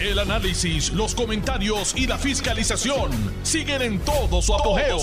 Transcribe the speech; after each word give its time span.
El 0.00 0.16
análisis, 0.20 0.92
los 0.92 1.12
comentarios 1.12 1.92
y 1.96 2.06
la 2.06 2.16
fiscalización 2.18 3.10
siguen 3.42 3.82
en 3.82 3.98
todo 3.98 4.40
su 4.40 4.54
apogeo. 4.54 4.96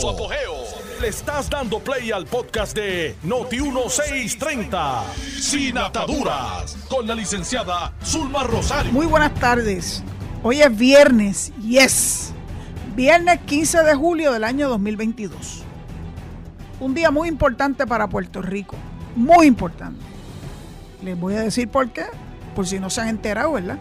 Le 1.01 1.09
estás 1.09 1.49
dando 1.49 1.79
play 1.79 2.13
al 2.13 2.25
podcast 2.25 2.73
de 2.73 3.13
Noti1630, 3.25 5.03
Sin 5.41 5.77
Ataduras, 5.77 6.77
con 6.87 7.05
la 7.05 7.13
licenciada 7.13 7.93
Zulma 8.05 8.43
Rosario. 8.43 8.93
Muy 8.93 9.05
buenas 9.05 9.33
tardes. 9.33 10.01
Hoy 10.41 10.61
es 10.61 10.77
viernes, 10.77 11.51
yes. 11.61 12.31
Viernes 12.95 13.41
15 13.41 13.83
de 13.83 13.95
julio 13.95 14.31
del 14.31 14.45
año 14.45 14.69
2022. 14.69 15.63
Un 16.79 16.93
día 16.93 17.11
muy 17.11 17.27
importante 17.27 17.85
para 17.85 18.07
Puerto 18.07 18.41
Rico. 18.41 18.77
Muy 19.17 19.45
importante. 19.45 19.99
Les 21.03 21.19
voy 21.19 21.33
a 21.33 21.41
decir 21.41 21.67
por 21.67 21.89
qué, 21.91 22.05
por 22.55 22.65
si 22.65 22.79
no 22.79 22.89
se 22.89 23.01
han 23.01 23.09
enterado, 23.09 23.51
¿verdad? 23.51 23.77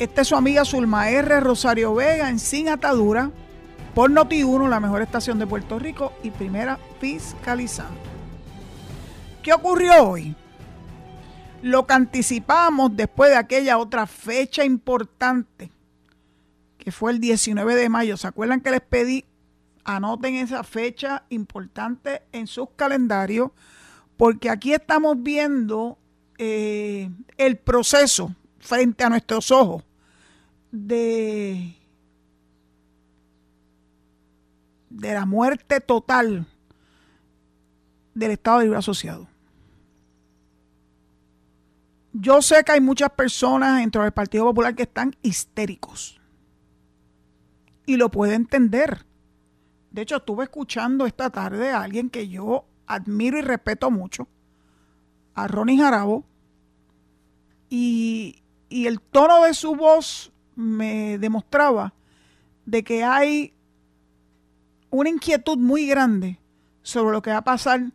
Esta 0.00 0.22
es 0.22 0.28
su 0.28 0.34
amiga 0.34 0.64
Zulma 0.64 1.10
R. 1.10 1.40
Rosario 1.40 1.94
Vega 1.94 2.30
en 2.30 2.38
Sin 2.38 2.70
Atadura 2.70 3.30
por 3.94 4.10
Noti1, 4.10 4.66
la 4.70 4.80
mejor 4.80 5.02
estación 5.02 5.38
de 5.38 5.46
Puerto 5.46 5.78
Rico 5.78 6.14
y 6.22 6.30
primera 6.30 6.78
fiscalizando. 6.98 8.00
¿Qué 9.42 9.52
ocurrió 9.52 10.08
hoy? 10.08 10.34
Lo 11.60 11.86
que 11.86 11.92
anticipamos 11.92 12.96
después 12.96 13.30
de 13.30 13.36
aquella 13.36 13.76
otra 13.76 14.06
fecha 14.06 14.64
importante, 14.64 15.70
que 16.78 16.92
fue 16.92 17.12
el 17.12 17.20
19 17.20 17.74
de 17.74 17.90
mayo. 17.90 18.16
¿Se 18.16 18.26
acuerdan 18.26 18.62
que 18.62 18.70
les 18.70 18.80
pedí? 18.80 19.26
Anoten 19.84 20.36
esa 20.36 20.64
fecha 20.64 21.24
importante 21.28 22.22
en 22.32 22.46
sus 22.46 22.70
calendarios, 22.74 23.50
porque 24.16 24.48
aquí 24.48 24.72
estamos 24.72 25.22
viendo 25.22 25.98
eh, 26.38 27.10
el 27.36 27.58
proceso 27.58 28.34
frente 28.60 29.04
a 29.04 29.10
nuestros 29.10 29.50
ojos 29.50 29.84
de, 30.72 31.76
de 34.88 35.14
la 35.14 35.26
muerte 35.26 35.80
total 35.80 36.46
del 38.14 38.30
Estado 38.32 38.60
Libre 38.62 38.78
Asociado. 38.78 39.28
Yo 42.12 42.42
sé 42.42 42.64
que 42.64 42.72
hay 42.72 42.80
muchas 42.80 43.10
personas 43.10 43.78
dentro 43.78 44.02
del 44.02 44.12
Partido 44.12 44.44
Popular 44.44 44.74
que 44.74 44.82
están 44.82 45.16
histéricos. 45.22 46.20
Y 47.86 47.96
lo 47.96 48.10
puedo 48.10 48.32
entender. 48.32 49.06
De 49.90 50.02
hecho, 50.02 50.16
estuve 50.16 50.44
escuchando 50.44 51.06
esta 51.06 51.30
tarde 51.30 51.70
a 51.70 51.82
alguien 51.82 52.10
que 52.10 52.28
yo 52.28 52.64
admiro 52.86 53.38
y 53.38 53.42
respeto 53.42 53.90
mucho, 53.90 54.28
a 55.34 55.46
Ronnie 55.46 55.78
Jarabo, 55.78 56.24
y, 57.68 58.42
y 58.68 58.86
el 58.86 59.00
tono 59.00 59.44
de 59.44 59.54
su 59.54 59.76
voz 59.76 60.32
me 60.60 61.18
demostraba 61.18 61.94
de 62.66 62.84
que 62.84 63.02
hay 63.02 63.52
una 64.90 65.08
inquietud 65.08 65.58
muy 65.58 65.86
grande 65.86 66.38
sobre 66.82 67.12
lo 67.12 67.22
que 67.22 67.30
va 67.30 67.38
a 67.38 67.44
pasar 67.44 67.92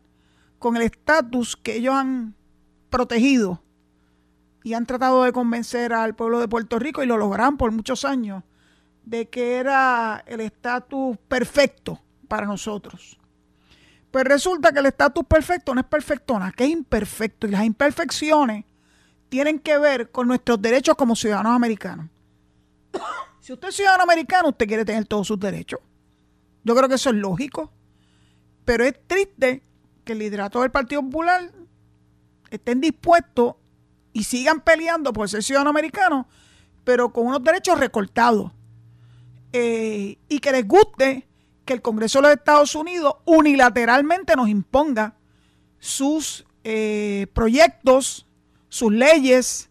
con 0.58 0.76
el 0.76 0.82
estatus 0.82 1.56
que 1.56 1.76
ellos 1.76 1.94
han 1.94 2.34
protegido 2.90 3.62
y 4.62 4.74
han 4.74 4.86
tratado 4.86 5.22
de 5.22 5.32
convencer 5.32 5.92
al 5.92 6.14
pueblo 6.14 6.40
de 6.40 6.48
Puerto 6.48 6.78
Rico 6.78 7.02
y 7.02 7.06
lo 7.06 7.16
lograron 7.16 7.56
por 7.56 7.70
muchos 7.70 8.04
años 8.04 8.42
de 9.04 9.28
que 9.28 9.56
era 9.56 10.24
el 10.26 10.40
estatus 10.40 11.16
perfecto 11.28 12.00
para 12.26 12.46
nosotros. 12.46 13.18
Pues 14.10 14.24
resulta 14.24 14.72
que 14.72 14.80
el 14.80 14.86
estatus 14.86 15.24
perfecto 15.24 15.74
no 15.74 15.80
es 15.80 15.86
perfecto, 15.86 16.38
nada, 16.38 16.52
que 16.52 16.64
es 16.64 16.70
imperfecto 16.70 17.46
y 17.46 17.50
las 17.50 17.64
imperfecciones 17.64 18.64
tienen 19.28 19.58
que 19.58 19.78
ver 19.78 20.10
con 20.10 20.26
nuestros 20.28 20.60
derechos 20.60 20.96
como 20.96 21.14
ciudadanos 21.14 21.52
americanos. 21.52 22.06
Si 23.40 23.52
usted 23.52 23.68
es 23.68 23.76
ciudadano 23.76 24.02
americano, 24.02 24.48
usted 24.48 24.66
quiere 24.66 24.84
tener 24.84 25.06
todos 25.06 25.26
sus 25.26 25.38
derechos. 25.38 25.80
Yo 26.64 26.74
creo 26.74 26.88
que 26.88 26.96
eso 26.96 27.10
es 27.10 27.16
lógico. 27.16 27.72
Pero 28.64 28.84
es 28.84 28.94
triste 29.06 29.62
que 30.04 30.12
el 30.12 30.18
liderato 30.18 30.60
del 30.60 30.72
Partido 30.72 31.02
Popular 31.02 31.52
estén 32.50 32.80
dispuestos 32.80 33.54
y 34.12 34.24
sigan 34.24 34.60
peleando 34.60 35.12
por 35.12 35.28
ser 35.28 35.42
ciudadano 35.42 35.70
americano, 35.70 36.26
pero 36.84 37.12
con 37.12 37.26
unos 37.26 37.44
derechos 37.44 37.78
recortados. 37.78 38.50
Eh, 39.52 40.18
y 40.28 40.38
que 40.40 40.52
les 40.52 40.66
guste 40.66 41.28
que 41.64 41.72
el 41.72 41.82
Congreso 41.82 42.18
de 42.18 42.22
los 42.22 42.36
Estados 42.36 42.74
Unidos 42.74 43.14
unilateralmente 43.24 44.34
nos 44.36 44.48
imponga 44.48 45.14
sus 45.78 46.46
eh, 46.64 47.26
proyectos, 47.32 48.26
sus 48.68 48.92
leyes, 48.92 49.70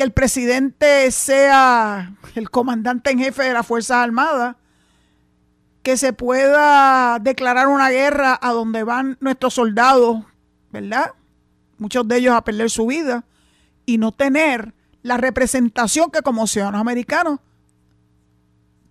que 0.00 0.04
el 0.04 0.12
presidente 0.12 1.10
sea 1.10 2.14
el 2.34 2.48
comandante 2.48 3.10
en 3.10 3.18
jefe 3.18 3.42
de 3.42 3.52
las 3.52 3.66
Fuerzas 3.66 3.98
Armadas, 3.98 4.56
que 5.82 5.98
se 5.98 6.14
pueda 6.14 7.18
declarar 7.18 7.68
una 7.68 7.90
guerra 7.90 8.38
a 8.40 8.52
donde 8.52 8.82
van 8.82 9.18
nuestros 9.20 9.52
soldados, 9.52 10.24
¿verdad? 10.70 11.10
Muchos 11.76 12.08
de 12.08 12.16
ellos 12.16 12.34
a 12.34 12.42
perder 12.42 12.70
su 12.70 12.86
vida 12.86 13.26
y 13.84 13.98
no 13.98 14.10
tener 14.10 14.72
la 15.02 15.18
representación 15.18 16.10
que 16.10 16.22
como 16.22 16.46
ciudadanos 16.46 16.80
americanos 16.80 17.38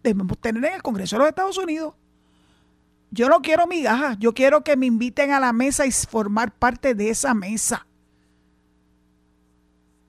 debemos 0.03 0.37
tener 0.37 0.63
en 0.63 0.73
el 0.75 0.83
Congreso 0.83 1.15
de 1.15 1.21
los 1.21 1.29
Estados 1.29 1.57
Unidos. 1.57 1.95
Yo 3.09 3.29
no 3.29 3.41
quiero 3.41 3.65
migajas, 3.65 4.15
yo 4.19 4.35
quiero 4.35 4.63
que 4.63 4.77
me 4.77 4.85
inviten 4.85 5.31
a 5.31 5.39
la 5.39 5.53
mesa 5.53 5.87
y 5.87 5.91
formar 5.91 6.51
parte 6.51 6.93
de 6.93 7.09
esa 7.09 7.33
mesa 7.33 7.87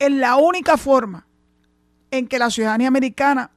es 0.00 0.10
la 0.10 0.36
única 0.36 0.76
forma 0.76 1.26
en 2.10 2.26
que 2.26 2.38
la 2.38 2.50
ciudadanía 2.50 2.88
americana 2.88 3.50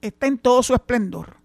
está 0.00 0.26
en 0.26 0.38
todo 0.38 0.62
su 0.62 0.74
esplendor. 0.74 1.36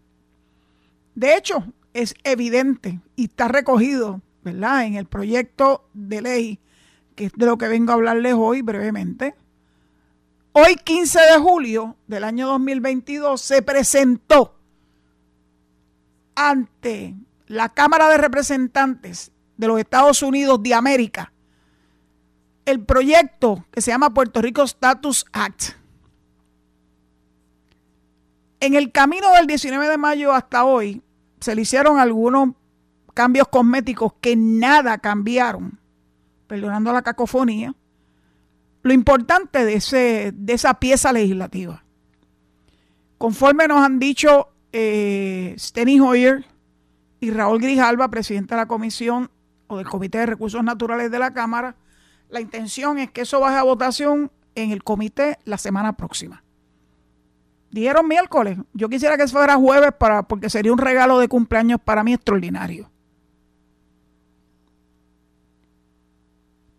De 1.14 1.36
hecho, 1.36 1.66
es 1.94 2.16
evidente 2.24 3.02
y 3.16 3.26
está 3.26 3.50
recogido, 3.50 4.22
¿verdad?, 4.42 4.86
en 4.86 4.96
el 4.96 5.06
proyecto 5.06 5.88
de 5.94 6.22
ley, 6.22 6.60
que 7.16 7.26
es 7.26 7.34
de 7.34 7.46
lo 7.46 7.58
que 7.58 7.68
vengo 7.68 7.92
a 7.92 7.96
hablarles 7.96 8.34
hoy 8.36 8.62
brevemente. 8.62 9.36
Hoy, 10.54 10.76
15 10.76 11.20
de 11.20 11.38
julio 11.38 11.98
del 12.08 12.24
año 12.24 12.48
2022, 12.48 13.40
se 13.42 13.62
presentó 13.62 14.56
ante 16.36 17.16
la 17.48 17.68
Cámara 17.70 18.08
de 18.08 18.18
Representantes 18.18 19.32
de 19.58 19.68
los 19.68 19.78
Estados 19.78 20.24
Unidos 20.24 20.64
de 20.64 20.74
América 20.74 21.34
el 22.66 22.84
proyecto 22.84 23.66
que 23.72 23.82
se 23.82 23.92
llama 23.92 24.14
Puerto 24.14 24.42
Rico 24.42 24.64
Status 24.64 25.26
Act. 25.32 25.76
En 28.60 28.74
el 28.74 28.92
camino 28.92 29.32
del 29.34 29.48
19 29.48 29.88
de 29.88 29.98
mayo 29.98 30.34
hasta 30.34 30.66
hoy 30.66 31.02
se 31.40 31.54
le 31.56 31.62
hicieron 31.62 32.00
algunos 32.00 32.50
cambios 33.14 33.48
cosméticos 33.48 34.14
que 34.20 34.36
nada 34.36 34.98
cambiaron, 34.98 35.80
perdonando 36.48 36.92
la 36.92 37.04
cacofonía, 37.04 37.76
lo 38.82 38.94
importante 38.94 39.64
de, 39.66 39.76
ese, 39.76 40.32
de 40.36 40.54
esa 40.54 40.76
pieza 40.76 41.12
legislativa. 41.14 41.84
Conforme 43.18 43.68
nos 43.68 43.80
han 43.80 44.00
dicho 44.00 44.50
eh, 44.72 45.56
Steny 45.58 46.00
Hoyer 46.00 46.46
y 47.20 47.32
Raúl 47.32 47.60
Grijalva, 47.60 48.10
presidente 48.10 48.56
de 48.56 48.62
la 48.62 48.68
Comisión 48.68 49.32
o 49.68 49.78
del 49.78 49.88
Comité 49.88 50.20
de 50.20 50.26
Recursos 50.28 50.64
Naturales 50.64 51.10
de 51.10 51.20
la 51.20 51.34
Cámara, 51.34 51.76
la 52.30 52.42
intención 52.42 52.98
es 52.98 53.12
que 53.12 53.22
eso 53.22 53.40
baje 53.40 53.58
a 53.58 53.64
votación 53.64 54.32
en 54.56 54.72
el 54.72 54.84
comité 54.84 55.38
la 55.46 55.58
semana 55.58 55.94
próxima. 55.94 56.44
Dijeron 57.72 58.08
miércoles. 58.08 58.58
Yo 58.74 58.90
quisiera 58.90 59.18
que 59.18 59.28
fuera 59.28 59.56
jueves 59.56 59.92
para, 59.98 60.24
porque 60.24 60.50
sería 60.50 60.72
un 60.72 60.78
regalo 60.78 61.20
de 61.20 61.28
cumpleaños 61.28 61.80
para 61.84 62.04
mí 62.04 62.14
extraordinario. 62.14 62.90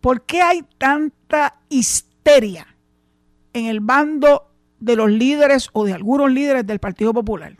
¿Por 0.01 0.23
qué 0.23 0.41
hay 0.41 0.63
tanta 0.77 1.59
histeria 1.69 2.67
en 3.53 3.65
el 3.65 3.79
bando 3.79 4.51
de 4.79 4.95
los 4.95 5.11
líderes 5.11 5.69
o 5.73 5.85
de 5.85 5.93
algunos 5.93 6.31
líderes 6.31 6.65
del 6.65 6.79
Partido 6.79 7.13
Popular? 7.13 7.57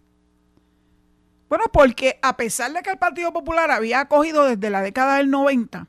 Bueno, 1.50 1.66
porque 1.72 2.20
a 2.22 2.38
pesar 2.38 2.74
de 2.74 2.82
que 2.82 2.90
el 2.90 2.98
Partido 2.98 3.32
Popular 3.32 3.72
había 3.72 4.02
acogido 4.02 4.46
desde 4.46 4.70
la 4.70 4.82
década 4.82 5.18
del 5.18 5.30
90 5.30 5.88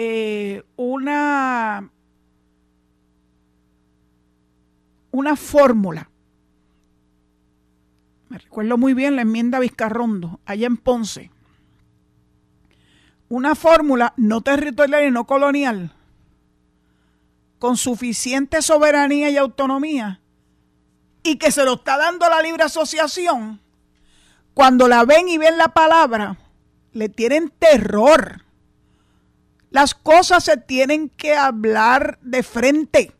eh, 0.00 0.62
una, 0.76 1.90
una 5.10 5.34
fórmula. 5.34 6.08
Me 8.28 8.38
recuerdo 8.38 8.78
muy 8.78 8.94
bien 8.94 9.16
la 9.16 9.22
enmienda 9.22 9.58
Vizcarrondo, 9.58 10.38
allá 10.44 10.68
en 10.68 10.76
Ponce. 10.76 11.32
Una 13.28 13.56
fórmula 13.56 14.14
no 14.16 14.40
territorial 14.40 15.04
y 15.04 15.10
no 15.10 15.26
colonial, 15.26 15.92
con 17.58 17.76
suficiente 17.76 18.62
soberanía 18.62 19.30
y 19.30 19.36
autonomía, 19.36 20.20
y 21.24 21.38
que 21.38 21.50
se 21.50 21.64
lo 21.64 21.74
está 21.74 21.96
dando 21.96 22.28
la 22.28 22.40
libre 22.40 22.62
asociación, 22.62 23.60
cuando 24.54 24.86
la 24.86 25.04
ven 25.04 25.28
y 25.28 25.38
ven 25.38 25.58
la 25.58 25.74
palabra, 25.74 26.38
le 26.92 27.08
tienen 27.08 27.52
terror 27.58 28.47
las 29.70 29.94
cosas 29.94 30.44
se 30.44 30.56
tienen 30.56 31.08
que 31.10 31.34
hablar 31.34 32.18
de 32.22 32.42
frente. 32.42 33.12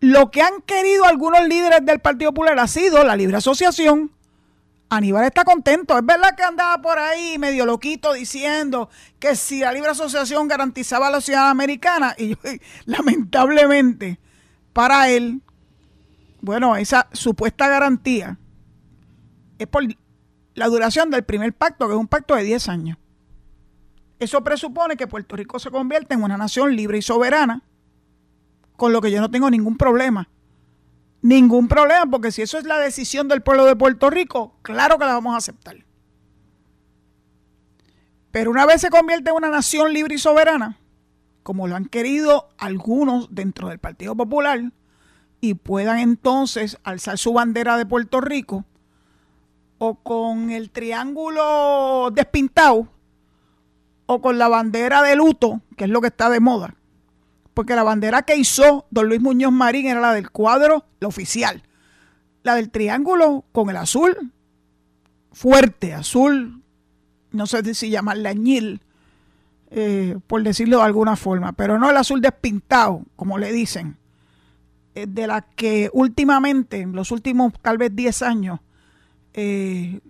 Lo 0.00 0.30
que 0.30 0.42
han 0.42 0.60
querido 0.62 1.04
algunos 1.04 1.46
líderes 1.48 1.84
del 1.84 2.00
Partido 2.00 2.32
Popular 2.32 2.58
ha 2.58 2.66
sido 2.66 3.02
la 3.04 3.16
libre 3.16 3.36
asociación. 3.36 4.12
Aníbal 4.88 5.24
está 5.24 5.44
contento. 5.44 5.98
Es 5.98 6.04
verdad 6.04 6.36
que 6.36 6.42
andaba 6.42 6.80
por 6.80 6.98
ahí 6.98 7.38
medio 7.38 7.66
loquito 7.66 8.12
diciendo 8.12 8.88
que 9.18 9.34
si 9.34 9.60
la 9.60 9.72
libre 9.72 9.90
asociación 9.90 10.46
garantizaba 10.46 11.10
la 11.10 11.20
ciudad 11.20 11.48
americana, 11.48 12.14
y 12.18 12.36
lamentablemente 12.84 14.20
para 14.72 15.08
él, 15.08 15.40
bueno, 16.40 16.76
esa 16.76 17.08
supuesta 17.12 17.66
garantía 17.68 18.38
es 19.58 19.66
por 19.66 19.82
la 20.54 20.66
duración 20.68 21.10
del 21.10 21.24
primer 21.24 21.52
pacto, 21.52 21.86
que 21.88 21.94
es 21.94 21.98
un 21.98 22.08
pacto 22.08 22.34
de 22.36 22.44
10 22.44 22.68
años. 22.68 22.98
Eso 24.18 24.42
presupone 24.42 24.96
que 24.96 25.06
Puerto 25.06 25.36
Rico 25.36 25.58
se 25.58 25.70
convierte 25.70 26.14
en 26.14 26.22
una 26.22 26.38
nación 26.38 26.74
libre 26.74 26.98
y 26.98 27.02
soberana, 27.02 27.62
con 28.76 28.92
lo 28.92 29.00
que 29.00 29.10
yo 29.10 29.20
no 29.20 29.30
tengo 29.30 29.50
ningún 29.50 29.76
problema. 29.76 30.28
Ningún 31.22 31.68
problema, 31.68 32.06
porque 32.06 32.30
si 32.30 32.42
eso 32.42 32.58
es 32.58 32.64
la 32.64 32.78
decisión 32.78 33.28
del 33.28 33.42
pueblo 33.42 33.64
de 33.64 33.76
Puerto 33.76 34.10
Rico, 34.10 34.56
claro 34.62 34.98
que 34.98 35.04
la 35.04 35.14
vamos 35.14 35.34
a 35.34 35.38
aceptar. 35.38 35.84
Pero 38.30 38.50
una 38.50 38.66
vez 38.66 38.80
se 38.80 38.90
convierte 38.90 39.30
en 39.30 39.36
una 39.36 39.48
nación 39.48 39.92
libre 39.92 40.14
y 40.14 40.18
soberana, 40.18 40.78
como 41.42 41.68
lo 41.68 41.76
han 41.76 41.86
querido 41.86 42.48
algunos 42.58 43.34
dentro 43.34 43.68
del 43.68 43.78
Partido 43.78 44.14
Popular, 44.14 44.72
y 45.40 45.54
puedan 45.54 45.98
entonces 45.98 46.78
alzar 46.84 47.18
su 47.18 47.32
bandera 47.32 47.76
de 47.76 47.86
Puerto 47.86 48.20
Rico, 48.20 48.64
o 49.78 49.96
con 49.96 50.50
el 50.50 50.70
triángulo 50.70 52.10
despintado 52.12 52.88
o 54.06 54.20
con 54.20 54.38
la 54.38 54.48
bandera 54.48 55.02
de 55.02 55.16
luto, 55.16 55.60
que 55.76 55.84
es 55.84 55.90
lo 55.90 56.00
que 56.00 56.08
está 56.08 56.30
de 56.30 56.40
moda. 56.40 56.74
Porque 57.54 57.74
la 57.74 57.82
bandera 57.82 58.22
que 58.22 58.36
hizo 58.36 58.86
don 58.90 59.08
Luis 59.08 59.20
Muñoz 59.20 59.52
Marín 59.52 59.86
era 59.86 60.00
la 60.00 60.12
del 60.12 60.30
cuadro, 60.30 60.84
la 61.00 61.08
oficial. 61.08 61.62
La 62.42 62.54
del 62.54 62.70
triángulo 62.70 63.44
con 63.52 63.70
el 63.70 63.76
azul 63.76 64.32
fuerte, 65.36 65.92
azul, 65.92 66.62
no 67.30 67.46
sé 67.46 67.74
si 67.74 67.90
llamarle 67.90 68.30
añil, 68.30 68.80
eh, 69.70 70.16
por 70.26 70.42
decirlo 70.42 70.78
de 70.78 70.84
alguna 70.84 71.14
forma, 71.14 71.52
pero 71.52 71.78
no 71.78 71.90
el 71.90 71.96
azul 71.98 72.22
despintado, 72.22 73.02
como 73.16 73.36
le 73.36 73.52
dicen, 73.52 73.98
eh, 74.94 75.06
de 75.06 75.26
la 75.26 75.42
que 75.42 75.90
últimamente, 75.92 76.80
en 76.80 76.92
los 76.92 77.10
últimos 77.10 77.52
tal 77.60 77.76
vez 77.76 77.94
10 77.94 78.22
años, 78.22 78.60
eh, 79.34 80.00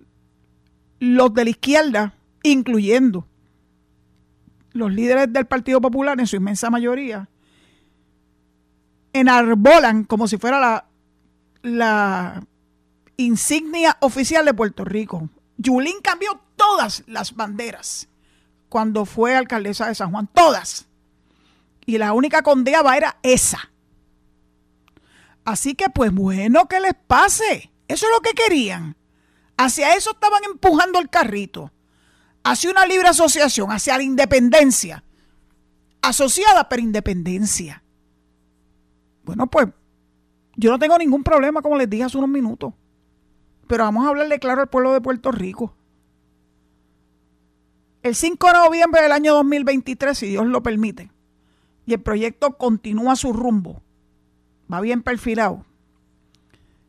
los 1.00 1.34
de 1.34 1.42
la 1.42 1.50
izquierda, 1.50 2.14
incluyendo 2.44 3.26
los 4.76 4.92
líderes 4.92 5.32
del 5.32 5.46
Partido 5.46 5.80
Popular 5.80 6.18
en 6.20 6.26
su 6.26 6.36
inmensa 6.36 6.70
mayoría, 6.70 7.28
enarbolan 9.12 10.04
como 10.04 10.28
si 10.28 10.36
fuera 10.36 10.86
la, 11.62 12.44
insignia 13.18 13.96
oficial 14.00 14.44
de 14.44 14.54
Puerto 14.54 14.84
Rico. 14.84 15.30
Yulín 15.56 16.00
cambió 16.02 16.38
todas 16.54 17.02
las 17.06 17.34
banderas 17.34 18.08
cuando 18.68 19.06
fue 19.06 19.34
alcaldesa 19.34 19.88
de 19.88 19.94
San 19.94 20.10
Juan, 20.10 20.28
todas. 20.32 20.86
Y 21.86 21.98
la 21.98 22.12
única 22.12 22.42
condeaba 22.42 22.96
era 22.96 23.16
esa. 23.22 23.70
Así 25.46 25.74
que 25.74 25.88
pues 25.88 26.12
bueno, 26.12 26.66
que 26.66 26.80
les 26.80 26.94
pase. 26.94 27.70
Eso 27.88 28.06
es 28.06 28.12
lo 28.12 28.20
que 28.20 28.34
querían. 28.34 28.96
Hacia 29.56 29.94
eso 29.94 30.10
estaban 30.10 30.42
empujando 30.44 30.98
el 30.98 31.08
carrito. 31.08 31.72
Hacia 32.48 32.70
una 32.70 32.86
libre 32.86 33.08
asociación, 33.08 33.72
hacia 33.72 33.96
la 33.96 34.04
independencia. 34.04 35.02
Asociada, 36.00 36.68
pero 36.68 36.80
independencia. 36.80 37.82
Bueno, 39.24 39.48
pues 39.48 39.66
yo 40.54 40.70
no 40.70 40.78
tengo 40.78 40.96
ningún 40.96 41.24
problema, 41.24 41.60
como 41.60 41.76
les 41.76 41.90
dije 41.90 42.04
hace 42.04 42.16
unos 42.18 42.30
minutos. 42.30 42.72
Pero 43.66 43.82
vamos 43.82 44.06
a 44.06 44.10
hablarle 44.10 44.38
claro 44.38 44.60
al 44.60 44.68
pueblo 44.68 44.92
de 44.92 45.00
Puerto 45.00 45.32
Rico. 45.32 45.74
El 48.04 48.14
5 48.14 48.46
de 48.46 48.52
noviembre 48.52 49.02
del 49.02 49.10
año 49.10 49.34
2023, 49.34 50.16
si 50.16 50.28
Dios 50.28 50.46
lo 50.46 50.62
permite, 50.62 51.10
y 51.84 51.94
el 51.94 52.00
proyecto 52.00 52.56
continúa 52.56 53.16
su 53.16 53.32
rumbo, 53.32 53.82
va 54.72 54.80
bien 54.80 55.02
perfilado, 55.02 55.66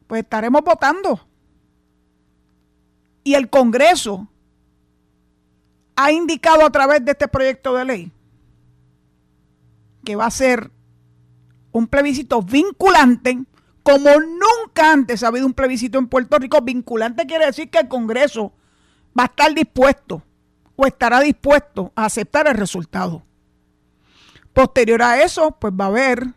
pues 0.06 0.22
estaremos 0.22 0.62
votando 0.62 1.28
y 3.24 3.34
el 3.34 3.50
Congreso 3.50 4.30
ha 5.98 6.12
indicado 6.12 6.64
a 6.64 6.70
través 6.70 7.04
de 7.04 7.12
este 7.12 7.28
proyecto 7.28 7.74
de 7.74 7.84
ley 7.84 8.12
que 10.06 10.16
va 10.16 10.28
a 10.28 10.32
ser 10.32 10.72
un 11.72 11.88
plebiscito 11.88 12.42
vinculante, 12.42 13.40
como 13.84 14.10
nunca 14.20 14.94
antes 14.94 15.22
ha 15.22 15.28
habido 15.28 15.46
un 15.46 15.54
plebiscito 15.54 15.98
en 15.98 16.08
Puerto 16.08 16.38
Rico. 16.38 16.62
Vinculante 16.62 17.26
quiere 17.26 17.48
decir 17.48 17.70
que 17.70 17.80
el 17.80 17.88
Congreso 17.90 18.54
va 19.18 19.24
a 19.24 19.26
estar 19.26 19.54
dispuesto 19.54 20.24
o 20.76 20.86
estará 20.86 21.20
dispuesto 21.20 21.92
a 21.96 22.06
aceptar 22.06 22.48
el 22.48 22.56
resultado. 22.56 23.24
Posterior 24.54 25.02
a 25.02 25.22
eso, 25.22 25.52
pues 25.60 25.74
va 25.74 25.86
a 25.86 25.90
haber 25.90 26.28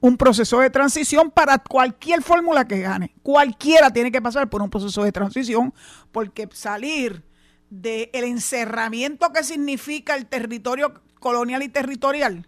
un 0.00 0.16
proceso 0.16 0.60
de 0.60 0.70
transición 0.70 1.30
para 1.30 1.58
cualquier 1.58 2.22
fórmula 2.22 2.66
que 2.66 2.80
gane. 2.80 3.14
Cualquiera 3.22 3.92
tiene 3.92 4.10
que 4.10 4.22
pasar 4.22 4.48
por 4.48 4.62
un 4.62 4.70
proceso 4.70 5.04
de 5.04 5.12
transición 5.12 5.74
porque 6.10 6.48
salir 6.52 7.22
del 7.70 8.10
encerramiento 8.12 9.32
que 9.32 9.44
significa 9.44 10.16
el 10.16 10.26
territorio 10.26 11.00
colonial 11.20 11.62
y 11.62 11.68
territorial 11.68 12.46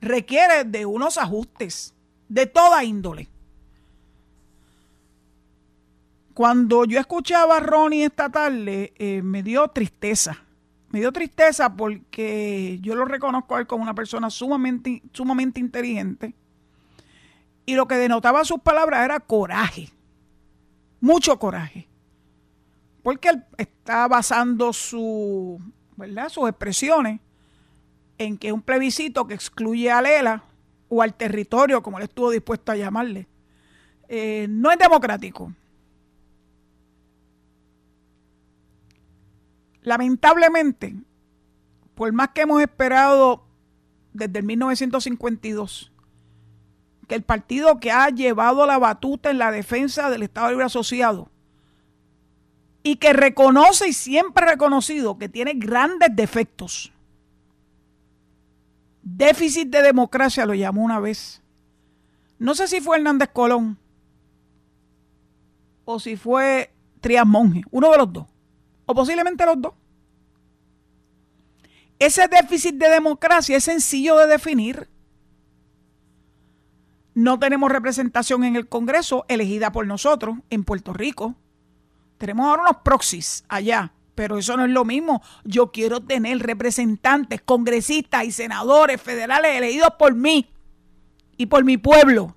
requiere 0.00 0.64
de 0.64 0.86
unos 0.86 1.18
ajustes 1.18 1.94
de 2.28 2.46
toda 2.46 2.84
índole. 2.84 3.28
Cuando 6.34 6.84
yo 6.84 6.98
escuchaba 6.98 7.58
a 7.58 7.60
Ronnie 7.60 8.06
esta 8.06 8.28
tarde, 8.28 8.92
eh, 8.96 9.22
me 9.22 9.42
dio 9.42 9.68
tristeza. 9.68 10.42
Me 10.90 11.00
dio 11.00 11.12
tristeza 11.12 11.74
porque 11.74 12.78
yo 12.80 12.94
lo 12.94 13.04
reconozco 13.04 13.56
a 13.56 13.60
él 13.60 13.66
como 13.66 13.82
una 13.82 13.94
persona 13.94 14.30
sumamente, 14.30 15.02
sumamente 15.12 15.60
inteligente 15.60 16.34
y 17.66 17.74
lo 17.74 17.88
que 17.88 17.96
denotaba 17.96 18.44
sus 18.44 18.60
palabras 18.60 19.04
era 19.04 19.20
coraje, 19.20 19.90
mucho 21.00 21.38
coraje. 21.38 21.88
Porque 23.04 23.28
él 23.28 23.44
está 23.58 24.08
basando 24.08 24.72
sus 24.72 25.60
expresiones 26.48 27.20
en 28.16 28.38
que 28.38 28.50
un 28.50 28.62
plebiscito 28.62 29.26
que 29.26 29.34
excluye 29.34 29.90
a 29.90 30.00
Lela 30.00 30.44
o 30.88 31.02
al 31.02 31.12
territorio, 31.12 31.82
como 31.82 31.98
él 31.98 32.04
estuvo 32.04 32.30
dispuesto 32.30 32.72
a 32.72 32.76
llamarle, 32.76 33.28
eh, 34.08 34.46
no 34.48 34.70
es 34.70 34.78
democrático. 34.78 35.52
Lamentablemente, 39.82 40.94
por 41.94 42.10
más 42.14 42.30
que 42.30 42.40
hemos 42.40 42.62
esperado 42.62 43.44
desde 44.14 44.38
el 44.38 44.46
1952 44.46 45.92
que 47.06 47.16
el 47.16 47.22
partido 47.22 47.78
que 47.80 47.92
ha 47.92 48.08
llevado 48.08 48.64
la 48.64 48.78
batuta 48.78 49.30
en 49.30 49.36
la 49.36 49.50
defensa 49.50 50.08
del 50.08 50.22
Estado 50.22 50.48
Libre 50.48 50.64
Asociado 50.64 51.33
y 52.84 52.96
que 52.96 53.12
reconoce 53.12 53.88
y 53.88 53.92
siempre 53.92 54.44
ha 54.44 54.50
reconocido 54.50 55.18
que 55.18 55.28
tiene 55.28 55.54
grandes 55.54 56.10
defectos. 56.14 56.92
Déficit 59.02 59.68
de 59.70 59.82
democracia 59.82 60.46
lo 60.46 60.54
llamó 60.54 60.84
una 60.84 61.00
vez. 61.00 61.42
No 62.38 62.54
sé 62.54 62.68
si 62.68 62.80
fue 62.80 62.98
Hernández 62.98 63.30
Colón 63.32 63.76
o 65.84 65.98
si 65.98 66.14
fue 66.14 66.72
Trias 67.00 67.26
Monge, 67.26 67.62
uno 67.72 67.90
de 67.90 67.98
los 67.98 68.12
dos, 68.12 68.26
o 68.86 68.94
posiblemente 68.94 69.44
los 69.44 69.60
dos. 69.60 69.72
Ese 71.98 72.28
déficit 72.28 72.76
de 72.76 72.88
democracia 72.88 73.56
es 73.56 73.64
sencillo 73.64 74.16
de 74.18 74.26
definir 74.26 74.88
no 77.14 77.38
tenemos 77.38 77.70
representación 77.70 78.42
en 78.42 78.56
el 78.56 78.68
Congreso 78.68 79.24
elegida 79.28 79.70
por 79.70 79.86
nosotros 79.86 80.38
en 80.50 80.64
Puerto 80.64 80.92
Rico. 80.92 81.36
Tenemos 82.18 82.46
ahora 82.46 82.62
unos 82.62 82.76
proxies 82.82 83.44
allá, 83.48 83.92
pero 84.14 84.38
eso 84.38 84.56
no 84.56 84.64
es 84.64 84.70
lo 84.70 84.84
mismo. 84.84 85.22
Yo 85.44 85.72
quiero 85.72 86.00
tener 86.00 86.38
representantes, 86.38 87.42
congresistas 87.42 88.24
y 88.24 88.32
senadores 88.32 89.00
federales 89.00 89.56
elegidos 89.56 89.94
por 89.98 90.14
mí 90.14 90.50
y 91.36 91.46
por 91.46 91.64
mi 91.64 91.76
pueblo. 91.76 92.36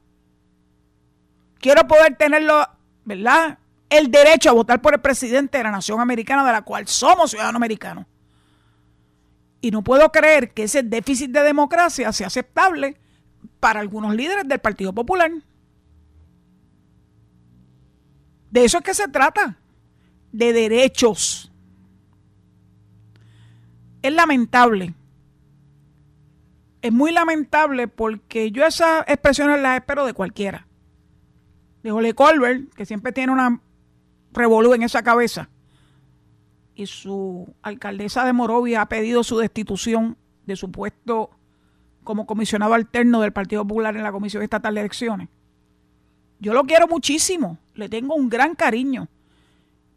Quiero 1.60 1.88
poder 1.88 2.16
tenerlo, 2.18 2.68
¿verdad? 3.06 3.60
El 3.90 4.12
derecho 4.12 4.50
a 4.50 4.54
votar 4.54 4.82
por 4.82 4.94
el 4.94 5.02
presidente 5.02 5.58
de 5.58 5.64
la 5.64 5.72
nación 5.72 6.00
americana 6.00 6.46
de 6.46 6.52
la 6.52 6.62
cual 6.62 6.88
somos 6.88 7.32
ciudadanos 7.32 7.56
americanos. 7.56 8.06
Y 9.62 9.72
no 9.72 9.84
puedo 9.84 10.12
creer 10.12 10.54
que 10.54 10.64
ese 10.64 10.84
déficit 10.84 11.32
de 11.32 11.42
democracia 11.42 12.12
sea 12.12 12.28
aceptable 12.28 12.98
para 13.60 13.80
algunos 13.80 14.16
líderes 14.16 14.48
del 14.48 14.60
Partido 14.60 14.94
Popular. 14.94 15.32
De 18.52 18.64
eso 18.64 18.78
es 18.78 18.84
que 18.84 18.94
se 18.94 19.08
trata, 19.08 19.58
de 20.32 20.54
derechos. 20.54 21.52
Es 24.02 24.14
lamentable 24.14 24.94
es 26.82 26.94
muy 26.94 27.12
lamentable 27.12 27.88
porque 27.88 28.52
yo 28.52 28.66
esas 28.66 29.04
expresiones 29.08 29.62
las 29.62 29.78
espero 29.78 30.06
de 30.06 30.14
cualquiera. 30.14 30.68
De 31.84 31.92
Ole 31.92 32.14
Colbert, 32.14 32.74
que 32.74 32.86
siempre 32.86 33.12
tiene 33.12 33.34
una 33.34 33.62
revolú 34.32 34.74
en 34.74 34.84
esa 34.84 35.04
cabeza. 35.04 35.50
Y 36.76 36.86
su 36.86 37.54
alcaldesa 37.62 38.26
de 38.26 38.34
Morovia 38.34 38.82
ha 38.82 38.90
pedido 38.90 39.24
su 39.24 39.38
destitución 39.38 40.18
de 40.46 40.56
su 40.56 40.72
puesto 40.72 41.32
como 42.04 42.26
comisionado 42.26 42.74
alterno 42.74 43.22
del 43.22 43.34
Partido 43.34 43.64
Popular 43.64 43.96
en 43.98 44.04
la 44.04 44.12
Comisión 44.12 44.44
Estatal 44.44 44.76
de 44.76 44.82
Elecciones. 44.82 45.30
Yo 46.40 46.54
lo 46.54 46.64
quiero 46.64 46.88
muchísimo, 46.88 47.58
le 47.74 47.90
tengo 47.90 48.16
un 48.16 48.30
gran 48.30 48.54
cariño, 48.54 49.10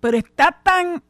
pero 0.00 0.16
está 0.16 0.60
tan... 0.62 1.02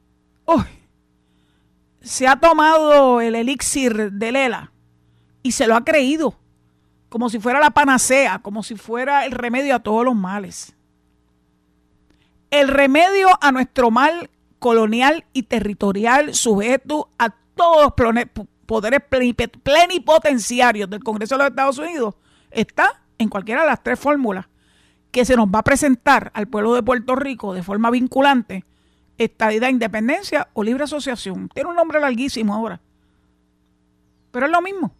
se 2.00 2.26
ha 2.26 2.36
tomado 2.36 3.20
el 3.20 3.34
elixir 3.34 4.12
de 4.12 4.32
Lela 4.32 4.72
y 5.42 5.52
se 5.52 5.66
lo 5.66 5.76
ha 5.76 5.84
creído, 5.84 6.34
como 7.08 7.30
si 7.30 7.38
fuera 7.38 7.60
la 7.60 7.70
panacea, 7.70 8.40
como 8.40 8.62
si 8.62 8.76
fuera 8.76 9.24
el 9.24 9.32
remedio 9.32 9.74
a 9.74 9.80
todos 9.80 10.04
los 10.04 10.14
males. 10.14 10.74
El 12.50 12.68
remedio 12.68 13.28
a 13.40 13.52
nuestro 13.52 13.90
mal 13.90 14.28
colonial 14.58 15.24
y 15.32 15.44
territorial 15.44 16.34
sujeto 16.34 17.08
a 17.18 17.30
todos 17.54 17.92
los 17.96 18.14
poderes 18.66 19.00
plenipotenciarios 19.62 20.90
del 20.90 21.02
Congreso 21.02 21.34
de 21.34 21.38
los 21.38 21.50
Estados 21.50 21.78
Unidos 21.78 22.14
está 22.50 23.02
en 23.18 23.28
cualquiera 23.28 23.62
de 23.62 23.68
las 23.68 23.82
tres 23.82 23.98
fórmulas 23.98 24.46
que 25.10 25.24
se 25.24 25.36
nos 25.36 25.48
va 25.48 25.60
a 25.60 25.64
presentar 25.64 26.30
al 26.34 26.48
pueblo 26.48 26.74
de 26.74 26.82
Puerto 26.82 27.16
Rico 27.16 27.52
de 27.52 27.62
forma 27.62 27.90
vinculante, 27.90 28.64
estadidad, 29.24 29.68
independencia 29.68 30.48
o 30.54 30.62
libre 30.62 30.84
asociación. 30.84 31.48
Tiene 31.50 31.68
un 31.68 31.76
nombre 31.76 32.00
larguísimo 32.00 32.54
ahora. 32.54 32.80
Pero 34.30 34.46
es 34.46 34.52
lo 34.52 34.62
mismo. 34.62 34.92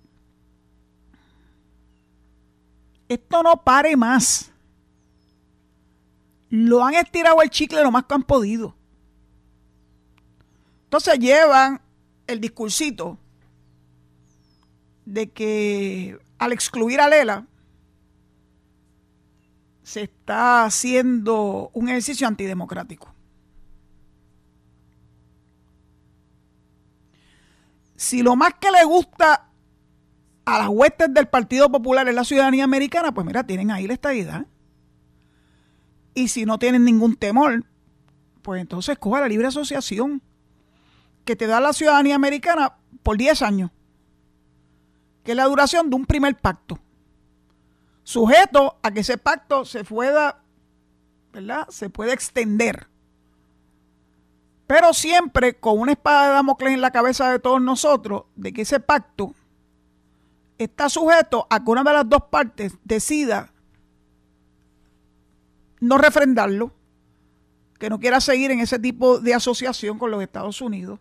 Esto 3.09 3.43
no 3.43 3.63
pare 3.63 3.97
más. 3.97 4.51
Lo 6.51 6.85
han 6.85 6.95
estirado 6.95 7.41
el 7.43 7.51
chicle 7.51 7.83
lo 7.83 7.91
más 7.91 8.05
que 8.05 8.15
han 8.15 8.23
podido. 8.23 8.75
Entonces 10.85 11.19
llevan 11.19 11.81
el 12.27 12.41
discursito 12.41 13.19
de 15.07 15.31
que 15.31 16.19
al 16.39 16.53
excluir 16.53 17.01
a 17.01 17.09
Lela, 17.09 17.47
se 19.83 20.03
está 20.03 20.65
haciendo 20.65 21.71
un 21.73 21.89
ejercicio 21.89 22.29
antidemocrático. 22.29 23.13
Si 28.01 28.23
lo 28.23 28.35
más 28.35 28.55
que 28.59 28.71
le 28.71 28.83
gusta 28.85 29.51
a 30.47 30.59
las 30.59 30.69
huestes 30.69 31.13
del 31.13 31.29
Partido 31.29 31.71
Popular 31.71 32.09
es 32.09 32.15
la 32.15 32.25
ciudadanía 32.25 32.65
americana, 32.65 33.13
pues 33.13 33.27
mira, 33.27 33.45
tienen 33.45 33.71
ahí 33.71 33.87
la 33.87 33.93
estadidad. 33.93 34.47
Y 36.15 36.29
si 36.29 36.47
no 36.47 36.59
tienen 36.59 36.87
ningún 36.87 37.15
temor, 37.15 37.63
pues 38.41 38.63
entonces 38.63 38.99
coja 38.99 39.21
la 39.21 39.29
libre 39.29 39.49
asociación 39.49 40.23
que 41.27 41.37
te 41.37 41.47
da 41.47 41.61
la 41.61 41.75
ciudadanía 41.75 42.15
americana 42.15 42.79
por 43.03 43.19
10 43.19 43.43
años, 43.43 43.71
que 45.23 45.33
es 45.33 45.37
la 45.37 45.45
duración 45.45 45.91
de 45.91 45.97
un 45.97 46.07
primer 46.07 46.39
pacto 46.39 46.81
sujeto 48.03 48.79
a 48.83 48.93
que 48.93 49.01
ese 49.01 49.19
pacto 49.19 49.67
se 49.67 49.85
pueda, 49.85 50.43
¿verdad? 51.35 51.69
Se 51.69 51.91
puede 51.91 52.15
extender. 52.15 52.89
Pero 54.71 54.95
siempre 54.95 55.55
con 55.55 55.81
una 55.81 55.91
espada 55.91 56.29
de 56.29 56.35
Damocles 56.35 56.75
en 56.75 56.81
la 56.81 56.93
cabeza 56.93 57.29
de 57.29 57.41
todos 57.41 57.61
nosotros, 57.61 58.27
de 58.37 58.53
que 58.53 58.63
ese 58.63 58.79
pacto 58.79 59.35
está 60.59 60.89
sujeto 60.89 61.49
a 61.51 61.65
que 61.65 61.71
una 61.73 61.83
de 61.83 61.93
las 61.93 62.09
dos 62.09 62.23
partes 62.31 62.75
decida 62.85 63.53
no 65.81 65.99
refrendarlo, 65.99 66.71
que 67.81 67.91
no 67.91 67.99
quiera 67.99 68.21
seguir 68.21 68.53
en 68.53 68.61
ese 68.61 68.79
tipo 68.79 69.19
de 69.19 69.35
asociación 69.35 69.99
con 69.99 70.13
los 70.13 70.23
Estados 70.23 70.61
Unidos. 70.61 71.01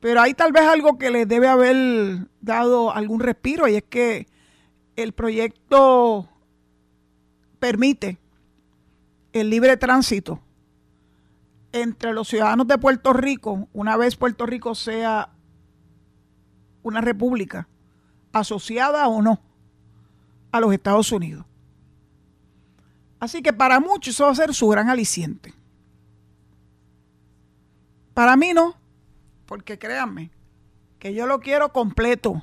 Pero 0.00 0.22
hay 0.22 0.32
tal 0.32 0.52
vez 0.52 0.62
algo 0.62 0.96
que 0.96 1.10
le 1.10 1.26
debe 1.26 1.48
haber 1.48 2.28
dado 2.40 2.94
algún 2.94 3.20
respiro 3.20 3.68
y 3.68 3.74
es 3.74 3.82
que 3.82 4.26
el 4.96 5.12
proyecto 5.12 6.30
permite 7.58 8.16
el 9.34 9.50
libre 9.50 9.76
tránsito 9.76 10.40
entre 11.72 12.12
los 12.12 12.28
ciudadanos 12.28 12.66
de 12.66 12.78
Puerto 12.78 13.12
Rico, 13.12 13.68
una 13.72 13.96
vez 13.96 14.16
Puerto 14.16 14.46
Rico 14.46 14.74
sea 14.74 15.30
una 16.82 17.00
república 17.00 17.68
asociada 18.32 19.08
o 19.08 19.22
no 19.22 19.40
a 20.50 20.60
los 20.60 20.72
Estados 20.72 21.10
Unidos. 21.12 21.44
Así 23.18 23.40
que 23.42 23.52
para 23.52 23.80
muchos 23.80 24.14
eso 24.14 24.24
va 24.24 24.32
a 24.32 24.34
ser 24.34 24.54
su 24.54 24.68
gran 24.68 24.88
aliciente. 24.88 25.54
Para 28.14 28.36
mí 28.36 28.52
no, 28.52 28.74
porque 29.46 29.78
créanme 29.78 30.30
que 30.98 31.14
yo 31.14 31.26
lo 31.26 31.40
quiero 31.40 31.72
completo. 31.72 32.42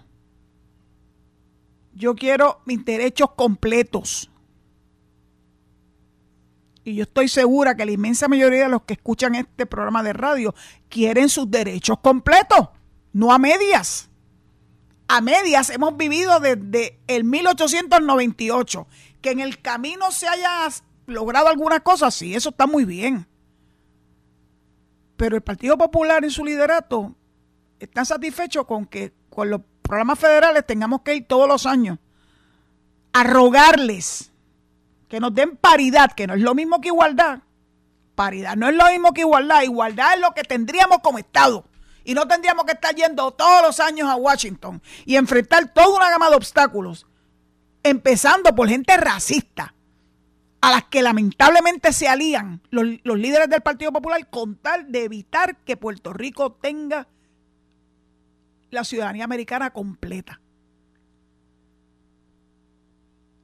Yo 1.93 2.15
quiero 2.15 2.62
mis 2.65 2.83
derechos 2.86 3.31
completos. 3.36 4.31
Y 6.89 6.96
yo 6.96 7.03
estoy 7.03 7.27
segura 7.27 7.75
que 7.75 7.86
la 7.86 7.91
inmensa 7.91 8.27
mayoría 8.27 8.63
de 8.63 8.69
los 8.69 8.81
que 8.81 8.93
escuchan 8.93 9.36
este 9.36 9.67
programa 9.67 10.01
de 10.01 10.12
radio 10.12 10.55
quieren 10.89 11.29
sus 11.29 11.51
derechos 11.51 12.00
completos, 12.00 12.69
no 13.13 13.31
a 13.31 13.38
medias. 13.38 14.10
A 15.08 15.22
medias 15.22 15.69
hemos 15.69 15.96
vivido 15.98 16.39
desde 16.39 17.00
el 17.05 17.25
1898. 17.25 18.88
Que 19.22 19.29
en 19.29 19.39
el 19.39 19.62
camino 19.62 20.10
se 20.10 20.27
haya 20.27 20.67
logrado 21.05 21.48
alguna 21.48 21.81
cosa, 21.81 22.10
sí, 22.10 22.34
eso 22.34 22.50
está 22.50 22.65
muy 22.65 22.86
bien. 22.86 23.27
Pero 25.15 25.36
el 25.36 25.43
Partido 25.43 25.77
Popular 25.77 26.24
en 26.24 26.31
su 26.31 26.43
liderato 26.43 27.15
está 27.79 28.03
satisfecho 28.03 28.65
con 28.65 28.88
que 28.88 29.13
con 29.29 29.51
los 29.51 29.62
programas 29.84 30.17
federales 30.17 30.65
tengamos 30.65 31.01
que 31.01 31.17
ir 31.17 31.27
todos 31.27 31.48
los 31.48 31.67
años 31.67 32.00
a 33.13 33.24
rogarles 33.24 34.31
que 35.10 35.20
nos 35.20 35.34
den 35.34 35.58
paridad, 35.58 36.12
que 36.12 36.28
no 36.28 36.36
es 36.36 36.42
lo 36.42 36.56
mismo 36.56 36.80
que 36.80 36.89
igualdad. 36.89 37.39
Paridad 38.16 38.56
no 38.56 38.70
es 38.70 38.75
lo 38.75 38.86
mismo 38.88 39.12
que 39.12 39.22
igualdad. 39.22 39.63
Igualdad 39.63 40.13
es 40.13 40.20
lo 40.22 40.34
que 40.34 40.44
tendríamos 40.44 41.00
como 41.00 41.18
Estado. 41.18 41.66
Y 42.06 42.13
no 42.13 42.28
tendríamos 42.28 42.66
que 42.66 42.74
estar 42.74 42.96
yendo 42.96 43.32
todos 43.32 43.62
los 43.63 43.80
años 43.80 44.08
a 44.08 44.16
Washington 44.16 44.82
y 45.06 45.16
enfrentar 45.16 45.74
toda 45.74 45.96
una 45.96 46.10
gama 46.10 46.30
de 46.30 46.36
obstáculos, 46.36 47.08
empezando 47.84 48.56
por 48.56 48.70
gente 48.70 48.96
racista, 48.98 49.74
a 50.62 50.72
las 50.72 50.86
que 50.86 51.01
lamentablemente 51.01 51.92
se 51.94 52.08
alían 52.08 52.62
los, 52.70 52.86
los 53.04 53.18
líderes 53.18 53.50
del 53.50 53.62
Partido 53.62 53.92
Popular 53.92 54.30
con 54.30 54.56
tal 54.56 54.92
de 54.92 55.06
evitar 55.06 55.58
que 55.58 55.78
Puerto 55.78 56.13
Rico 56.13 56.51
tenga 56.51 57.08
la 58.70 58.84
ciudadanía 58.84 59.24
americana 59.24 59.72
completa. 59.72 60.42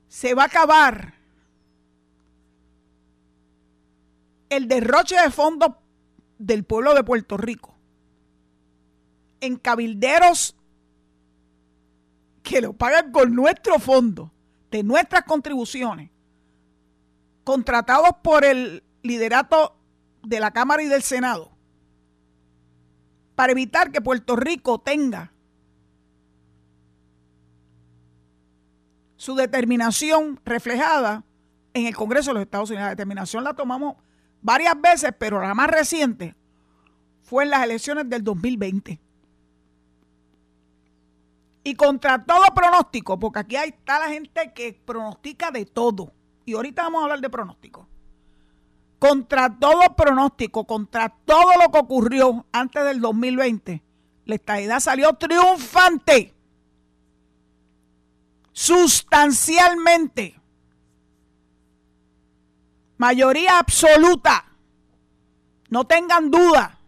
Se 0.08 0.34
va 0.34 0.44
a 0.44 0.48
acabar 0.48 1.15
el 4.50 4.68
derroche 4.68 5.20
de 5.20 5.32
fondos 5.32 5.72
del 6.38 6.64
pueblo 6.64 6.94
de 6.94 7.04
Puerto 7.04 7.38
Rico 7.38 7.76
en 9.42 9.58
cabilderos 9.58 10.56
que 12.44 12.62
lo 12.62 12.74
pagan 12.74 13.12
con 13.12 13.34
nuestro 13.34 13.80
fondo, 13.80 14.32
de 14.72 14.84
nuestras 14.84 15.24
contribuciones, 15.24 16.12
contratados 17.44 18.12
por 18.22 18.46
el 18.46 18.84
liderato 19.02 19.76
de 20.24 20.40
la 20.40 20.52
Cámara 20.52 20.84
y 20.84 20.88
del 20.88 21.02
Senado, 21.02 21.52
para 23.36 23.52
evitar 23.52 23.92
que 23.92 24.02
Puerto 24.02 24.36
Rico 24.36 24.80
tenga 24.80 25.32
su 29.18 29.36
determinación 29.36 30.40
reflejada 30.46 31.24
en 31.74 31.88
el 31.88 31.96
Congreso 31.96 32.30
de 32.30 32.36
los 32.36 32.44
Estados 32.44 32.70
Unidos. 32.70 32.86
La 32.86 32.90
determinación 32.92 33.44
la 33.44 33.56
tomamos 33.56 33.96
varias 34.46 34.80
veces, 34.80 35.12
pero 35.18 35.42
la 35.42 35.54
más 35.54 35.70
reciente 35.70 36.36
fue 37.24 37.44
en 37.44 37.50
las 37.50 37.64
elecciones 37.64 38.10
del 38.10 38.24
2020. 38.24 39.00
Y 41.64 41.76
contra 41.76 42.24
todo 42.24 42.46
pronóstico, 42.54 43.18
porque 43.18 43.40
aquí 43.40 43.56
está 43.56 44.00
la 44.00 44.10
gente 44.10 44.54
que 44.54 44.74
pronostica 44.74 45.50
de 45.50 45.66
todo. 45.66 46.14
Y 46.46 46.54
ahorita 46.54 46.84
vamos 46.84 47.02
a 47.02 47.04
hablar 47.06 47.22
de 47.22 47.30
pronóstico 47.30 47.88
contra 49.00 49.56
todo 49.60 49.96
pronóstico, 49.96 50.66
contra 50.66 51.10
todo 51.26 51.52
lo 51.62 51.72
que 51.72 51.80
ocurrió 51.80 52.46
antes 52.52 52.84
del 52.86 53.02
2020, 53.02 53.84
la 54.26 54.36
estadidad 54.36 54.80
salió 54.80 55.14
triunfante, 55.14 56.34
sustancialmente, 58.52 60.40
mayoría 62.98 63.60
absoluta, 63.60 64.46
no 65.70 65.86
tengan 65.86 66.32
duda. 66.32 66.80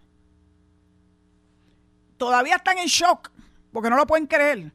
Todavía 2.18 2.56
están 2.56 2.78
en 2.78 2.88
shock, 2.88 3.32
porque 3.72 3.90
no 3.90 3.96
lo 3.96 4.08
pueden 4.08 4.28
creer. 4.28 4.72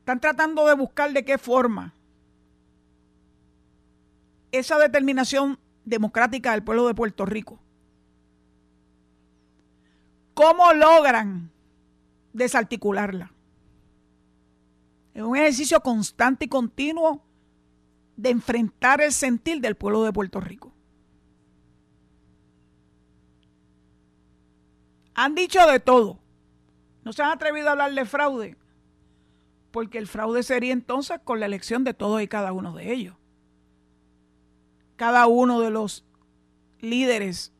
Están 0.00 0.20
tratando 0.20 0.66
de 0.66 0.74
buscar 0.74 1.12
de 1.12 1.24
qué 1.24 1.38
forma 1.38 1.94
esa 4.52 4.78
determinación 4.78 5.58
democrática 5.84 6.52
del 6.52 6.62
pueblo 6.62 6.86
de 6.86 6.94
Puerto 6.94 7.26
Rico. 7.26 7.58
¿Cómo 10.34 10.72
logran 10.72 11.50
desarticularla? 12.32 13.32
Es 15.14 15.22
un 15.22 15.36
ejercicio 15.36 15.80
constante 15.80 16.44
y 16.44 16.48
continuo 16.48 17.22
de 18.18 18.30
enfrentar 18.30 19.00
el 19.00 19.12
sentir 19.12 19.60
del 19.60 19.76
pueblo 19.76 20.02
de 20.02 20.12
Puerto 20.12 20.40
Rico. 20.40 20.72
Han 25.14 25.36
dicho 25.36 25.64
de 25.66 25.78
todo. 25.78 26.18
No 27.04 27.12
se 27.12 27.22
han 27.22 27.30
atrevido 27.30 27.68
a 27.68 27.72
hablar 27.72 27.94
de 27.94 28.04
fraude, 28.04 28.56
porque 29.70 29.98
el 29.98 30.08
fraude 30.08 30.42
sería 30.42 30.72
entonces 30.72 31.20
con 31.22 31.38
la 31.38 31.46
elección 31.46 31.84
de 31.84 31.94
todos 31.94 32.20
y 32.20 32.26
cada 32.26 32.52
uno 32.52 32.74
de 32.74 32.92
ellos. 32.92 33.16
Cada 34.96 35.28
uno 35.28 35.60
de 35.60 35.70
los 35.70 36.04
líderes 36.80 37.52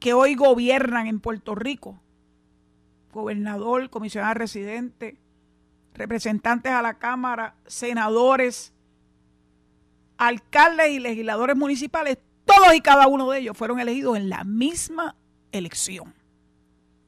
que 0.00 0.14
hoy 0.14 0.34
gobiernan 0.36 1.06
en 1.06 1.20
Puerto 1.20 1.54
Rico, 1.54 2.00
gobernador, 3.12 3.90
comisionado 3.90 4.32
residente, 4.34 5.18
representantes 5.94 6.72
a 6.72 6.82
la 6.82 6.94
Cámara, 6.94 7.54
senadores, 7.66 8.72
alcaldes 10.16 10.90
y 10.90 10.98
legisladores 10.98 11.56
municipales, 11.56 12.18
todos 12.44 12.74
y 12.74 12.80
cada 12.80 13.06
uno 13.06 13.30
de 13.30 13.40
ellos 13.40 13.56
fueron 13.56 13.80
elegidos 13.80 14.16
en 14.16 14.28
la 14.28 14.44
misma 14.44 15.16
elección. 15.52 16.14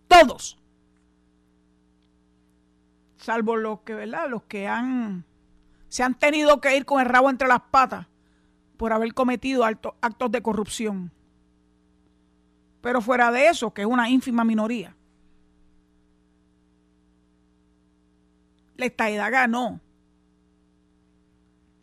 Todos. 0.09 0.59
Salvo 3.17 3.57
los 3.57 3.81
que, 3.81 3.95
¿verdad? 3.95 4.29
Los 4.29 4.43
que 4.45 4.69
han 4.69 5.25
se 5.88 6.03
han 6.03 6.14
tenido 6.14 6.61
que 6.61 6.76
ir 6.76 6.85
con 6.85 7.00
el 7.00 7.07
rabo 7.07 7.31
entre 7.31 7.47
las 7.47 7.61
patas 7.71 8.09
por 8.76 8.93
haber 8.93 9.14
cometido 9.14 9.64
actos 9.64 10.31
de 10.33 10.43
corrupción. 10.43 11.12
Pero 12.81 13.00
fuera 13.00 13.31
de 13.31 13.47
eso, 13.47 13.73
que 13.73 13.83
es 13.83 13.87
una 13.87 14.11
ínfima 14.11 14.43
minoría, 14.43 14.97
la 18.76 18.87
estadidad 18.87 19.31
ganó 19.31 19.81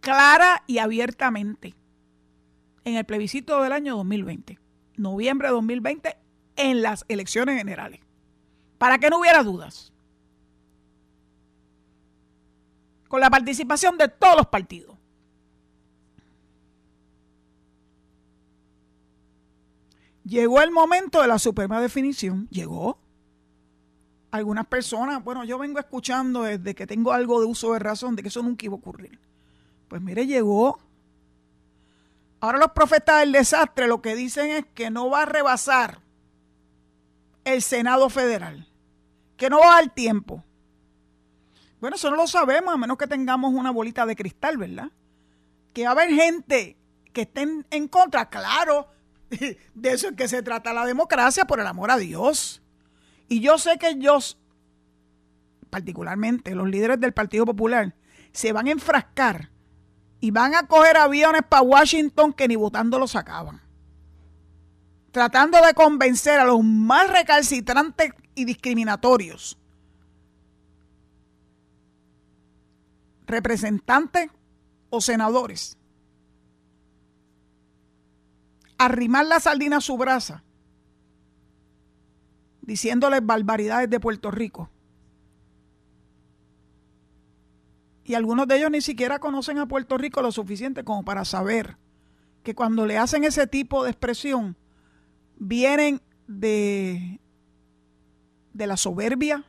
clara 0.02 0.64
y 0.68 0.80
abiertamente 0.80 1.76
en 2.84 2.96
el 2.96 3.06
plebiscito 3.06 3.62
del 3.62 3.72
año 3.72 3.96
2020, 3.98 4.60
noviembre 4.98 5.48
de 5.48 5.54
2020, 5.54 6.18
en 6.56 6.82
las 6.82 7.06
elecciones 7.08 7.58
generales. 7.58 8.00
Para 8.78 8.98
que 8.98 9.10
no 9.10 9.20
hubiera 9.20 9.44
dudas. 9.44 9.94
Con 13.08 13.20
la 13.20 13.30
participación 13.30 13.98
de 13.98 14.08
todos 14.08 14.38
los 14.38 14.48
partidos. 14.48 14.98
Llegó 20.24 20.62
el 20.62 20.72
momento 20.72 21.22
de 21.22 21.28
la 21.28 21.38
suprema 21.38 21.82
definición. 21.82 22.48
Llegó 22.50 23.01
algunas 24.32 24.66
personas, 24.66 25.24
bueno, 25.24 25.44
yo 25.44 25.58
vengo 25.58 25.80
escuchando 25.80 26.44
desde 26.44 26.74
que 26.74 26.88
tengo 26.88 27.12
algo 27.12 27.42
de 27.42 27.46
uso 27.46 27.74
de 27.74 27.80
razón 27.80 28.16
de 28.16 28.22
que 28.22 28.30
eso 28.30 28.42
nunca 28.42 28.66
iba 28.66 28.76
a 28.76 28.78
ocurrir. 28.80 29.20
Pues 29.90 30.02
mire, 30.02 30.26
llegó. 30.26 30.80
Ahora 32.40 32.58
los 32.58 32.72
profetas 32.72 33.20
del 33.20 33.34
desastre 33.34 33.88
lo 33.88 34.02
que 34.02 34.16
dicen 34.16 34.50
es 34.50 34.66
que 34.74 34.90
no 34.90 35.10
va 35.10 35.24
a 35.24 35.26
rebasar 35.26 36.00
el 37.44 37.62
Senado 37.62 38.10
Federal, 38.10 38.68
que 39.36 39.50
no 39.50 39.60
va 39.60 39.74
a 39.74 39.82
dar 39.82 39.94
tiempo. 39.94 40.44
Bueno, 41.82 41.98
eso 41.98 42.10
no 42.10 42.16
lo 42.16 42.28
sabemos 42.28 42.74
a 42.74 42.78
menos 42.78 42.98
que 42.98 43.08
tengamos 43.08 43.54
una 43.54 43.72
bolita 43.72 44.06
de 44.06 44.16
cristal, 44.16 44.58
¿verdad? 44.58 44.92
Que 45.74 45.84
va 45.84 45.90
a 45.90 45.92
haber 45.92 46.10
gente 46.10 46.78
que 47.12 47.22
estén 47.22 47.66
en 47.70 47.88
contra, 47.88 48.30
claro, 48.30 48.88
de 49.30 49.92
eso 49.92 50.10
es 50.10 50.16
que 50.16 50.28
se 50.28 50.42
trata 50.42 50.74
la 50.74 50.86
democracia, 50.86 51.46
por 51.46 51.60
el 51.60 51.68
amor 51.68 51.92
a 51.92 51.98
Dios. 51.98 52.61
Y 53.32 53.40
yo 53.40 53.58
sé 53.58 53.78
que 53.78 53.92
ellos, 53.92 54.38
particularmente 55.70 56.54
los 56.54 56.68
líderes 56.68 57.00
del 57.00 57.14
Partido 57.14 57.46
Popular, 57.46 57.96
se 58.34 58.52
van 58.52 58.68
a 58.68 58.72
enfrascar 58.72 59.50
y 60.20 60.32
van 60.32 60.54
a 60.54 60.68
coger 60.68 60.98
aviones 60.98 61.42
para 61.48 61.62
Washington 61.62 62.34
que 62.34 62.50
ni 62.50 62.58
votando 62.58 63.00
los 63.00 63.12
sacaban. 63.12 63.62
Tratando 65.12 65.66
de 65.66 65.74
convencer 65.74 66.42
a 66.42 66.44
los 66.44 66.62
más 66.62 67.10
recalcitrantes 67.10 68.12
y 68.36 68.44
discriminatorios. 68.44 69.58
Representantes 73.28 74.30
o 74.90 75.00
senadores. 75.00 75.78
Arrimar 78.78 79.26
la 79.26 79.40
sardina 79.40 79.78
a 79.78 79.82
su 79.82 79.96
brasa 79.96 80.44
diciéndoles 82.62 83.26
barbaridades 83.26 83.90
de 83.90 84.00
Puerto 84.00 84.32
Rico. 84.32 84.70
Y 88.04 88.16
algunos 88.16 88.48
de 88.48 88.58
ellos 88.58 88.72
ni 88.72 88.82
siquiera 88.82 89.20
conocen 89.20 89.58
a 89.58 89.68
Puerto 89.68 89.98
Rico 89.98 90.22
lo 90.22 90.32
suficiente 90.32 90.84
como 90.84 91.04
para 91.06 91.24
saber 91.24 91.78
que 92.44 92.56
cuando 92.56 92.86
le 92.86 92.98
hacen 92.98 93.24
ese 93.24 93.48
tipo 93.48 93.84
de 93.84 93.92
expresión, 93.92 94.58
vienen 95.38 96.02
de, 96.28 97.20
de 98.54 98.68
la 98.68 98.78
soberbia, 98.78 99.46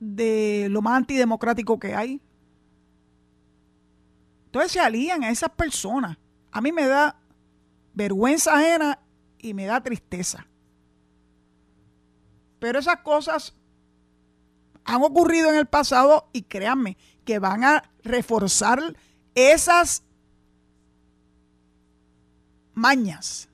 de 0.00 0.68
lo 0.70 0.80
más 0.82 0.96
antidemocrático 0.96 1.78
que 1.78 1.94
hay. 1.94 2.20
Entonces 4.46 4.72
se 4.72 4.80
alían 4.80 5.22
a 5.22 5.30
esas 5.30 5.50
personas. 5.50 6.16
A 6.50 6.60
mí 6.60 6.72
me 6.72 6.86
da 6.86 7.20
vergüenza 7.94 8.56
ajena 8.56 8.98
y 9.38 9.54
me 9.54 9.66
da 9.66 9.82
tristeza. 9.82 10.49
Pero 12.60 12.78
esas 12.78 13.00
cosas 13.00 13.54
han 14.84 15.02
ocurrido 15.02 15.50
en 15.50 15.56
el 15.56 15.66
pasado 15.66 16.28
y 16.32 16.42
créanme 16.42 16.96
que 17.24 17.38
van 17.38 17.64
a 17.64 17.90
reforzar 18.04 18.96
esas 19.34 20.04
mañas 22.74 23.48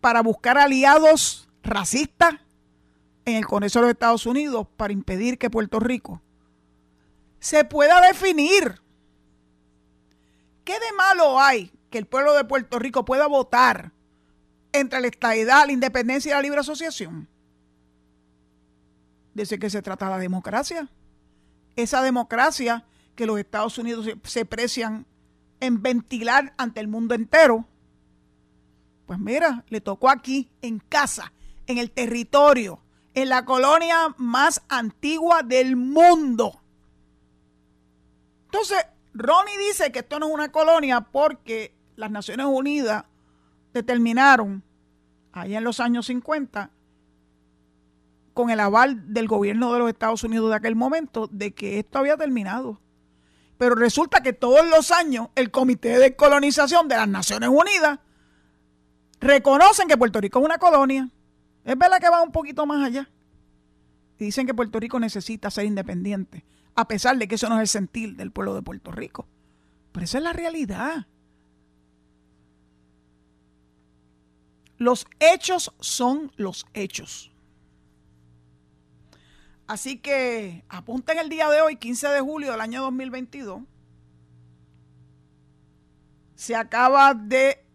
para 0.00 0.22
buscar 0.22 0.58
aliados 0.58 1.48
racistas 1.62 2.34
en 3.24 3.36
el 3.36 3.46
Congreso 3.46 3.80
de 3.80 3.82
los 3.82 3.92
Estados 3.92 4.26
Unidos 4.26 4.66
para 4.76 4.92
impedir 4.92 5.38
que 5.38 5.50
Puerto 5.50 5.80
Rico 5.80 6.22
se 7.40 7.64
pueda 7.64 8.00
definir. 8.00 8.80
¿Qué 10.64 10.72
de 10.74 10.92
malo 10.96 11.40
hay 11.40 11.72
que 11.90 11.98
el 11.98 12.06
pueblo 12.06 12.34
de 12.34 12.44
Puerto 12.44 12.78
Rico 12.78 13.04
pueda 13.04 13.26
votar 13.26 13.92
entre 14.72 15.00
la 15.00 15.06
estadidad, 15.08 15.66
la 15.66 15.72
independencia 15.72 16.30
y 16.30 16.34
la 16.34 16.42
libre 16.42 16.60
asociación? 16.60 17.28
¿De 19.34 19.58
qué 19.58 19.70
se 19.70 19.82
trata 19.82 20.10
la 20.10 20.18
democracia? 20.18 20.88
Esa 21.76 22.02
democracia 22.02 22.84
que 23.14 23.26
los 23.26 23.38
Estados 23.38 23.78
Unidos 23.78 24.08
se, 24.24 24.44
precian 24.44 25.06
en 25.60 25.82
ventilar 25.82 26.54
ante 26.56 26.80
el 26.80 26.88
mundo 26.88 27.14
entero. 27.14 27.66
Pues 29.06 29.18
mira, 29.18 29.64
le 29.68 29.80
tocó 29.80 30.08
aquí, 30.08 30.50
en 30.62 30.78
casa, 30.80 31.32
en 31.66 31.78
el 31.78 31.90
territorio, 31.90 32.80
en 33.14 33.28
la 33.28 33.44
colonia 33.44 34.14
más 34.18 34.62
antigua 34.68 35.42
del 35.42 35.76
mundo. 35.76 36.60
Entonces, 38.46 38.78
Ronnie 39.14 39.58
dice 39.58 39.90
que 39.90 40.00
esto 40.00 40.18
no 40.18 40.28
es 40.28 40.34
una 40.34 40.52
colonia 40.52 41.00
porque 41.00 41.74
las 41.96 42.10
Naciones 42.10 42.46
Unidas 42.46 43.04
determinaron 43.78 44.62
allá 45.32 45.58
en 45.58 45.64
los 45.64 45.80
años 45.80 46.06
50 46.06 46.70
con 48.34 48.50
el 48.50 48.60
aval 48.60 49.12
del 49.12 49.26
gobierno 49.26 49.72
de 49.72 49.80
los 49.80 49.88
Estados 49.88 50.22
Unidos 50.22 50.50
de 50.50 50.56
aquel 50.56 50.76
momento 50.76 51.28
de 51.32 51.52
que 51.52 51.78
esto 51.80 51.98
había 51.98 52.16
terminado. 52.16 52.80
Pero 53.56 53.74
resulta 53.74 54.20
que 54.20 54.32
todos 54.32 54.68
los 54.68 54.92
años 54.92 55.28
el 55.34 55.50
Comité 55.50 55.98
de 55.98 56.14
Colonización 56.14 56.86
de 56.86 56.96
las 56.96 57.08
Naciones 57.08 57.48
Unidas 57.48 57.98
reconocen 59.20 59.88
que 59.88 59.96
Puerto 59.96 60.20
Rico 60.20 60.38
es 60.38 60.44
una 60.44 60.58
colonia. 60.58 61.10
Es 61.64 61.76
verdad 61.76 61.98
que 61.98 62.08
va 62.08 62.22
un 62.22 62.30
poquito 62.30 62.64
más 62.64 62.86
allá. 62.86 63.10
Y 64.18 64.26
dicen 64.26 64.46
que 64.46 64.54
Puerto 64.54 64.78
Rico 64.78 65.00
necesita 65.00 65.50
ser 65.50 65.64
independiente, 65.64 66.44
a 66.74 66.86
pesar 66.86 67.16
de 67.18 67.26
que 67.26 67.34
eso 67.34 67.48
no 67.48 67.56
es 67.56 67.62
el 67.62 67.68
sentir 67.68 68.16
del 68.16 68.30
pueblo 68.30 68.54
de 68.54 68.62
Puerto 68.62 68.92
Rico. 68.92 69.26
Pero 69.92 70.04
esa 70.04 70.18
es 70.18 70.24
la 70.24 70.32
realidad. 70.32 71.06
Los 74.78 75.06
hechos 75.20 75.74
son 75.80 76.32
los 76.36 76.66
hechos. 76.72 77.32
Así 79.66 79.98
que 79.98 80.64
apunten 80.68 81.18
el 81.18 81.28
día 81.28 81.50
de 81.50 81.60
hoy, 81.60 81.76
15 81.76 82.08
de 82.08 82.20
julio 82.20 82.52
del 82.52 82.60
año 82.60 82.82
2022. 82.82 83.62
Se 86.36 86.56
acaba 86.56 87.12
de 87.12 87.68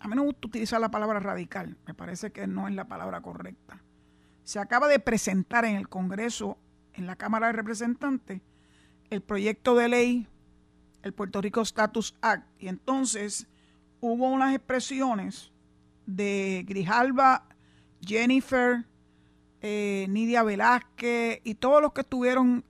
a 0.00 0.06
mí 0.06 0.14
no 0.14 0.22
me 0.22 0.28
gusta 0.28 0.46
utilizar 0.46 0.80
la 0.80 0.90
palabra 0.90 1.20
radical, 1.20 1.76
me 1.86 1.94
parece 1.94 2.30
que 2.30 2.46
no 2.46 2.68
es 2.68 2.74
la 2.74 2.86
palabra 2.86 3.20
correcta. 3.20 3.82
Se 4.44 4.58
acaba 4.58 4.88
de 4.88 5.00
presentar 5.00 5.64
en 5.64 5.76
el 5.76 5.88
Congreso, 5.88 6.58
en 6.94 7.06
la 7.06 7.16
Cámara 7.16 7.48
de 7.48 7.52
Representantes, 7.54 8.40
el 9.10 9.20
proyecto 9.20 9.74
de 9.74 9.88
ley, 9.88 10.28
el 11.02 11.12
Puerto 11.12 11.40
Rico 11.40 11.62
Status 11.62 12.14
Act, 12.20 12.46
y 12.58 12.68
entonces 12.68 13.48
hubo 14.00 14.28
unas 14.28 14.54
expresiones 14.54 15.52
de 16.06 16.64
Grijalba, 16.66 17.48
Jennifer, 18.00 18.86
eh, 19.60 20.06
Nidia 20.08 20.42
Velázquez 20.42 21.40
y 21.44 21.54
todos 21.54 21.82
los 21.82 21.92
que 21.92 22.02
estuvieron 22.02 22.64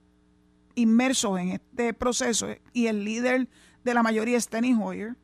inmersos 0.75 1.39
en 1.39 1.49
este 1.49 1.93
proceso 1.93 2.47
y 2.73 2.87
el 2.87 3.03
líder 3.03 3.47
de 3.83 3.93
la 3.93 4.03
mayoría, 4.03 4.39
Steny 4.39 4.75
Hoyer, 4.81 5.15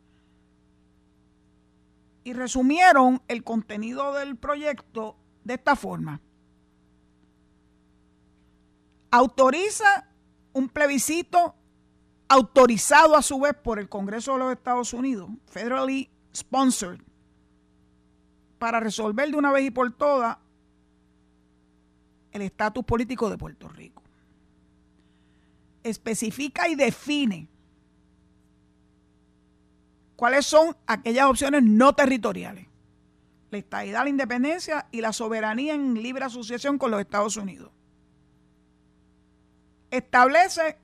y 2.24 2.34
resumieron 2.34 3.22
el 3.28 3.44
contenido 3.44 4.14
del 4.14 4.36
proyecto 4.36 5.18
de 5.44 5.56
esta 5.56 5.76
forma. 5.76 6.22
Autoriza 9.12 10.10
un 10.54 10.70
plebiscito 10.70 11.56
autorizado 12.28 13.16
a 13.16 13.22
su 13.22 13.40
vez 13.40 13.54
por 13.54 13.80
el 13.80 13.90
Congreso 13.90 14.34
de 14.34 14.40
los 14.40 14.52
Estados 14.52 14.94
Unidos, 14.94 15.30
federally 15.48 16.10
sponsored, 16.34 17.02
para 18.58 18.80
resolver 18.80 19.30
de 19.30 19.38
una 19.38 19.52
vez 19.52 19.66
y 19.66 19.72
por 19.72 19.92
todas 19.94 20.38
el 22.32 22.42
estatus 22.42 22.84
político 22.84 23.30
de 23.30 23.38
Puerto 23.38 23.70
Rico. 23.70 24.02
Especifica 25.84 26.68
y 26.68 26.76
define 26.76 27.48
cuáles 30.16 30.46
son 30.46 30.76
aquellas 30.88 31.28
opciones 31.28 31.64
no 31.64 31.94
territoriales. 31.94 32.68
La 33.52 33.60
estadidad, 33.60 34.04
la 34.04 34.10
independencia 34.10 34.88
y 34.92 35.02
la 35.02 35.14
soberanía 35.14 35.76
en 35.76 35.94
libre 36.02 36.26
asociación 36.26 36.78
con 36.78 36.92
los 36.92 37.00
Estados 37.00 37.38
Unidos. 37.38 37.72
Establece 39.92 40.78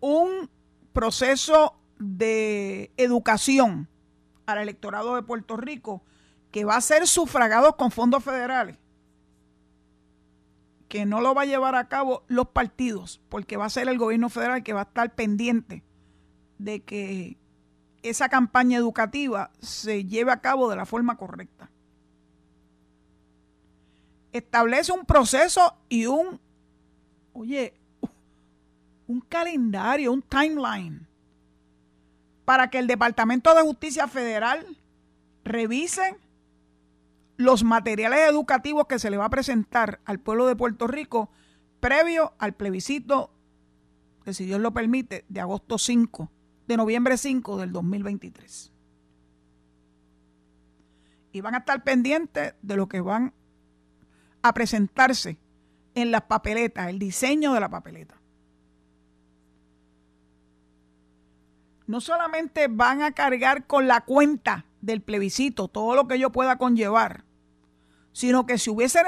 un 0.00 0.50
proceso 0.92 1.76
de 1.98 2.90
educación 2.96 3.88
al 4.46 4.58
electorado 4.58 5.14
de 5.14 5.22
Puerto 5.22 5.56
Rico 5.56 6.02
que 6.50 6.64
va 6.64 6.76
a 6.76 6.80
ser 6.80 7.06
sufragado 7.06 7.76
con 7.76 7.90
fondos 7.90 8.24
federales, 8.24 8.76
que 10.88 11.06
no 11.06 11.20
lo 11.20 11.34
va 11.34 11.42
a 11.42 11.46
llevar 11.46 11.76
a 11.76 11.88
cabo 11.88 12.24
los 12.26 12.48
partidos, 12.48 13.20
porque 13.28 13.56
va 13.56 13.66
a 13.66 13.70
ser 13.70 13.88
el 13.88 13.98
gobierno 13.98 14.28
federal 14.28 14.64
que 14.64 14.72
va 14.72 14.80
a 14.80 14.84
estar 14.84 15.14
pendiente 15.14 15.84
de 16.58 16.82
que 16.82 17.38
esa 18.02 18.28
campaña 18.28 18.78
educativa 18.78 19.50
se 19.60 20.04
lleve 20.04 20.32
a 20.32 20.40
cabo 20.40 20.68
de 20.68 20.76
la 20.76 20.86
forma 20.86 21.16
correcta. 21.16 21.70
Establece 24.32 24.92
un 24.92 25.04
proceso 25.04 25.76
y 25.88 26.06
un, 26.06 26.40
oye, 27.32 27.79
un 29.10 29.20
calendario, 29.22 30.12
un 30.12 30.22
timeline, 30.22 31.08
para 32.44 32.70
que 32.70 32.78
el 32.78 32.86
Departamento 32.86 33.52
de 33.54 33.62
Justicia 33.62 34.06
Federal 34.06 34.64
revise 35.42 36.16
los 37.36 37.64
materiales 37.64 38.20
educativos 38.28 38.86
que 38.86 39.00
se 39.00 39.10
le 39.10 39.16
va 39.16 39.24
a 39.24 39.30
presentar 39.30 40.00
al 40.04 40.20
pueblo 40.20 40.46
de 40.46 40.54
Puerto 40.54 40.86
Rico 40.86 41.28
previo 41.80 42.34
al 42.38 42.54
plebiscito, 42.54 43.32
que 44.24 44.32
si 44.32 44.46
Dios 44.46 44.60
lo 44.60 44.72
permite, 44.72 45.24
de 45.28 45.40
agosto 45.40 45.76
5, 45.76 46.30
de 46.68 46.76
noviembre 46.76 47.16
5 47.16 47.56
del 47.56 47.72
2023. 47.72 48.72
Y 51.32 51.40
van 51.40 51.56
a 51.56 51.58
estar 51.58 51.82
pendientes 51.82 52.54
de 52.62 52.76
lo 52.76 52.88
que 52.88 53.00
van 53.00 53.34
a 54.42 54.54
presentarse 54.54 55.36
en 55.96 56.12
las 56.12 56.22
papeletas, 56.22 56.88
el 56.88 57.00
diseño 57.00 57.54
de 57.54 57.60
la 57.60 57.68
papeleta. 57.68 58.19
No 61.90 62.00
solamente 62.00 62.68
van 62.68 63.02
a 63.02 63.10
cargar 63.10 63.66
con 63.66 63.88
la 63.88 64.02
cuenta 64.02 64.64
del 64.80 65.02
plebiscito 65.02 65.66
todo 65.66 65.96
lo 65.96 66.06
que 66.06 66.14
ello 66.14 66.30
pueda 66.30 66.56
conllevar, 66.56 67.24
sino 68.12 68.46
que 68.46 68.58
si 68.58 68.70
hubiese 68.70 69.00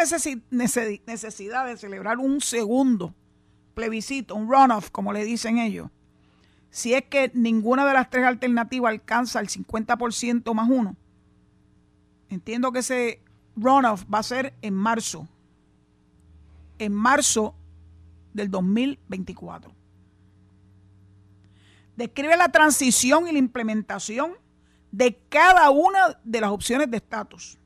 necesidad 0.51 1.65
de 1.65 1.77
celebrar 1.77 2.19
un 2.19 2.41
segundo 2.41 3.15
plebiscito, 3.75 4.35
un 4.35 4.51
runoff, 4.51 4.91
como 4.91 5.13
le 5.13 5.25
dicen 5.25 5.59
ellos, 5.59 5.91
si 6.71 6.93
es 6.95 7.05
que 7.05 7.31
ninguna 7.35 7.87
de 7.87 7.93
las 7.93 8.11
tres 8.11 8.25
alternativas 8.25 8.91
alcanza 8.91 9.39
el 9.39 9.47
50% 9.47 10.53
más 10.53 10.69
uno, 10.69 10.97
entiendo 12.31 12.73
que 12.73 12.81
ese 12.81 13.23
runoff 13.55 14.07
va 14.13 14.19
a 14.19 14.25
ser 14.25 14.55
en 14.61 14.75
marzo, 14.75 15.29
en 16.81 16.93
marzo 16.93 17.55
del 18.35 18.51
2024 18.51 19.82
describe 21.97 22.37
la 22.37 22.49
transición 22.51 23.29
y 23.29 23.33
la 23.33 23.39
implementación 23.39 24.33
de 24.91 25.19
cada 25.29 25.71
una 25.71 26.19
de 26.23 26.41
las 26.41 26.51
opciones 26.51 26.91
de 26.91 26.99
estatus, 26.99 27.59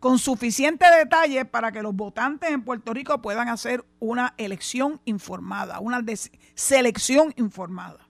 con 0.00 0.18
suficiente 0.18 0.84
detalle 0.90 1.44
para 1.44 1.72
que 1.72 1.82
los 1.82 1.94
votantes 1.94 2.50
en 2.50 2.62
Puerto 2.62 2.92
Rico 2.92 3.22
puedan 3.22 3.48
hacer 3.48 3.84
una 3.98 4.34
elección 4.36 5.00
informada, 5.04 5.80
una 5.80 6.04
selección 6.54 7.32
informada. 7.36 8.06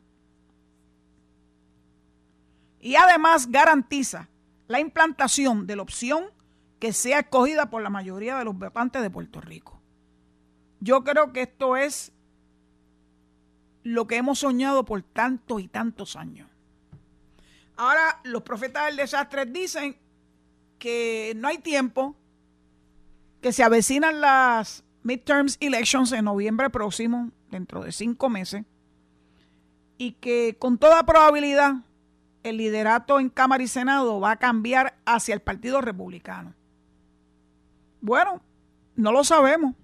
Y 2.80 2.96
además 2.96 3.50
garantiza 3.50 4.28
la 4.68 4.80
implantación 4.80 5.66
de 5.66 5.76
la 5.76 5.82
opción 5.82 6.26
que 6.78 6.92
sea 6.92 7.20
escogida 7.20 7.70
por 7.70 7.82
la 7.82 7.90
mayoría 7.90 8.38
de 8.38 8.44
los 8.44 8.56
votantes 8.56 9.02
de 9.02 9.10
Puerto 9.10 9.40
Rico. 9.40 9.80
Yo 10.80 11.02
creo 11.04 11.32
que 11.32 11.42
esto 11.42 11.76
es 11.76 12.12
lo 13.86 14.08
que 14.08 14.16
hemos 14.16 14.40
soñado 14.40 14.84
por 14.84 15.00
tantos 15.02 15.60
y 15.60 15.68
tantos 15.68 16.16
años. 16.16 16.50
Ahora 17.76 18.20
los 18.24 18.42
profetas 18.42 18.86
del 18.86 18.96
desastre 18.96 19.46
dicen 19.46 19.96
que 20.80 21.34
no 21.36 21.46
hay 21.46 21.58
tiempo, 21.58 22.16
que 23.40 23.52
se 23.52 23.62
avecinan 23.62 24.20
las 24.20 24.82
midterms 25.04 25.56
elections 25.60 26.10
en 26.10 26.24
noviembre 26.24 26.68
próximo, 26.68 27.30
dentro 27.48 27.84
de 27.84 27.92
cinco 27.92 28.28
meses, 28.28 28.64
y 29.98 30.12
que 30.14 30.56
con 30.58 30.78
toda 30.78 31.06
probabilidad 31.06 31.74
el 32.42 32.56
liderato 32.56 33.20
en 33.20 33.28
Cámara 33.28 33.62
y 33.62 33.68
Senado 33.68 34.18
va 34.18 34.32
a 34.32 34.36
cambiar 34.36 34.96
hacia 35.04 35.32
el 35.32 35.42
Partido 35.42 35.80
Republicano. 35.80 36.54
Bueno, 38.00 38.40
no 38.96 39.12
lo 39.12 39.22
sabemos. 39.22 39.76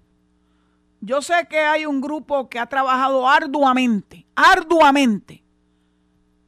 Yo 1.05 1.21
sé 1.21 1.33
que 1.49 1.59
hay 1.59 1.85
un 1.85 1.99
grupo 1.99 2.47
que 2.47 2.59
ha 2.59 2.65
trabajado 2.65 3.27
arduamente, 3.27 4.25
arduamente, 4.35 5.43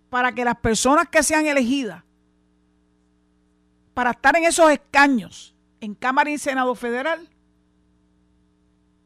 para 0.09 0.31
que 0.31 0.45
las 0.45 0.55
personas 0.55 1.09
que 1.09 1.21
sean 1.23 1.45
elegidas 1.45 2.05
para 3.93 4.11
estar 4.11 4.37
en 4.37 4.45
esos 4.45 4.71
escaños 4.71 5.53
en 5.81 5.93
Cámara 5.93 6.29
y 6.29 6.37
Senado 6.37 6.73
Federal 6.73 7.27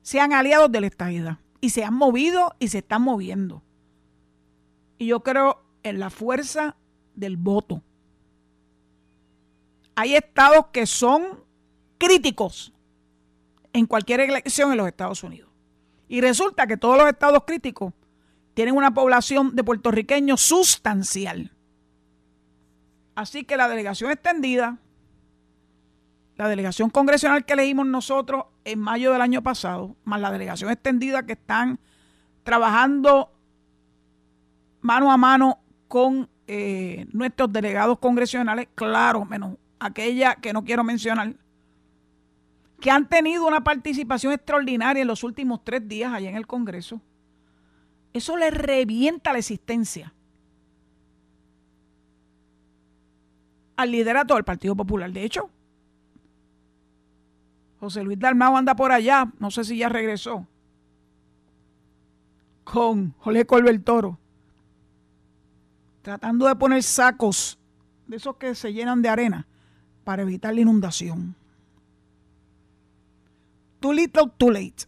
sean 0.04 0.34
aliados 0.34 0.72
de 0.72 0.82
la 0.82 0.88
estabilidad 0.88 1.40
y 1.62 1.72
se 1.72 1.84
han 1.84 1.96
movido 1.96 2.54
y 2.60 2.68
se 2.68 2.78
están 2.78 3.02
moviendo. 3.02 3.64
Y 5.00 5.08
yo 5.08 5.22
creo 5.22 5.64
en 5.82 6.00
la 6.00 6.12
fuerza 6.12 6.76
del 7.16 7.38
voto. 7.38 7.82
Hay 9.96 10.16
estados 10.16 10.68
que 10.72 10.86
son 10.86 11.44
críticos 11.98 12.72
en 13.80 13.86
cualquier 13.86 14.20
elección 14.20 14.72
en 14.72 14.78
los 14.78 14.88
Estados 14.88 15.24
Unidos. 15.24 15.50
Y 16.08 16.22
resulta 16.22 16.68
que 16.68 16.78
todos 16.78 16.98
los 16.98 17.08
estados 17.08 17.44
críticos 17.46 17.94
tienen 18.54 18.76
una 18.76 18.94
población 18.94 19.56
de 19.56 19.64
puertorriqueños 19.64 20.42
sustancial. 20.42 21.52
Así 23.16 23.44
que 23.44 23.58
la 23.58 23.68
delegación 23.68 24.12
extendida, 24.12 24.78
la 26.36 26.48
delegación 26.48 26.90
congresional 26.90 27.46
que 27.46 27.54
elegimos 27.54 27.86
nosotros 27.86 28.46
en 28.66 28.80
mayo 28.80 29.12
del 29.12 29.22
año 29.22 29.42
pasado, 29.42 29.96
más 30.04 30.22
la 30.22 30.32
delegación 30.32 30.72
extendida 30.72 31.24
que 31.24 31.34
están 31.34 31.80
trabajando 32.44 33.32
mano 34.82 35.12
a 35.12 35.18
mano 35.18 35.60
con 35.88 36.30
eh, 36.48 37.06
nuestros 37.12 37.52
delegados 37.52 38.00
congresionales, 38.00 38.68
claro, 38.74 39.26
menos 39.26 39.58
aquella 39.80 40.36
que 40.36 40.54
no 40.54 40.64
quiero 40.64 40.84
mencionar, 40.84 41.34
que 42.80 42.92
han 42.92 43.08
tenido 43.08 43.48
una 43.48 43.64
participación 43.64 44.34
extraordinaria 44.34 45.02
en 45.02 45.08
los 45.08 45.24
últimos 45.24 45.64
tres 45.64 45.88
días 45.88 46.14
allá 46.14 46.30
en 46.30 46.36
el 46.36 46.48
Congreso, 46.48 47.02
eso 48.14 48.38
le 48.38 48.50
revienta 48.52 49.34
la 49.34 49.40
existencia 49.40 50.14
al 53.76 53.92
liderato 53.92 54.36
del 54.36 54.44
Partido 54.44 54.76
Popular. 54.76 55.12
De 55.12 55.24
hecho, 55.24 55.50
José 57.80 58.04
Luis 58.04 58.20
Dalmau 58.20 58.58
anda 58.58 58.76
por 58.76 58.92
allá, 58.92 59.32
no 59.40 59.52
sé 59.52 59.64
si 59.64 59.78
ya 59.78 59.88
regresó, 59.88 60.46
con 62.64 63.14
José 63.20 63.46
Colbert 63.46 63.84
Toro, 63.84 64.20
tratando 66.02 66.48
de 66.48 66.56
poner 66.56 66.84
sacos 66.84 67.58
de 68.08 68.18
esos 68.18 68.36
que 68.36 68.54
se 68.56 68.74
llenan 68.74 69.02
de 69.02 69.10
arena 69.10 69.48
para 70.04 70.24
evitar 70.24 70.54
la 70.54 70.62
inundación. 70.62 71.36
Too 73.80 73.94
little, 73.94 74.32
too 74.38 74.52
late. 74.52 74.86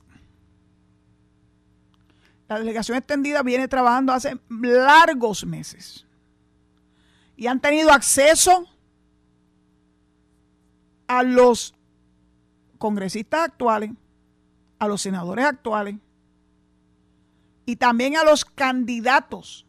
La 2.47 2.59
delegación 2.59 2.97
extendida 2.97 3.43
viene 3.43 3.67
trabajando 3.67 4.11
hace 4.11 4.37
largos 4.49 5.45
meses 5.45 6.05
y 7.37 7.47
han 7.47 7.61
tenido 7.61 7.91
acceso 7.91 8.67
a 11.07 11.23
los 11.23 11.73
congresistas 12.77 13.41
actuales, 13.41 13.91
a 14.79 14.87
los 14.87 15.01
senadores 15.01 15.45
actuales 15.45 15.95
y 17.65 17.77
también 17.77 18.17
a 18.17 18.23
los 18.23 18.43
candidatos 18.43 19.65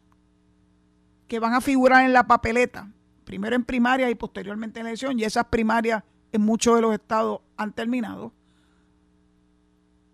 que 1.27 1.39
van 1.39 1.53
a 1.53 1.61
figurar 1.61 2.05
en 2.05 2.13
la 2.13 2.27
papeleta, 2.27 2.91
primero 3.23 3.55
en 3.55 3.63
primaria 3.63 4.09
y 4.09 4.15
posteriormente 4.15 4.81
en 4.81 4.87
elección, 4.87 5.17
y 5.17 5.23
esas 5.23 5.45
primarias 5.45 6.03
en 6.31 6.41
muchos 6.41 6.75
de 6.75 6.81
los 6.81 6.93
estados 6.93 7.39
han 7.55 7.71
terminado. 7.71 8.33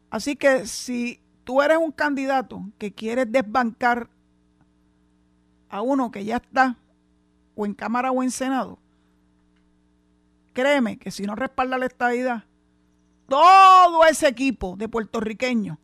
Así 0.10 0.36
que 0.36 0.66
si 0.66 1.22
tú 1.44 1.62
eres 1.62 1.78
un 1.78 1.92
candidato 1.92 2.64
que 2.78 2.92
quieres 2.92 3.32
desbancar 3.32 4.10
a 5.70 5.82
uno 5.82 6.12
que 6.12 6.26
ya 6.26 6.38
está 6.38 6.78
o 7.56 7.66
en 7.66 7.74
Cámara 7.74 8.12
o 8.12 8.24
en 8.24 8.32
Senado, 8.32 8.80
créeme 10.54 10.98
que 10.98 11.12
si 11.12 11.24
no 11.24 11.36
respalda 11.36 11.78
la 11.78 11.86
estadidad, 11.86 12.44
todo 13.28 14.06
ese 14.06 14.28
equipo 14.28 14.76
de 14.76 14.90
puertorriqueños 14.90 15.78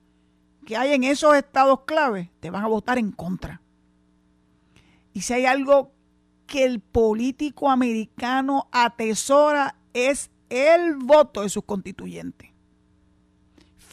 que 0.66 0.76
hay 0.76 0.94
en 0.94 1.04
esos 1.04 1.36
estados 1.36 1.82
clave 1.86 2.32
te 2.40 2.50
van 2.50 2.64
a 2.64 2.68
votar 2.68 2.98
en 2.98 3.12
contra. 3.12 3.62
Y 5.14 5.22
si 5.22 5.34
hay 5.34 5.46
algo 5.46 5.92
que 6.48 6.66
el 6.66 6.80
político 6.80 7.70
americano 7.70 8.68
atesora 8.72 9.76
es 9.94 10.32
el 10.50 10.96
voto 10.96 11.42
de 11.42 11.50
sus 11.50 11.64
constituyentes. 11.64 12.55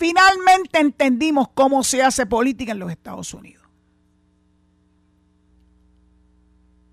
Finalmente 0.03 0.81
entendimos 0.81 1.51
cómo 1.55 1.85
se 1.85 2.03
hace 2.03 2.27
política 2.27 2.73
en 2.73 2.81
los 2.81 2.91
Estados 2.91 3.33
Unidos. 3.35 3.63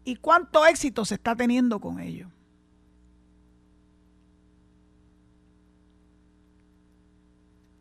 ¿Y 0.03 0.17
cuánto 0.17 0.63
éxito 0.63 1.03
se 1.03 1.15
está 1.15 1.35
teniendo 1.35 1.79
con 1.79 1.99
ello? 1.99 2.29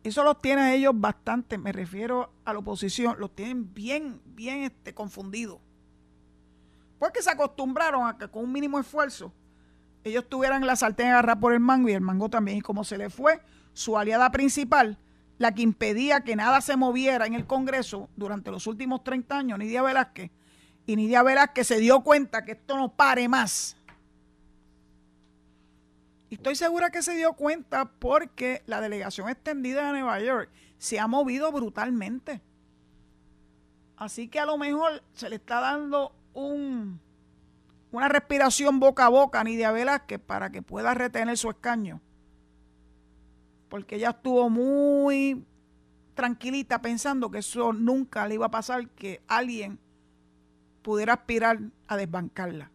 Eso 0.03 0.23
los 0.23 0.41
tiene 0.41 0.73
ellos 0.73 0.93
bastante, 0.95 1.59
me 1.59 1.73
refiero 1.73 2.33
a 2.43 2.53
la 2.53 2.57
oposición, 2.57 3.15
los 3.19 3.35
tienen 3.35 3.71
bien, 3.71 4.19
bien 4.25 4.63
este, 4.63 4.95
confundidos. 4.95 5.59
Porque 6.97 7.21
se 7.21 7.29
acostumbraron 7.29 8.07
a 8.07 8.17
que 8.17 8.29
con 8.29 8.45
un 8.45 8.51
mínimo 8.51 8.79
esfuerzo 8.79 9.31
ellos 10.03 10.27
tuvieran 10.27 10.65
la 10.65 10.75
sartén 10.75 11.09
agarrada 11.09 11.39
por 11.39 11.53
el 11.53 11.59
mango 11.59 11.87
y 11.87 11.93
el 11.93 12.01
mango 12.01 12.29
también. 12.29 12.57
Y 12.57 12.61
como 12.61 12.83
se 12.83 12.97
le 12.97 13.11
fue 13.11 13.39
su 13.73 13.95
aliada 13.95 14.31
principal, 14.31 14.97
la 15.39 15.55
que 15.55 15.61
impedía 15.61 16.21
que 16.21 16.35
nada 16.35 16.61
se 16.61 16.75
moviera 16.75 17.25
en 17.25 17.33
el 17.33 17.47
Congreso 17.47 18.09
durante 18.17 18.51
los 18.51 18.67
últimos 18.67 19.03
30 19.03 19.37
años, 19.37 19.57
Nidia 19.57 19.81
Velázquez, 19.81 20.29
y 20.85 20.95
Nidia 20.97 21.23
Velázquez 21.23 21.65
se 21.65 21.79
dio 21.79 22.01
cuenta 22.01 22.43
que 22.43 22.51
esto 22.51 22.77
no 22.77 22.93
pare 22.93 23.27
más. 23.29 23.77
Y 26.29 26.35
estoy 26.35 26.55
segura 26.55 26.91
que 26.91 27.01
se 27.01 27.15
dio 27.15 27.33
cuenta 27.33 27.85
porque 27.85 28.61
la 28.65 28.81
delegación 28.81 29.29
extendida 29.29 29.85
de 29.87 29.93
Nueva 29.93 30.19
York 30.19 30.49
se 30.77 30.99
ha 30.99 31.07
movido 31.07 31.51
brutalmente. 31.51 32.41
Así 33.95 34.27
que 34.27 34.39
a 34.39 34.45
lo 34.45 34.57
mejor 34.57 35.01
se 35.13 35.29
le 35.29 35.37
está 35.37 35.61
dando 35.61 36.13
un, 36.33 36.99
una 37.91 38.09
respiración 38.09 38.79
boca 38.79 39.05
a 39.05 39.09
boca 39.09 39.39
a 39.39 39.43
Nidia 39.45 39.71
Velázquez 39.71 40.19
para 40.19 40.49
que 40.49 40.61
pueda 40.61 40.93
retener 40.93 41.37
su 41.37 41.49
escaño 41.49 42.01
porque 43.69 43.95
ella 43.95 44.09
estuvo 44.09 44.49
muy 44.49 45.45
tranquilita 46.15 46.81
pensando 46.81 47.31
que 47.31 47.37
eso 47.37 47.71
nunca 47.71 48.27
le 48.27 48.35
iba 48.35 48.47
a 48.47 48.51
pasar, 48.51 48.89
que 48.89 49.21
alguien 49.27 49.79
pudiera 50.81 51.13
aspirar 51.13 51.59
a 51.87 51.95
desbancarla. 51.95 52.69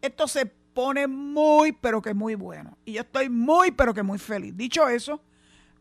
Esto 0.00 0.26
se 0.26 0.46
pone 0.46 1.06
muy, 1.06 1.72
pero 1.72 2.00
que 2.00 2.14
muy 2.14 2.36
bueno. 2.36 2.78
Y 2.84 2.94
yo 2.94 3.02
estoy 3.02 3.28
muy, 3.28 3.72
pero 3.72 3.92
que 3.92 4.02
muy 4.02 4.18
feliz. 4.18 4.56
Dicho 4.56 4.88
eso, 4.88 5.20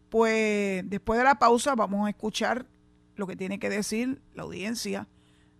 pues 0.10 0.84
después 0.90 1.18
de 1.18 1.24
la 1.24 1.40
pausa 1.40 1.76
vamos 1.76 2.08
a 2.08 2.10
escuchar 2.10 2.66
lo 3.16 3.28
que 3.28 3.36
tiene 3.36 3.60
que 3.60 3.70
decir 3.70 4.22
la 4.34 4.44
audiencia 4.44 5.08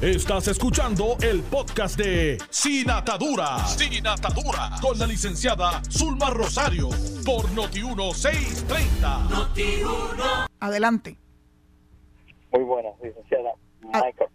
Estás 0.02 0.50
escuchando 0.50 1.15
el 1.21 1.41
podcast 1.43 1.98
de 1.98 2.38
Sin 2.50 2.89
Atadura. 2.89 3.60
Sin 3.60 4.06
Atadura. 4.06 4.71
Con 4.82 5.00
la 5.00 5.08
licenciada 5.08 5.82
Zulma 5.89 6.32
Rosario. 6.32 6.89
Por 7.26 7.45
Noti1630. 7.56 9.30
Noti1. 9.30 10.48
Adelante. 10.60 11.17
Muy 12.52 12.63
buenas, 12.63 12.93
licenciada. 13.02 13.54
Michael. 13.84 14.30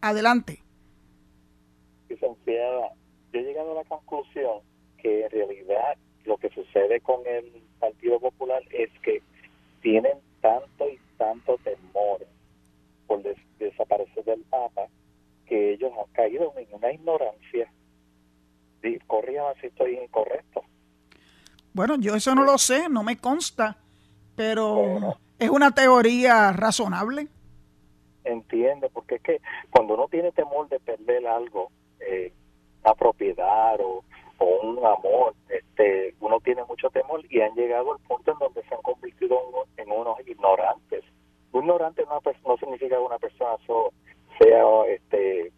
Adelante. 0.00 0.62
Licenciada, 2.08 2.94
yo 3.30 3.40
he 3.40 3.42
llegado 3.42 3.72
a 3.72 3.74
la 3.74 3.84
conclusión 3.84 4.62
que 4.96 5.26
en 5.26 5.30
realidad 5.30 5.98
lo 6.24 6.38
que 6.38 6.48
sucede 6.48 7.02
con 7.02 7.20
el 7.26 7.44
Partido 7.78 8.18
Popular 8.20 8.62
es 8.70 8.88
que 9.02 9.20
tienen 9.82 10.14
tanto 10.40 10.88
y 10.88 10.98
tanto 11.18 11.58
temor 11.58 12.26
por 13.22 13.36
desaparecer 13.58 14.24
del 14.24 14.42
Papa, 14.42 14.86
que 15.46 15.72
ellos 15.72 15.92
han 15.98 16.12
caído 16.12 16.52
en 16.56 16.66
una 16.72 16.92
ignorancia. 16.92 17.70
Corrían 19.06 19.54
si 19.60 19.68
estoy 19.68 19.98
incorrecto. 19.98 20.62
Bueno, 21.72 21.96
yo 21.98 22.14
eso 22.14 22.34
no 22.34 22.44
lo 22.44 22.58
sé, 22.58 22.88
no 22.88 23.02
me 23.02 23.16
consta, 23.16 23.78
pero 24.36 25.16
es 25.38 25.48
una 25.48 25.70
teoría 25.70 26.52
razonable. 26.52 27.28
Entiende, 28.24 28.90
porque 28.90 29.16
es 29.16 29.22
que 29.22 29.40
cuando 29.70 29.94
uno 29.94 30.08
tiene 30.08 30.32
temor 30.32 30.68
de 30.68 30.80
perder 30.80 31.26
algo, 31.26 31.70
eh, 32.00 32.32
una 32.84 32.94
propiedad 32.94 33.78
o, 33.80 34.04
un 34.38 34.78
amor, 34.78 35.34
este, 35.48 36.14
uno 36.20 36.38
tiene 36.40 36.62
mucho 36.64 36.90
temor 36.90 37.22
y 37.30 37.40
han 37.40 37.54
llegado 37.54 37.92
al 37.92 37.98
punto 38.00 38.32
en 38.32 38.38
donde 38.38 38.62
se 38.64 38.74
han 38.74 38.82
convertido 38.82 39.40
en 39.78 39.90
unos 39.90 40.20
ignorantes 40.26 41.04
ignorante 41.58 42.04
no, 42.04 42.20
no 42.46 42.56
significa 42.56 42.96
que 42.96 43.02
una 43.02 43.18
persona 43.18 43.56
sea, 43.66 44.64
este, 44.88 45.52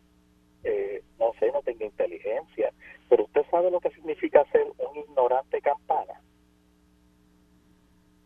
eh, 0.64 1.02
no 1.18 1.32
sé, 1.38 1.50
no 1.52 1.62
tenga 1.62 1.84
inteligencia, 1.84 2.72
pero 3.08 3.24
usted 3.24 3.42
sabe 3.50 3.70
lo 3.70 3.80
que 3.80 3.90
significa 3.90 4.44
ser 4.52 4.66
un 4.78 4.96
ignorante 4.96 5.60
campana. 5.60 6.20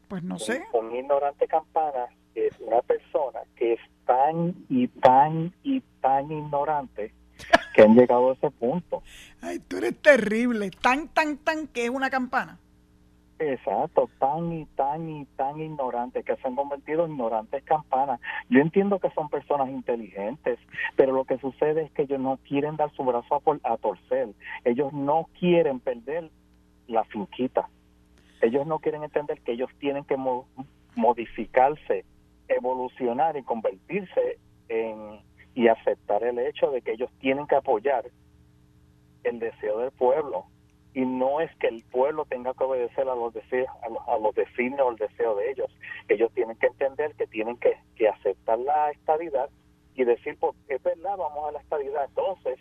Pues 0.09 0.25
no 0.25 0.39
sé. 0.39 0.65
Un, 0.73 0.95
ignorante 0.95 1.47
campana 1.47 2.09
es 2.35 2.59
una 2.59 2.83
persona 2.83 3.41
que 3.55 3.75
es 3.75 3.81
tan 4.07 4.55
y 4.69 4.89
tan 4.89 5.55
y 5.63 5.81
tan 6.01 6.33
ignorante 6.33 7.15
que 7.75 7.83
han 7.83 7.95
llegado 7.95 8.31
a 8.31 8.33
ese 8.33 8.51
punto. 8.51 9.03
Ay, 9.41 9.61
tú 9.61 9.77
eres 9.77 9.97
terrible. 10.03 10.71
Tan, 10.83 11.09
tan, 11.09 11.39
tan 11.39 11.69
que 11.69 11.85
es 11.85 11.91
una 11.91 12.11
campana. 12.11 12.59
Exacto, 13.43 14.11
tan 14.19 14.53
y 14.53 14.67
tan 14.67 15.09
y 15.09 15.25
tan 15.25 15.59
ignorantes 15.59 16.27
que 16.27 16.37
se 16.37 16.47
han 16.47 16.57
convertido 16.57 17.07
en 17.07 17.13
ignorantes 17.13 17.65
campanas. 17.65 18.21
Yo 18.51 18.61
entiendo 18.61 18.99
que 18.99 19.09
son 19.13 19.31
personas 19.31 19.71
inteligentes, 19.71 20.59
pero 20.95 21.13
lo 21.15 21.25
que 21.25 21.39
sucede 21.39 21.85
es 21.85 21.91
que 21.93 22.03
ellos 22.03 22.21
no 22.21 22.39
quieren 22.47 22.77
dar 22.77 22.93
su 22.93 23.03
brazo 23.03 23.43
a, 23.65 23.73
a 23.73 23.79
torcer. 23.79 24.29
Ellos 24.63 24.93
no 24.93 25.27
quieren 25.39 25.81
perder 25.81 26.31
la 26.87 27.03
finquita. 27.05 27.71
Ellos 28.43 28.67
no 28.67 28.79
quieren 28.79 29.05
entender 29.05 29.41
que 29.41 29.53
ellos 29.53 29.71
tienen 29.79 30.05
que 30.05 30.19
modificarse, 30.95 32.05
evolucionar 32.47 33.39
y 33.39 33.43
convertirse 33.43 34.39
en 34.69 35.19
y 35.55 35.69
aceptar 35.69 36.23
el 36.25 36.39
hecho 36.39 36.71
de 36.71 36.83
que 36.83 36.93
ellos 36.93 37.11
tienen 37.21 37.47
que 37.47 37.57
apoyar 37.57 38.05
el 39.25 39.39
deseo 39.39 39.79
del 39.79 39.91
pueblo 39.93 40.45
y 40.95 41.05
no 41.05 41.41
es 41.41 41.55
que 41.57 41.69
el 41.69 41.85
pueblo 41.85 42.25
tenga 42.25 42.53
que 42.55 42.65
obedecer 42.65 43.09
a 43.09 43.15
los 43.15 43.33
deseos 43.33 43.69
a 43.83 44.19
los, 44.19 44.35
designios 44.35 44.81
o 44.81 44.91
el 44.91 44.97
deseo 44.97 45.37
de 45.37 45.51
ellos. 45.51 45.71
Ellos 46.09 46.31
tienen 46.35 46.57
que 46.57 46.67
entender 46.67 47.15
que 47.15 47.27
tienen 47.27 47.57
que, 47.59 47.77
aceptar 48.09 48.59
la 48.59 48.91
estabilidad 48.91 49.51
y 49.95 50.05
decir 50.05 50.37
pues 50.41 50.57
es 50.69 50.83
verdad 50.83 51.19
vamos 51.19 51.49
a 51.49 51.53
la 51.53 51.61
estabilidad 51.61 52.07
entonces 52.07 52.59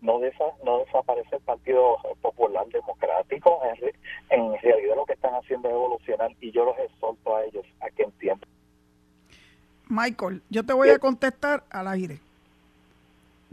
no 0.00 0.18
desa, 0.18 0.44
no 0.64 0.80
desaparece 0.80 1.36
el 1.36 1.42
Partido 1.42 1.96
Popular 2.20 2.66
Democrático 2.66 3.60
en, 3.64 3.92
en 4.30 4.60
realidad 4.60 4.96
lo 4.96 5.06
que 5.06 5.12
están 5.12 5.32
haciendo 5.34 5.68
es 5.68 5.74
evolucionar 5.74 6.32
y 6.40 6.50
yo 6.50 6.64
los 6.64 6.76
exhorto 6.78 7.36
a 7.36 7.44
ellos 7.44 7.64
a 7.80 7.88
que 7.90 8.02
entiendan. 8.02 8.50
Michael 9.88 10.42
yo 10.50 10.64
te 10.66 10.72
voy 10.72 10.88
a 10.88 10.98
contestar 10.98 11.62
al 11.70 11.86
aire 11.86 12.18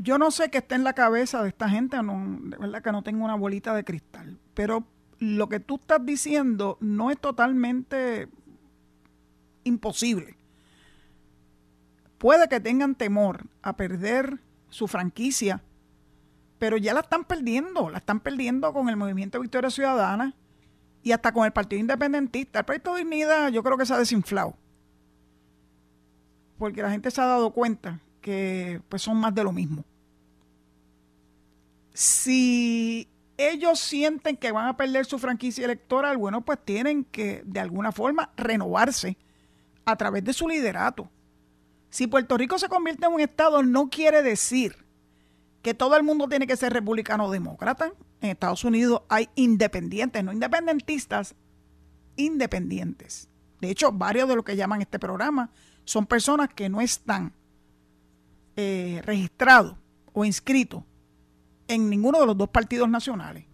yo 0.02 0.18
no 0.18 0.32
sé 0.32 0.50
qué 0.50 0.58
está 0.60 0.76
en 0.76 0.84
la 0.84 0.94
cabeza 0.94 1.44
de 1.44 1.50
esta 1.50 1.70
gente, 1.70 1.96
de 1.96 2.58
verdad 2.58 2.82
que 2.82 2.92
no 2.92 3.04
tengo 3.04 3.24
una 3.24 3.36
bolita 3.36 3.76
de 3.76 3.84
cristal, 3.84 4.40
pero 4.56 4.84
lo 5.20 5.48
que 5.48 5.60
tú 5.60 5.76
estás 5.76 6.04
diciendo 6.04 6.78
no 6.82 7.12
es 7.12 7.20
totalmente 7.20 8.28
imposible. 9.64 10.38
Puede 12.18 12.50
que 12.50 12.60
tengan 12.60 12.96
temor 12.96 13.46
a 13.62 13.78
perder 13.78 14.40
su 14.70 14.88
franquicia, 14.88 15.62
pero 16.58 16.78
ya 16.78 16.94
la 16.94 17.02
están 17.02 17.24
perdiendo, 17.24 17.90
la 17.92 18.00
están 18.00 18.20
perdiendo 18.20 18.74
con 18.74 18.90
el 18.90 18.98
movimiento 18.98 19.40
Victoria 19.40 19.70
Ciudadana 19.70 20.34
y 21.04 21.12
hasta 21.12 21.32
con 21.32 21.46
el 21.46 21.52
Partido 21.52 21.80
Independentista. 21.80 22.60
El 22.60 22.66
Proyecto 22.66 22.94
de 22.94 23.02
Dignidad 23.02 23.50
yo 23.50 23.62
creo 23.62 23.78
que 23.78 23.86
se 23.86 23.94
ha 23.94 24.00
desinflado, 24.00 24.56
porque 26.58 26.82
la 26.82 26.90
gente 26.90 27.12
se 27.12 27.22
ha 27.22 27.26
dado 27.26 27.52
cuenta 27.52 28.00
que 28.22 28.82
pues 28.90 29.04
son 29.04 29.18
más 29.18 29.36
de 29.36 29.44
lo 29.44 29.52
mismo. 29.52 29.84
Si 31.93 33.10
ellos 33.38 33.80
sienten 33.80 34.38
que 34.38 34.51
van 34.51 34.67
a 34.67 34.77
perder 34.77 35.06
su 35.06 35.19
franquicia 35.19 35.65
electoral, 35.65 36.17
bueno, 36.17 36.41
pues 36.41 36.60
tienen 36.63 37.04
que 37.06 37.43
de 37.45 37.60
alguna 37.60 37.91
forma 37.91 38.32
renovarse 38.38 39.17
a 39.86 39.95
través 39.95 40.23
de 40.23 40.34
su 40.34 40.47
liderato. 40.47 41.10
Si 41.89 42.08
Puerto 42.08 42.38
Rico 42.38 42.58
se 42.58 42.69
convierte 42.69 43.06
en 43.06 43.13
un 43.13 43.19
Estado, 43.19 43.63
no 43.63 43.89
quiere 43.89 44.21
decir 44.21 44.86
que 45.62 45.73
todo 45.73 45.95
el 45.97 46.04
mundo 46.04 46.27
tiene 46.27 46.47
que 46.47 46.56
ser 46.56 46.73
republicano 46.73 47.25
o 47.25 47.32
demócrata. 47.32 47.91
En 48.21 48.30
Estados 48.30 48.63
Unidos 48.63 49.01
hay 49.10 49.30
independientes, 49.36 50.23
no 50.23 50.32
independentistas, 50.32 51.36
independientes. 52.15 53.27
De 53.60 53.69
hecho, 53.69 53.91
varios 53.91 54.30
de 54.30 54.36
los 54.36 54.45
que 54.45 54.56
llaman 54.56 54.82
este 54.82 54.99
programa 54.99 55.51
son 55.84 56.06
personas 56.06 56.49
que 56.54 56.69
no 56.69 56.82
están 56.82 57.34
eh, 58.56 59.01
registrados 59.04 59.75
o 60.13 60.25
inscritos 60.25 60.84
en 61.72 61.90
ninguno 61.90 62.20
de 62.20 62.26
los 62.26 62.38
dos 62.38 62.50
partidos 62.50 62.90
nacionales. 62.90 63.46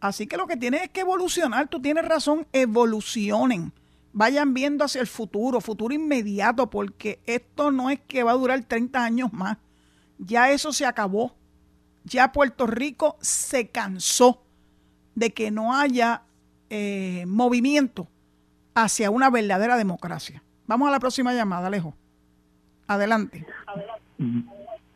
Así 0.00 0.26
que 0.26 0.36
lo 0.36 0.46
que 0.46 0.56
tiene 0.56 0.78
es 0.84 0.90
que 0.90 1.00
evolucionar. 1.00 1.68
Tú 1.68 1.80
tienes 1.80 2.04
razón, 2.04 2.46
evolucionen. 2.52 3.72
Vayan 4.12 4.52
viendo 4.52 4.84
hacia 4.84 5.00
el 5.00 5.06
futuro, 5.06 5.60
futuro 5.60 5.94
inmediato, 5.94 6.68
porque 6.68 7.20
esto 7.24 7.70
no 7.70 7.88
es 7.90 8.00
que 8.00 8.24
va 8.24 8.32
a 8.32 8.34
durar 8.34 8.62
30 8.64 9.04
años 9.04 9.32
más. 9.32 9.58
Ya 10.18 10.50
eso 10.50 10.72
se 10.72 10.86
acabó. 10.86 11.34
Ya 12.04 12.32
Puerto 12.32 12.66
Rico 12.66 13.16
se 13.20 13.68
cansó 13.68 14.42
de 15.14 15.32
que 15.32 15.50
no 15.50 15.74
haya 15.74 16.22
eh, 16.70 17.24
movimiento 17.26 18.08
hacia 18.74 19.10
una 19.10 19.30
verdadera 19.30 19.76
democracia. 19.76 20.42
Vamos 20.66 20.88
a 20.88 20.92
la 20.92 21.00
próxima 21.00 21.32
llamada, 21.32 21.68
Alejo. 21.68 21.94
Adelante. 22.86 23.46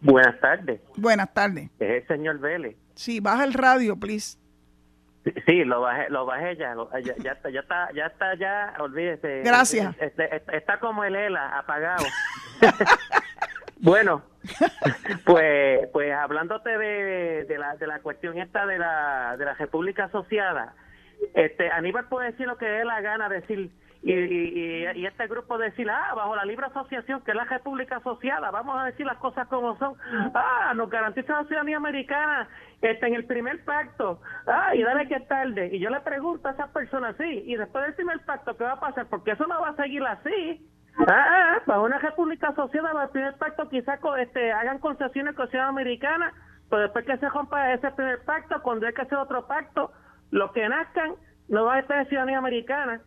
Buenas 0.02 0.40
tardes. 0.40 0.80
Buenas 0.96 1.32
tardes. 1.32 1.70
Es 1.78 2.02
el 2.02 2.06
señor 2.08 2.38
Vélez. 2.40 2.76
Sí, 2.94 3.20
baja 3.20 3.44
el 3.44 3.54
radio, 3.54 3.96
please. 3.96 4.36
Sí, 5.46 5.64
lo 5.64 5.80
bajé, 5.80 6.10
lo 6.10 6.26
bajé 6.26 6.56
ya, 6.56 6.74
ya, 7.04 7.14
ya, 7.22 7.32
está, 7.32 7.48
ya 7.50 7.60
está, 7.60 7.92
ya 7.94 8.06
está, 8.06 8.34
ya, 8.34 8.74
olvídese. 8.80 9.42
Gracias. 9.44 9.94
Este, 10.00 10.34
este, 10.34 10.56
está 10.56 10.80
como 10.80 11.04
el 11.04 11.14
ELA, 11.14 11.56
apagado. 11.58 12.04
bueno, 13.80 14.24
pues, 15.24 15.86
pues 15.92 16.12
hablándote 16.12 16.76
de, 16.76 17.44
de, 17.44 17.58
la, 17.58 17.76
de 17.76 17.86
la 17.86 18.00
cuestión 18.00 18.36
esta 18.38 18.66
de 18.66 18.78
la, 18.78 19.36
de 19.38 19.44
la 19.44 19.54
República 19.54 20.06
Asociada, 20.06 20.74
este, 21.34 21.70
Aníbal 21.70 22.08
puede 22.08 22.32
decir 22.32 22.48
lo 22.48 22.58
que 22.58 22.66
dé 22.66 22.84
la 22.84 23.00
gana, 23.00 23.28
decir, 23.28 23.70
y, 24.02 24.12
y, 24.12 24.86
y, 24.96 25.06
este 25.06 25.28
grupo 25.28 25.58
decir, 25.58 25.88
ah, 25.88 26.12
bajo 26.16 26.34
la 26.34 26.44
libre 26.44 26.66
asociación, 26.66 27.20
que 27.20 27.30
es 27.30 27.36
la 27.36 27.44
República 27.44 27.98
Asociada, 27.98 28.50
vamos 28.50 28.76
a 28.80 28.86
decir 28.86 29.06
las 29.06 29.18
cosas 29.18 29.46
como 29.46 29.78
son, 29.78 29.94
ah, 30.34 30.72
nos 30.74 30.90
garantiza 30.90 31.34
la 31.34 31.44
ciudadanía 31.44 31.76
americana 31.76 32.48
este, 32.80 33.06
en 33.06 33.14
el 33.14 33.26
primer 33.26 33.64
pacto, 33.64 34.20
ah, 34.48 34.74
y 34.74 34.82
dale 34.82 35.06
que 35.06 35.20
tarde. 35.20 35.70
Y 35.72 35.78
yo 35.78 35.88
le 35.88 36.00
pregunto 36.00 36.48
a 36.48 36.50
esas 36.50 36.70
personas, 36.70 37.14
sí, 37.16 37.44
y 37.46 37.54
después 37.54 37.84
del 37.84 37.94
primer 37.94 38.18
pacto, 38.24 38.56
¿qué 38.56 38.64
va 38.64 38.72
a 38.72 38.80
pasar? 38.80 39.06
Porque 39.06 39.32
eso 39.32 39.46
no 39.46 39.60
va 39.60 39.68
a 39.68 39.76
seguir 39.76 40.02
así. 40.04 40.68
Ah, 41.06 41.60
bajo 41.64 41.84
una 41.84 41.98
República 41.98 42.48
Asociada, 42.48 43.04
el 43.04 43.10
primer 43.10 43.34
pacto, 43.36 43.68
quizás 43.68 44.00
este, 44.18 44.50
hagan 44.50 44.80
concesiones 44.80 45.36
con 45.36 45.48
ciudadanía 45.48 45.80
americana, 45.80 46.32
pero 46.68 46.82
después 46.82 47.06
que 47.06 47.18
se 47.18 47.28
rompa 47.28 47.72
ese 47.72 47.88
primer 47.92 48.24
pacto, 48.24 48.60
cuando 48.62 48.84
hay 48.84 48.94
que 48.94 49.02
hacer 49.02 49.18
otro 49.18 49.46
pacto, 49.46 49.92
los 50.32 50.50
que 50.50 50.68
nazcan 50.68 51.14
no 51.48 51.66
va 51.66 51.74
a 51.74 51.78
estar 51.78 52.04
ciudadanía 52.08 52.38
americana 52.38 53.00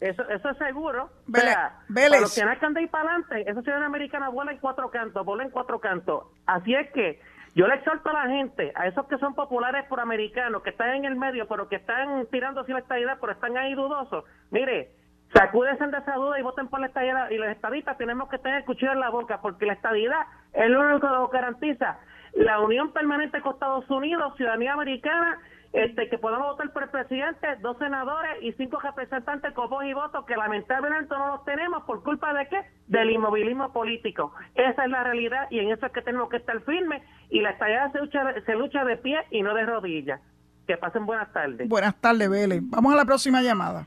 eso, 0.00 0.26
eso 0.28 0.48
es 0.48 0.58
seguro. 0.58 1.10
Vélez, 1.26 1.54
para 1.94 2.20
los 2.20 2.34
que 2.34 2.44
nazcan 2.44 2.72
de 2.72 2.80
ahí 2.80 2.86
para 2.86 3.10
adelante, 3.10 3.42
esa 3.42 3.60
ciudadanía 3.60 3.86
americana 3.86 4.30
vuela 4.30 4.52
en 4.52 4.58
cuatro 4.58 4.90
cantos, 4.90 5.24
vuela 5.26 5.44
en 5.44 5.50
cuatro 5.50 5.78
cantos. 5.78 6.24
Así 6.46 6.74
es 6.74 6.90
que 6.92 7.20
yo 7.54 7.66
le 7.66 7.74
exhorto 7.74 8.08
a 8.08 8.12
la 8.12 8.26
gente, 8.28 8.72
a 8.76 8.86
esos 8.86 9.06
que 9.06 9.18
son 9.18 9.34
populares 9.34 9.84
por 9.88 10.00
americanos, 10.00 10.62
que 10.62 10.70
están 10.70 10.94
en 10.94 11.04
el 11.04 11.16
medio, 11.16 11.46
pero 11.48 11.68
que 11.68 11.76
están 11.76 12.26
tirando 12.30 12.64
sin 12.64 12.74
la 12.74 12.80
estadidad, 12.80 13.18
pero 13.20 13.32
están 13.32 13.56
ahí 13.58 13.74
dudosos. 13.74 14.24
Mire, 14.50 14.90
sacúdense 15.34 15.86
de 15.86 15.98
esa 15.98 16.14
duda 16.14 16.38
y 16.38 16.42
voten 16.42 16.68
por 16.68 16.80
la 16.80 16.86
estadidad. 16.86 17.28
Y 17.30 17.36
los 17.36 17.48
estadistas 17.48 17.98
tenemos 17.98 18.30
que 18.30 18.38
tener 18.38 18.58
el 18.58 18.64
cuchillo 18.64 18.92
en 18.92 19.00
la 19.00 19.10
boca, 19.10 19.40
porque 19.42 19.66
la 19.66 19.74
estadidad 19.74 20.22
es 20.54 20.70
lo 20.70 20.80
único 20.80 21.00
que 21.00 21.12
nos 21.12 21.30
garantiza 21.30 21.98
la 22.34 22.60
unión 22.60 22.92
permanente 22.92 23.40
con 23.40 23.54
Estados 23.54 23.90
Unidos, 23.90 24.36
ciudadanía 24.36 24.72
americana 24.72 25.38
este, 25.72 26.08
que 26.08 26.18
podamos 26.18 26.48
votar 26.48 26.72
por 26.72 26.82
el 26.82 26.88
presidente, 26.88 27.46
dos 27.60 27.78
senadores 27.78 28.42
y 28.42 28.52
cinco 28.52 28.80
representantes 28.80 29.52
con 29.54 29.70
voz 29.70 29.84
y 29.84 29.92
voto, 29.92 30.24
que 30.26 30.36
lamentablemente 30.36 31.14
no 31.16 31.28
los 31.28 31.44
tenemos 31.44 31.84
por 31.84 32.02
culpa 32.02 32.34
de 32.34 32.48
qué? 32.48 32.60
Del 32.88 33.10
inmovilismo 33.10 33.72
político. 33.72 34.32
Esa 34.54 34.84
es 34.84 34.90
la 34.90 35.04
realidad 35.04 35.46
y 35.50 35.60
en 35.60 35.70
eso 35.70 35.86
es 35.86 35.92
que 35.92 36.02
tenemos 36.02 36.28
que 36.28 36.38
estar 36.38 36.60
firmes 36.62 37.02
y 37.28 37.40
la 37.40 37.50
estallada 37.50 37.92
se 37.92 37.98
lucha, 37.98 38.34
se 38.44 38.54
lucha 38.56 38.84
de 38.84 38.96
pie 38.96 39.18
y 39.30 39.42
no 39.42 39.54
de 39.54 39.64
rodillas. 39.64 40.20
Que 40.66 40.76
pasen 40.76 41.06
buenas 41.06 41.32
tardes. 41.32 41.68
Buenas 41.68 41.94
tardes, 42.00 42.28
Vélez. 42.28 42.60
Vamos 42.64 42.92
a 42.92 42.96
la 42.96 43.04
próxima 43.04 43.42
llamada. 43.42 43.86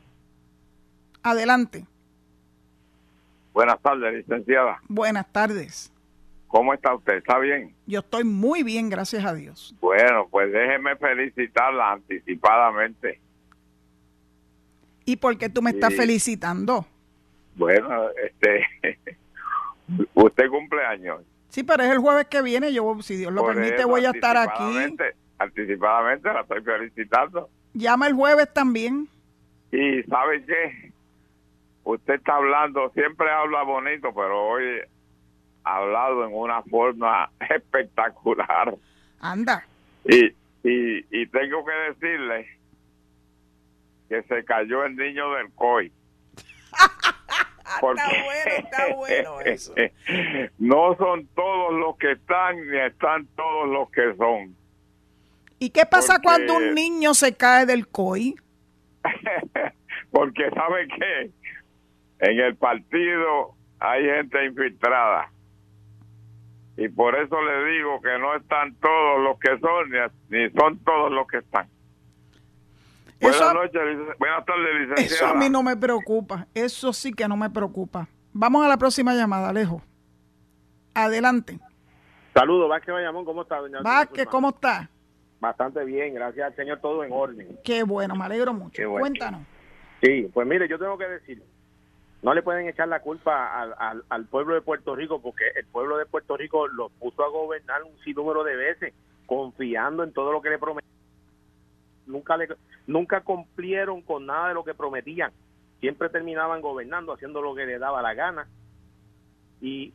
Adelante. 1.22 1.86
Buenas 3.52 3.80
tardes, 3.80 4.14
licenciada. 4.14 4.80
Buenas 4.88 5.30
tardes. 5.30 5.93
¿Cómo 6.54 6.72
está 6.72 6.94
usted? 6.94 7.14
¿Está 7.14 7.40
bien? 7.40 7.74
Yo 7.84 7.98
estoy 7.98 8.22
muy 8.22 8.62
bien, 8.62 8.88
gracias 8.88 9.24
a 9.24 9.34
Dios. 9.34 9.74
Bueno, 9.80 10.28
pues 10.30 10.52
déjeme 10.52 10.94
felicitarla 10.94 11.94
anticipadamente. 11.94 13.18
¿Y 15.04 15.16
por 15.16 15.36
qué 15.36 15.48
tú 15.48 15.62
me 15.62 15.70
estás 15.70 15.92
felicitando? 15.96 16.86
Bueno, 17.56 18.08
este, 18.22 18.64
usted 20.14 20.48
cumpleaños. 20.48 21.22
Sí, 21.48 21.64
pero 21.64 21.82
es 21.82 21.90
el 21.90 21.98
jueves 21.98 22.26
que 22.26 22.40
viene, 22.40 22.72
yo, 22.72 23.02
si 23.02 23.16
Dios 23.16 23.32
lo 23.32 23.44
permite, 23.44 23.84
voy 23.84 24.04
a 24.04 24.10
estar 24.10 24.36
aquí. 24.36 24.96
Anticipadamente 25.38 26.32
la 26.32 26.42
estoy 26.42 26.62
felicitando. 26.62 27.48
Llama 27.72 28.06
el 28.06 28.12
jueves 28.12 28.52
también. 28.54 29.08
Y 29.72 30.04
¿sabe 30.04 30.44
qué? 30.44 30.92
Usted 31.82 32.14
está 32.14 32.36
hablando, 32.36 32.92
siempre 32.94 33.28
habla 33.28 33.64
bonito, 33.64 34.14
pero 34.14 34.50
hoy 34.50 34.82
hablado 35.64 36.24
en 36.24 36.34
una 36.34 36.62
forma 36.62 37.30
espectacular. 37.50 38.74
Anda. 39.20 39.66
Y, 40.04 40.26
y, 40.62 41.06
y 41.10 41.26
tengo 41.26 41.64
que 41.64 41.72
decirle 41.72 42.48
que 44.08 44.22
se 44.22 44.44
cayó 44.44 44.84
el 44.84 44.96
niño 44.96 45.32
del 45.32 45.50
COI. 45.52 45.90
Porque 47.80 48.02
está 48.02 48.24
bueno, 48.24 48.50
está 48.58 48.94
bueno 48.94 49.40
eso. 49.40 49.74
no 50.58 50.94
son 50.96 51.26
todos 51.34 51.72
los 51.74 51.96
que 51.96 52.12
están 52.12 52.56
ni 52.68 52.78
están 52.78 53.26
todos 53.34 53.68
los 53.68 53.90
que 53.90 54.14
son. 54.16 54.54
¿Y 55.58 55.70
qué 55.70 55.86
pasa 55.86 56.20
cuando 56.22 56.56
un 56.56 56.74
niño 56.74 57.14
se 57.14 57.34
cae 57.36 57.64
del 57.64 57.88
COI? 57.88 58.34
Porque 60.10 60.50
sabe 60.50 60.86
qué, 60.88 61.30
en 62.20 62.38
el 62.38 62.54
partido 62.56 63.54
hay 63.80 64.04
gente 64.04 64.44
infiltrada 64.44 65.30
y 66.76 66.88
por 66.88 67.14
eso 67.14 67.40
le 67.40 67.72
digo 67.72 68.00
que 68.00 68.18
no 68.18 68.34
están 68.34 68.74
todos 68.76 69.22
los 69.22 69.38
que 69.38 69.58
son 69.58 69.90
ni, 70.28 70.50
son 70.50 70.78
todos 70.84 71.12
los 71.12 71.26
que 71.26 71.38
están. 71.38 71.68
Buenas 73.20 73.54
noches, 73.54 73.80
buenas 74.18 74.44
tardes, 74.44 74.80
licenciada. 74.80 75.02
Eso 75.02 75.26
a 75.26 75.34
mí 75.34 75.48
no 75.48 75.62
me 75.62 75.76
preocupa, 75.76 76.46
eso 76.52 76.92
sí 76.92 77.12
que 77.12 77.26
no 77.28 77.36
me 77.36 77.48
preocupa. 77.48 78.08
Vamos 78.32 78.64
a 78.64 78.68
la 78.68 78.76
próxima 78.76 79.14
llamada, 79.14 79.48
Alejo. 79.48 79.82
Adelante. 80.94 81.58
Saludos, 82.34 82.68
Vázquez 82.68 82.92
Bayamón, 82.92 83.24
¿cómo 83.24 83.42
está, 83.42 83.58
doña 83.58 83.80
Vázquez, 83.80 84.26
¿cómo 84.26 84.48
está? 84.50 84.90
Bastante 85.40 85.84
bien, 85.84 86.14
gracias 86.14 86.46
al 86.46 86.56
Señor, 86.56 86.80
todo 86.80 87.04
en 87.04 87.12
orden. 87.12 87.58
Qué 87.64 87.84
bueno, 87.84 88.16
me 88.16 88.24
alegro 88.24 88.52
mucho. 88.52 88.82
Cuéntanos. 88.90 89.42
Sí, 90.02 90.28
pues 90.34 90.46
mire, 90.46 90.68
yo 90.68 90.78
tengo 90.78 90.98
que 90.98 91.06
decir, 91.06 91.42
no 92.24 92.32
le 92.32 92.42
pueden 92.42 92.66
echar 92.66 92.88
la 92.88 93.00
culpa 93.00 93.60
al, 93.60 94.02
al, 94.08 94.24
pueblo 94.24 94.54
de 94.54 94.62
Puerto 94.62 94.96
Rico 94.96 95.20
porque 95.20 95.44
el 95.56 95.66
pueblo 95.66 95.98
de 95.98 96.06
Puerto 96.06 96.38
Rico 96.38 96.66
lo 96.68 96.88
puso 96.88 97.22
a 97.22 97.28
gobernar 97.28 97.82
un 97.82 97.98
sinnúmero 98.02 98.42
de 98.44 98.56
veces 98.56 98.94
confiando 99.26 100.02
en 100.02 100.10
todo 100.14 100.32
lo 100.32 100.40
que 100.40 100.48
le 100.48 100.58
prometían. 100.58 100.90
Nunca, 102.06 102.38
le, 102.38 102.48
nunca 102.86 103.20
cumplieron 103.20 104.00
con 104.00 104.24
nada 104.24 104.48
de 104.48 104.54
lo 104.54 104.64
que 104.64 104.72
prometían. 104.72 105.32
Siempre 105.80 106.08
terminaban 106.08 106.62
gobernando, 106.62 107.12
haciendo 107.12 107.42
lo 107.42 107.54
que 107.54 107.66
les 107.66 107.78
daba 107.78 108.00
la 108.00 108.14
gana 108.14 108.48
y, 109.60 109.92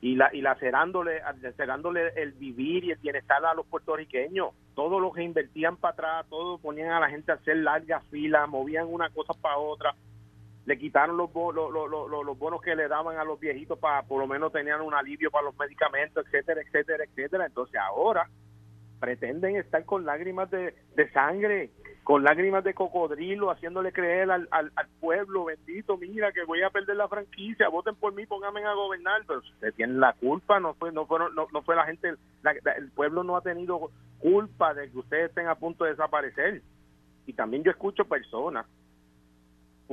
y, 0.00 0.16
la, 0.16 0.34
y 0.34 0.40
lacerándole, 0.40 1.22
lacerándole 1.40 2.08
el 2.16 2.32
vivir 2.32 2.82
y 2.82 2.90
el 2.90 2.98
bienestar 2.98 3.44
a 3.44 3.54
los 3.54 3.64
puertorriqueños. 3.66 4.48
todos 4.74 5.00
los 5.00 5.14
que 5.14 5.22
invertían 5.22 5.76
para 5.76 5.92
atrás, 5.92 6.26
todos 6.30 6.60
ponían 6.60 6.90
a 6.90 6.98
la 6.98 7.10
gente 7.10 7.30
a 7.30 7.36
hacer 7.36 7.58
largas 7.58 8.02
filas, 8.10 8.48
movían 8.48 8.88
una 8.92 9.08
cosa 9.10 9.34
para 9.34 9.56
otra, 9.56 9.94
le 10.70 10.78
quitaron 10.78 11.16
los, 11.16 11.30
los, 11.34 11.72
los, 11.72 12.38
bonos 12.38 12.62
que 12.62 12.76
le 12.76 12.86
daban 12.86 13.18
a 13.18 13.24
los 13.24 13.40
viejitos 13.40 13.76
para 13.76 14.04
por 14.04 14.20
lo 14.20 14.28
menos 14.28 14.52
tenían 14.52 14.80
un 14.82 14.94
alivio 14.94 15.28
para 15.28 15.46
los 15.46 15.58
medicamentos, 15.58 16.24
etcétera, 16.24 16.60
etcétera, 16.60 17.02
etcétera. 17.02 17.46
Entonces 17.46 17.74
ahora 17.74 18.28
pretenden 19.00 19.56
estar 19.56 19.84
con 19.84 20.04
lágrimas 20.04 20.48
de, 20.52 20.76
de 20.94 21.10
sangre, 21.10 21.70
con 22.04 22.22
lágrimas 22.22 22.62
de 22.62 22.72
cocodrilo, 22.72 23.50
haciéndole 23.50 23.92
creer 23.92 24.30
al, 24.30 24.46
al, 24.52 24.70
pueblo, 25.00 25.46
bendito, 25.46 25.96
mira 25.96 26.30
que 26.30 26.44
voy 26.44 26.62
a 26.62 26.70
perder 26.70 26.94
la 26.94 27.08
franquicia, 27.08 27.68
voten 27.68 27.96
por 27.96 28.14
mí, 28.14 28.24
pónganme 28.26 28.64
a 28.64 28.72
gobernar, 28.72 29.22
pero 29.26 29.40
ustedes 29.40 29.74
tienen 29.74 29.98
la 29.98 30.12
culpa, 30.12 30.60
no 30.60 30.74
fue, 30.74 30.92
no 30.92 31.04
fueron, 31.06 31.34
no, 31.34 31.48
no 31.52 31.62
fue 31.62 31.74
la 31.74 31.86
gente, 31.86 32.10
el 32.76 32.90
pueblo 32.92 33.24
no 33.24 33.36
ha 33.36 33.40
tenido 33.40 33.90
culpa 34.20 34.72
de 34.72 34.88
que 34.88 34.98
ustedes 34.98 35.30
estén 35.30 35.48
a 35.48 35.56
punto 35.56 35.82
de 35.82 35.90
desaparecer. 35.90 36.62
Y 37.26 37.32
también 37.32 37.64
yo 37.64 37.72
escucho 37.72 38.04
personas 38.04 38.66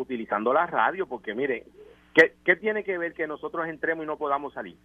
utilizando 0.01 0.53
la 0.53 0.65
radio, 0.67 1.07
porque 1.07 1.33
mire, 1.33 1.65
¿qué, 2.13 2.35
¿qué 2.45 2.55
tiene 2.55 2.83
que 2.83 2.97
ver 2.97 3.13
que 3.13 3.27
nosotros 3.27 3.67
entremos 3.67 4.03
y 4.03 4.07
no 4.07 4.17
podamos 4.17 4.53
salir? 4.53 4.77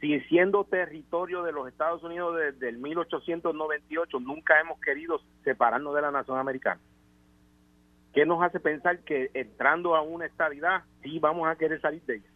Si 0.00 0.20
siendo 0.22 0.64
territorio 0.64 1.42
de 1.42 1.52
los 1.52 1.66
Estados 1.66 2.02
Unidos 2.04 2.36
desde 2.36 2.68
el 2.68 2.78
1898 2.78 4.20
nunca 4.20 4.60
hemos 4.60 4.80
querido 4.80 5.20
separarnos 5.42 5.94
de 5.94 6.02
la 6.02 6.12
nación 6.12 6.38
americana. 6.38 6.80
¿Qué 8.14 8.24
nos 8.24 8.42
hace 8.42 8.60
pensar 8.60 9.00
que 9.00 9.30
entrando 9.34 9.96
a 9.96 10.02
una 10.02 10.26
estabilidad 10.26 10.82
sí 11.02 11.18
vamos 11.18 11.48
a 11.48 11.56
querer 11.56 11.80
salir 11.80 12.02
de 12.02 12.16
ella? 12.16 12.28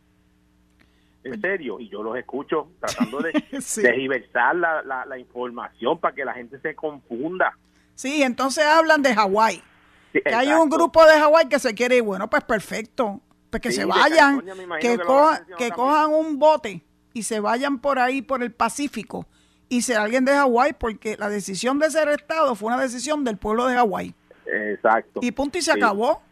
En 1.25 1.41
serio, 1.41 1.79
y 1.79 1.89
yo 1.89 2.03
los 2.03 2.17
escucho 2.17 2.69
tratando 2.81 3.21
de 3.21 3.33
sí. 3.61 3.83
la, 3.83 4.83
la, 4.83 5.07
la, 5.07 5.19
información 5.19 5.99
para 5.99 6.15
que 6.15 6.25
la 6.25 6.35
gente 6.35 6.59
se 6.59 6.75
confunda. 6.75 7.57
Sí, 7.95 8.23
entonces 8.25 8.65
hablan 8.65 9.03
de 9.03 9.15
Hawái. 9.15 9.63
Que 10.13 10.35
hay 10.35 10.53
un 10.53 10.69
grupo 10.69 11.05
de 11.07 11.15
Hawái 11.15 11.49
que 11.49 11.59
se 11.59 11.75
quiere 11.75 11.97
ir, 11.97 12.03
bueno, 12.03 12.29
pues 12.29 12.45
perfecto, 12.45 13.21
pues 13.51 13.61
que 13.61 13.73
se 13.73 13.85
vayan, 13.85 14.43
que, 14.81 14.99
que 15.59 15.71
cojan 15.71 16.13
un 16.13 16.39
bote 16.39 16.83
y 17.13 17.23
se 17.23 17.41
vayan 17.41 17.79
por 17.79 17.99
ahí, 17.99 18.23
por 18.23 18.43
el 18.43 18.53
Pacífico, 18.53 19.27
y 19.69 19.83
ser 19.83 19.97
alguien 19.97 20.25
de 20.25 20.33
Hawái, 20.33 20.75
porque 20.75 21.17
la 21.17 21.29
decisión 21.29 21.79
de 21.79 21.91
ser 21.91 22.09
Estado 22.09 22.55
fue 22.55 22.69
una 22.69 22.81
decisión 22.81 23.25
del 23.25 23.39
pueblo 23.39 23.67
de 23.67 23.75
Hawái. 23.75 24.15
Exacto. 24.47 25.21
Y 25.23 25.33
punto 25.33 25.59
y 25.59 25.63
se 25.63 25.73
acabó. 25.73 26.23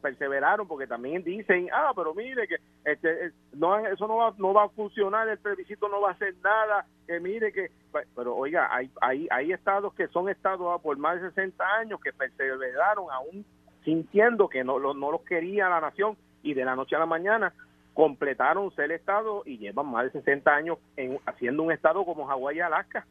Perseveraron 0.00 0.68
porque 0.68 0.86
también 0.86 1.22
dicen, 1.22 1.68
ah, 1.72 1.92
pero 1.94 2.14
mire 2.14 2.46
que 2.46 2.56
este, 2.84 3.32
no, 3.52 3.78
eso 3.86 4.06
no 4.06 4.16
va, 4.16 4.34
no 4.38 4.52
va 4.52 4.64
a 4.64 4.68
funcionar, 4.70 5.28
el 5.28 5.38
plebiscito 5.38 5.88
no 5.88 6.00
va 6.00 6.10
a 6.10 6.12
hacer 6.12 6.34
nada, 6.42 6.86
que 7.06 7.20
mire 7.20 7.52
que, 7.52 7.70
pero 8.14 8.36
oiga, 8.36 8.68
hay, 8.74 8.90
hay, 9.00 9.28
hay 9.30 9.52
estados 9.52 9.94
que 9.94 10.08
son 10.08 10.28
estados 10.28 10.80
por 10.82 10.96
más 10.98 11.20
de 11.20 11.28
60 11.28 11.64
años 11.78 12.00
que 12.00 12.12
perseveraron 12.12 13.10
aún 13.10 13.44
sintiendo 13.84 14.48
que 14.48 14.64
no, 14.64 14.78
no 14.78 15.10
los 15.10 15.22
quería 15.22 15.68
la 15.68 15.80
nación 15.80 16.16
y 16.42 16.54
de 16.54 16.64
la 16.64 16.76
noche 16.76 16.96
a 16.96 17.00
la 17.00 17.06
mañana 17.06 17.52
completaron 17.94 18.74
ser 18.74 18.90
Estado 18.92 19.42
y 19.46 19.58
llevan 19.58 19.86
más 19.86 20.04
de 20.04 20.20
60 20.20 20.54
años 20.54 20.78
en, 20.96 21.18
haciendo 21.26 21.62
un 21.62 21.72
Estado 21.72 22.04
como 22.04 22.26
Hawái 22.26 22.56
y 22.56 22.60
Alaska. 22.60 23.06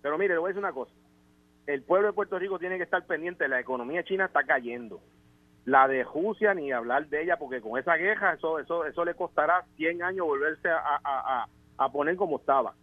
Pero 0.00 0.16
mire, 0.16 0.34
le 0.34 0.40
voy 0.40 0.48
a 0.48 0.50
decir 0.50 0.64
una 0.64 0.72
cosa. 0.72 0.92
El 1.66 1.82
pueblo 1.82 2.08
de 2.08 2.12
Puerto 2.12 2.38
Rico 2.38 2.58
tiene 2.58 2.76
que 2.76 2.84
estar 2.84 3.04
pendiente. 3.06 3.48
La 3.48 3.60
economía 3.60 4.02
china 4.04 4.26
está 4.26 4.42
cayendo. 4.44 5.00
La 5.64 5.86
de 5.86 6.02
Rusia, 6.02 6.54
ni 6.54 6.72
hablar 6.72 7.06
de 7.08 7.22
ella, 7.22 7.36
porque 7.36 7.60
con 7.60 7.78
esa 7.78 7.94
guerra 7.96 8.34
eso 8.34 8.58
eso 8.58 8.84
eso 8.84 9.04
le 9.04 9.14
costará 9.14 9.64
100 9.76 10.02
años 10.02 10.26
volverse 10.26 10.68
a, 10.68 11.46
a, 11.78 11.88
poner 11.90 12.16
como 12.16 12.38
estaba. 12.38 12.74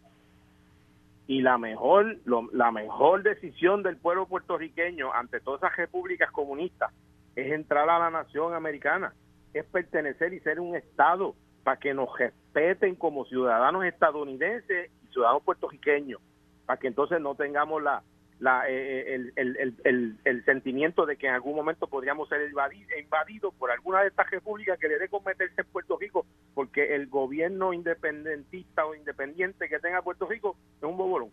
Y 1.28 1.42
la 1.42 1.58
mejor, 1.58 2.18
la 2.54 2.72
mejor 2.72 3.24
decisión 3.24 3.84
del 3.84 3.98
pueblo 3.98 4.28
puertorriqueño 4.28 5.14
ante 5.14 5.42
todas 5.42 5.62
esas 5.62 5.76
repúblicas 5.76 6.32
comunistas 6.32 6.92
es 7.36 7.52
entrar 7.52 7.90
a 7.90 8.00
la 8.00 8.10
nación 8.10 8.54
americana 8.54 9.14
es 9.54 9.66
pertenecer 9.66 10.34
y 10.34 10.40
ser 10.42 10.60
un 10.60 10.76
Estado 10.76 11.36
para 11.64 11.78
que 11.78 11.94
nos 11.94 12.18
respeten 12.18 12.96
como 12.96 13.26
ciudadanos 13.26 13.86
estadounidenses 13.86 14.92
y 15.04 15.08
ciudadanos 15.12 15.44
puertorriqueños, 15.44 16.22
para 16.66 16.80
que 16.80 16.88
entonces 16.88 17.20
no 17.20 17.36
tengamos 17.36 17.82
la, 17.82 18.04
la, 18.40 18.70
eh, 18.70 19.16
eh, 19.16 19.32
el, 19.36 19.76
el, 19.84 20.18
el, 20.24 20.46
sentimiento 20.46 21.06
de 21.06 21.18
que 21.18 21.28
en 21.28 21.34
algún 21.34 21.56
momento 21.56 21.88
podríamos 21.88 22.30
ser 22.30 22.50
invadidos 22.50 23.54
por 23.56 23.70
alguna 23.70 24.02
de 24.02 24.08
estas 24.08 24.30
repúblicas 24.32 24.80
que 24.80 24.88
le 24.88 24.98
dé 24.98 25.10
cometerse 25.10 25.62
en 25.62 25.68
Puerto 25.68 25.98
Rico, 25.98 26.26
porque 26.54 26.96
el 26.96 27.08
gobierno 27.08 27.74
independentista 27.74 28.86
o 28.86 28.96
independiente 28.96 29.68
que 29.68 29.80
tenga 29.80 30.02
Puerto 30.02 30.26
Rico 30.26 30.56
es 30.78 30.84
un 30.84 30.96
bobolón. 30.96 31.32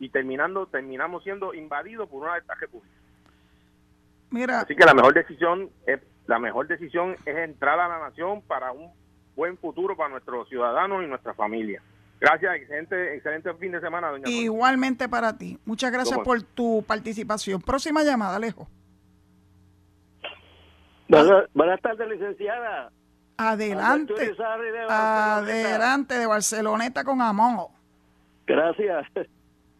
Y 0.00 0.08
terminando, 0.08 0.66
terminamos 0.66 1.22
siendo 1.22 1.54
invadidos 1.54 2.08
por 2.08 2.22
una 2.22 2.34
de 2.34 2.40
estas 2.40 2.58
repúblicas. 2.58 2.98
Mira, 4.30 4.60
Así 4.60 4.74
que 4.74 4.84
la 4.84 4.94
mejor 4.94 5.14
decisión 5.14 5.70
es 5.86 6.00
la 6.26 6.38
mejor 6.38 6.66
decisión 6.66 7.16
es 7.26 7.36
entrar 7.36 7.78
a 7.78 7.86
la 7.86 7.98
nación 7.98 8.42
para 8.42 8.72
un 8.72 8.90
buen 9.36 9.58
futuro 9.58 9.96
para 9.96 10.08
nuestros 10.08 10.48
ciudadanos 10.48 11.04
y 11.04 11.06
nuestra 11.06 11.34
familia. 11.34 11.82
Gracias, 12.24 12.56
excelente, 12.56 13.16
excelente 13.16 13.54
fin 13.54 13.72
de 13.72 13.80
semana, 13.82 14.08
doña 14.08 14.26
Igualmente 14.26 15.10
para 15.10 15.36
ti. 15.36 15.58
Muchas 15.66 15.92
gracias 15.92 16.18
por 16.20 16.42
tu 16.42 16.82
participación. 16.86 17.60
Próxima 17.60 18.02
llamada, 18.02 18.36
Alejo. 18.36 18.66
Buenas, 21.06 21.80
tardes, 21.82 22.08
licenciada. 22.08 22.90
Adelante. 23.36 24.14
Adelante 24.88 26.14
de 26.14 26.26
Barceloneta 26.26 27.04
con 27.04 27.20
amor. 27.20 27.68
Gracias. 28.46 29.06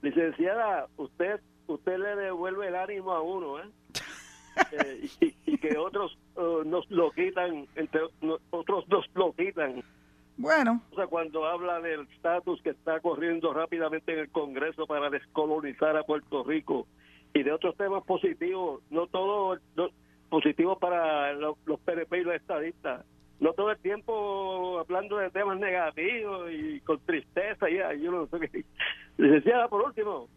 Licenciada, 0.03 0.87
usted 0.99 1.41
usted 1.67 1.97
le 1.97 2.15
devuelve 2.17 2.69
el 2.69 2.77
ánimo 2.77 3.13
a 3.13 3.23
uno, 3.23 3.59
¿eh? 3.59 3.71
Eh, 4.71 5.09
y, 5.47 5.59
que 5.59 5.77
otros 5.77 6.17
uh, 6.37 6.63
nos 6.65 6.89
lo 6.89 7.11
quitan, 7.11 7.67
entre 7.75 8.03
otros 8.51 8.87
nos 8.89 9.05
lo 9.15 9.33
quitan. 9.33 9.83
Bueno. 10.37 10.83
O 10.91 10.97
sea, 10.97 11.07
cuando 11.07 11.47
habla 11.47 11.81
del 11.81 12.03
estatus 12.13 12.61
que 12.63 12.71
está 12.71 13.01
corriendo 13.01 13.53
rápidamente 13.53 14.13
en 14.13 14.19
el 14.21 14.31
Congreso 14.31 14.87
para 14.87 15.11
descolonizar 15.11 15.97
a 15.97 16.03
Puerto 16.03 16.43
Rico 16.43 16.87
y 17.33 17.43
de 17.43 17.53
otros 17.53 17.77
temas 17.77 18.05
positivos, 18.05 18.83
no 18.91 19.07
todo 19.07 19.59
positivos 20.29 20.79
para 20.79 21.33
los, 21.35 21.57
PNP 21.85 22.19
y 22.19 22.25
los 22.25 22.35
estadistas, 22.35 23.05
no 23.39 23.53
todo 23.53 23.71
el 23.71 23.79
tiempo 23.79 24.81
hablando 24.81 25.19
de 25.19 25.31
temas 25.31 25.59
negativos 25.59 26.51
y 26.53 26.81
con 26.81 26.99
tristeza, 27.01 27.69
ya, 27.71 27.93
yo 27.95 28.11
no 28.11 28.27
sé 28.27 28.49
qué. 28.49 28.65
Licenciada, 29.19 29.69
por 29.69 29.83
último, 29.83 30.29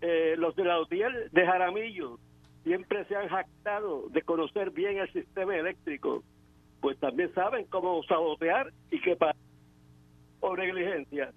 eh, 0.00 0.34
los 0.38 0.54
de 0.54 0.64
la 0.64 0.80
UTIEL 0.80 1.30
de 1.32 1.46
Jaramillo, 1.46 2.18
siempre 2.62 3.04
se 3.06 3.16
han 3.16 3.28
jactado 3.28 4.08
de 4.10 4.22
conocer 4.22 4.70
bien 4.70 4.98
el 4.98 5.12
sistema 5.12 5.56
eléctrico, 5.56 6.22
pues 6.82 6.98
también 6.98 7.32
saben 7.32 7.64
cómo 7.66 8.02
sabotear 8.02 8.72
y 8.90 9.00
que 9.00 9.16
para 9.16 9.34
o 10.40 10.56
negligencia. 10.56 11.32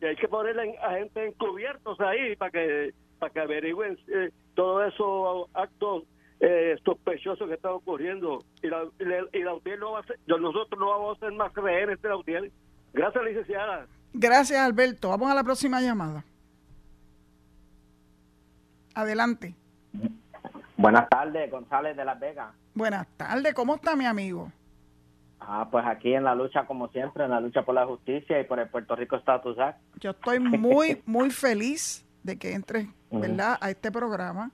Y 0.00 0.04
hay 0.04 0.14
que 0.14 0.28
ponerle 0.28 0.78
a 0.78 0.92
gente 0.92 1.26
encubiertos 1.26 1.98
ahí 2.00 2.36
para 2.36 2.50
que 2.52 2.94
para 3.18 3.32
que 3.32 3.40
averigüen 3.40 3.98
eh, 4.06 4.30
todos 4.54 4.92
esos 4.92 5.48
actos 5.54 6.04
eh, 6.38 6.76
sospechosos 6.84 7.48
que 7.48 7.54
están 7.54 7.72
ocurriendo. 7.72 8.44
Y 8.62 8.68
la, 8.68 8.84
y 9.32 9.42
la, 9.42 9.52
no 9.78 9.92
va 9.92 10.00
a 10.00 10.02
ser, 10.04 10.18
nosotros 10.26 10.78
no 10.78 10.90
vamos 10.90 11.16
a 11.16 11.20
ser 11.20 11.32
más 11.32 11.52
rehenes 11.54 12.00
de 12.00 12.08
la 12.08 12.16
UTIEL. 12.16 12.52
Gracias, 12.92 13.24
licenciada. 13.24 13.86
Gracias, 14.12 14.60
Alberto. 14.60 15.08
Vamos 15.08 15.30
a 15.30 15.34
la 15.34 15.42
próxima 15.42 15.80
llamada. 15.80 16.24
Adelante. 18.94 19.54
Buenas 20.76 21.08
tardes, 21.08 21.50
González 21.50 21.96
de 21.96 22.04
Las 22.04 22.20
Vegas. 22.20 22.54
Buenas 22.74 23.08
tardes, 23.16 23.54
¿cómo 23.54 23.74
está 23.74 23.96
mi 23.96 24.06
amigo? 24.06 24.52
Ah, 25.40 25.68
pues 25.70 25.84
aquí 25.86 26.14
en 26.14 26.24
la 26.24 26.34
lucha 26.34 26.66
como 26.66 26.88
siempre, 26.88 27.24
en 27.24 27.30
la 27.30 27.40
lucha 27.40 27.62
por 27.64 27.74
la 27.74 27.86
justicia 27.86 28.40
y 28.40 28.44
por 28.44 28.58
el 28.58 28.68
Puerto 28.68 28.96
Rico 28.96 29.16
Status 29.16 29.58
Act. 29.58 29.78
Yo 30.00 30.10
estoy 30.10 30.40
muy, 30.40 31.02
muy 31.06 31.30
feliz 31.30 32.04
de 32.22 32.38
que 32.38 32.52
entres, 32.52 32.88
¿verdad?, 33.10 33.56
a 33.60 33.70
este 33.70 33.90
programa, 33.90 34.50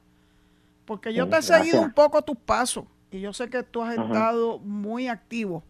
porque 0.84 1.12
yo 1.14 1.28
te 1.28 1.38
he 1.38 1.42
seguido 1.42 1.80
un 1.80 1.92
poco 1.92 2.22
tus 2.22 2.36
pasos 2.36 2.84
y 3.10 3.20
yo 3.20 3.32
sé 3.32 3.48
que 3.48 3.62
tú 3.62 3.82
has 3.82 3.96
estado 3.96 4.58
muy 4.58 5.08
activo 5.08 5.64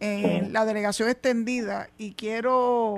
en 0.00 0.52
la 0.52 0.64
delegación 0.64 1.08
extendida 1.08 1.88
y 1.96 2.12
quiero 2.12 2.96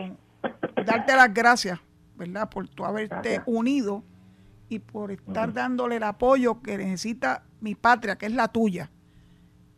darte 0.84 1.14
las 1.14 1.32
gracias, 1.32 1.78
¿verdad?, 2.16 2.50
por 2.50 2.68
tu 2.68 2.84
haberte 2.84 3.42
unido 3.46 4.02
y 4.68 4.78
por 4.78 5.10
estar 5.10 5.52
dándole 5.52 5.96
el 5.96 6.02
apoyo 6.02 6.60
que 6.60 6.76
necesita 6.76 7.44
mi 7.60 7.74
patria, 7.74 8.16
que 8.16 8.26
es 8.26 8.32
la 8.32 8.48
tuya, 8.48 8.90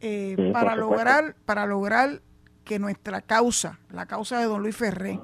eh, 0.02 0.50
para 0.52 0.76
lograr 0.76 1.34
para 1.44 1.64
lograr 1.66 2.20
que 2.64 2.78
nuestra 2.78 3.20
causa, 3.22 3.78
la 3.90 4.06
causa 4.06 4.38
de 4.38 4.44
don 4.44 4.62
Luis 4.62 4.76
Ferré 4.76 5.18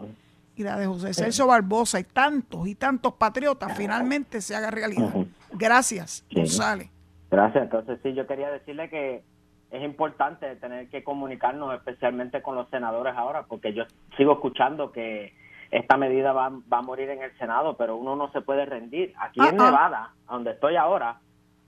y 0.57 0.63
la 0.63 0.77
de 0.79 0.87
José 0.87 1.15
Celso 1.15 1.47
Barbosa 1.47 2.01
y 2.01 2.05
tantos 2.05 2.67
y 2.67 2.75
tantos 2.75 3.15
patriotas 3.15 3.77
finalmente 3.77 4.41
se 4.41 4.57
haga 4.57 4.71
realidad. 4.71 5.13
Gracias, 5.53 6.25
González. 6.33 6.91
Gracias. 7.31 7.63
Entonces 7.65 8.01
sí, 8.03 8.15
yo 8.15 8.27
quería 8.27 8.51
decirle 8.51 8.89
que 8.89 9.23
es 9.71 9.83
importante 9.85 10.57
tener 10.57 10.89
que 10.89 11.05
comunicarnos 11.05 11.75
especialmente 11.75 12.41
con 12.43 12.55
los 12.57 12.69
senadores 12.71 13.15
ahora, 13.17 13.45
porque 13.45 13.75
yo 13.75 13.85
sigo 14.17 14.33
escuchando 14.33 14.93
que 14.93 15.35
esta 15.71 15.97
medida 15.99 16.33
va, 16.33 16.49
va 16.51 16.79
a 16.79 16.83
morir 16.83 17.11
en 17.11 17.23
el 17.23 17.37
Senado, 17.39 17.77
pero 17.77 17.97
uno 17.97 18.17
no 18.17 18.33
se 18.33 18.41
puede 18.41 18.65
rendir. 18.65 19.13
Aquí 19.19 19.41
Ah, 19.43 19.51
en 19.51 19.61
ah. 19.61 19.65
Nevada, 19.67 20.11
donde 20.29 20.53
estoy 20.53 20.77
ahora, 20.77 21.21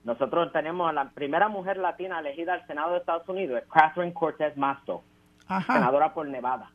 nosotros 0.05 0.51
tenemos 0.53 0.89
a 0.89 0.93
la 0.93 1.11
primera 1.11 1.49
mujer 1.49 1.77
latina 1.77 2.21
elegida 2.21 2.55
al 2.55 2.67
Senado 2.67 2.93
de 2.93 2.99
Estados 2.99 3.29
Unidos, 3.29 3.63
es 3.63 3.69
Catherine 3.69 4.13
Cortez 4.15 4.57
Masto, 4.57 5.03
Ajá. 5.47 5.75
senadora 5.75 6.15
por 6.15 6.27
Nevada. 6.29 6.71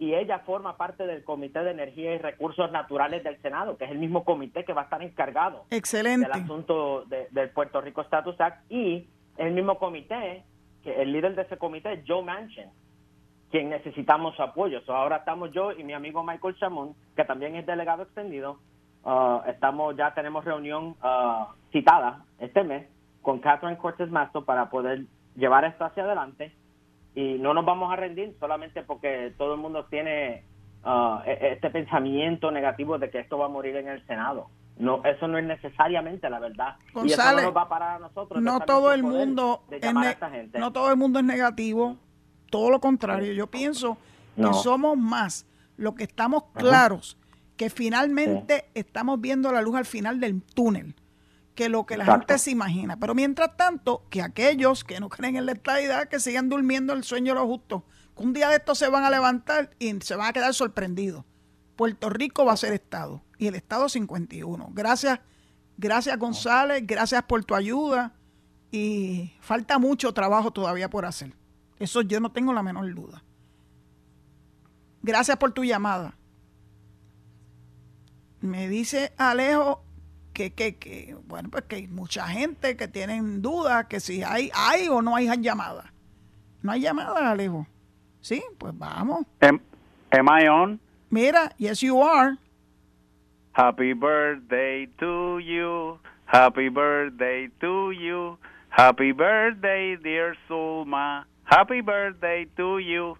Y 0.00 0.14
ella 0.14 0.38
forma 0.40 0.76
parte 0.76 1.06
del 1.06 1.24
Comité 1.24 1.58
de 1.64 1.72
Energía 1.72 2.14
y 2.14 2.18
Recursos 2.18 2.70
Naturales 2.70 3.24
del 3.24 3.36
Senado, 3.42 3.76
que 3.76 3.84
es 3.84 3.90
el 3.90 3.98
mismo 3.98 4.24
comité 4.24 4.64
que 4.64 4.72
va 4.72 4.82
a 4.82 4.84
estar 4.84 5.02
encargado 5.02 5.64
Excelente. 5.70 6.26
del 6.28 6.44
asunto 6.44 7.04
de- 7.06 7.26
del 7.32 7.50
Puerto 7.50 7.80
Rico 7.80 8.02
Status 8.02 8.40
Act 8.40 8.70
y 8.70 9.08
el 9.36 9.52
mismo 9.52 9.76
comité, 9.78 10.44
que 10.84 11.02
el 11.02 11.12
líder 11.12 11.34
de 11.34 11.42
ese 11.42 11.58
comité 11.58 11.92
es 11.94 12.04
Joe 12.06 12.22
Manchin, 12.22 12.70
quien 13.50 13.70
necesitamos 13.70 14.36
su 14.36 14.42
apoyo. 14.42 14.80
So, 14.82 14.94
ahora 14.94 15.16
estamos 15.16 15.50
yo 15.52 15.72
y 15.72 15.82
mi 15.82 15.94
amigo 15.94 16.22
Michael 16.22 16.56
Chamón, 16.58 16.94
que 17.16 17.24
también 17.24 17.56
es 17.56 17.66
delegado 17.66 18.04
extendido. 18.04 18.58
ah, 19.04 19.42
estamos 19.48 19.96
ya 19.96 20.12
tenemos 20.14 20.44
reunión 20.44 20.94
ah, 21.02 21.48
citada 21.72 22.24
este 22.38 22.62
mes 22.64 22.86
con 23.22 23.40
Catherine 23.40 23.78
Cortez 23.78 24.10
Masto 24.10 24.44
para 24.44 24.70
poder 24.70 25.04
llevar 25.36 25.64
esto 25.64 25.84
hacia 25.84 26.04
adelante 26.04 26.54
y 27.14 27.34
no 27.38 27.52
nos 27.54 27.64
vamos 27.64 27.92
a 27.92 27.96
rendir 27.96 28.34
solamente 28.38 28.82
porque 28.82 29.34
todo 29.36 29.54
el 29.54 29.60
mundo 29.60 29.84
tiene 29.86 30.44
ah, 30.84 31.22
e- 31.26 31.52
este 31.52 31.70
pensamiento 31.70 32.50
negativo 32.50 32.98
de 32.98 33.10
que 33.10 33.18
esto 33.20 33.38
va 33.38 33.46
a 33.46 33.48
morir 33.48 33.76
en 33.76 33.88
el 33.88 34.04
Senado. 34.06 34.48
No, 34.78 35.02
eso 35.04 35.26
no 35.26 35.38
es 35.38 35.44
necesariamente 35.44 36.30
la 36.30 36.38
verdad. 36.38 36.76
y 37.04 37.10
eso 37.12 37.22
no 37.34 37.42
nos 37.42 37.56
va 37.56 37.62
a 37.62 37.68
parar 37.68 37.96
a 37.96 37.98
nosotros. 37.98 38.40
no 38.40 38.60
todo 38.60 38.92
el 38.92 39.02
mundo 39.02 39.64
a 39.70 40.10
esta 40.10 40.30
gente. 40.30 40.58
no 40.60 40.72
todo 40.72 40.90
el 40.90 40.96
mundo 40.96 41.18
es 41.18 41.24
negativo 41.24 41.96
todo 42.50 42.70
lo 42.70 42.78
contrario 42.80 43.32
yo 43.32 43.48
pienso 43.48 43.98
No. 44.36 44.48
que 44.52 44.54
somos 44.58 44.96
más 44.96 45.46
lo 45.76 45.96
que 45.96 46.04
estamos 46.04 46.44
claros 46.54 47.18
que 47.56 47.70
finalmente 47.70 48.66
estamos 48.74 49.20
viendo 49.20 49.50
la 49.50 49.60
luz 49.62 49.74
al 49.74 49.84
final 49.84 50.20
del 50.20 50.40
túnel 50.42 50.94
que 51.58 51.68
lo 51.68 51.86
que 51.86 51.96
la 51.96 52.04
Exacto. 52.04 52.28
gente 52.28 52.38
se 52.38 52.50
imagina 52.52 53.00
pero 53.00 53.16
mientras 53.16 53.56
tanto 53.56 54.06
que 54.10 54.22
aquellos 54.22 54.84
que 54.84 55.00
no 55.00 55.08
creen 55.08 55.34
en 55.34 55.44
la 55.44 55.52
estabilidad 55.52 56.08
que 56.08 56.20
sigan 56.20 56.48
durmiendo 56.48 56.92
el 56.92 57.02
sueño 57.02 57.34
de 57.34 57.40
los 57.40 57.48
justos 57.48 57.82
que 58.16 58.22
un 58.22 58.32
día 58.32 58.48
de 58.48 58.58
estos 58.58 58.78
se 58.78 58.88
van 58.88 59.02
a 59.02 59.10
levantar 59.10 59.70
y 59.80 59.92
se 60.00 60.14
van 60.14 60.28
a 60.28 60.32
quedar 60.32 60.54
sorprendidos 60.54 61.24
Puerto 61.74 62.10
Rico 62.10 62.44
va 62.44 62.52
a 62.52 62.56
ser 62.56 62.72
Estado 62.74 63.22
y 63.38 63.48
el 63.48 63.54
Estado 63.56 63.88
51. 63.88 64.70
Gracias, 64.72 65.20
gracias 65.76 66.16
González, 66.16 66.82
gracias 66.86 67.22
por 67.24 67.44
tu 67.44 67.54
ayuda 67.56 68.14
y 68.70 69.32
falta 69.40 69.78
mucho 69.78 70.12
trabajo 70.12 70.52
todavía 70.52 70.90
por 70.90 71.06
hacer. 71.06 71.34
Eso 71.78 72.02
yo 72.02 72.20
no 72.20 72.32
tengo 72.32 72.52
la 72.52 72.62
menor 72.62 72.92
duda. 72.94 73.24
Gracias 75.02 75.36
por 75.36 75.52
tu 75.52 75.64
llamada. 75.64 76.16
Me 78.40 78.68
dice 78.68 79.12
Alejo 79.16 79.84
que, 80.38 80.52
que, 80.52 80.76
que, 80.76 81.16
bueno, 81.26 81.48
pues 81.50 81.64
que 81.64 81.74
hay 81.74 81.88
mucha 81.88 82.28
gente 82.28 82.76
que 82.76 82.86
tienen 82.86 83.42
dudas 83.42 83.86
que 83.86 83.98
si 83.98 84.22
hay, 84.22 84.52
hay 84.54 84.86
o 84.86 85.02
no 85.02 85.16
hay 85.16 85.26
llamadas. 85.40 85.86
No 86.62 86.70
hay 86.70 86.82
llamadas, 86.82 87.22
Alejo. 87.22 87.66
Sí, 88.20 88.40
pues 88.56 88.72
vamos. 88.78 89.26
Am, 89.40 89.60
am 90.12 90.28
I 90.28 90.46
on? 90.46 90.80
Mira, 91.10 91.50
yes 91.58 91.80
you 91.80 92.00
are. 92.00 92.36
Happy 93.50 93.94
birthday 93.94 94.86
to 95.00 95.40
you. 95.40 95.98
Happy 96.26 96.68
birthday 96.68 97.48
to 97.60 97.90
you. 97.90 98.38
Happy 98.68 99.10
birthday, 99.10 99.96
dear 99.96 100.36
Zulma. 100.48 101.24
Happy 101.42 101.80
birthday 101.80 102.46
to 102.56 102.78
you. 102.78 103.18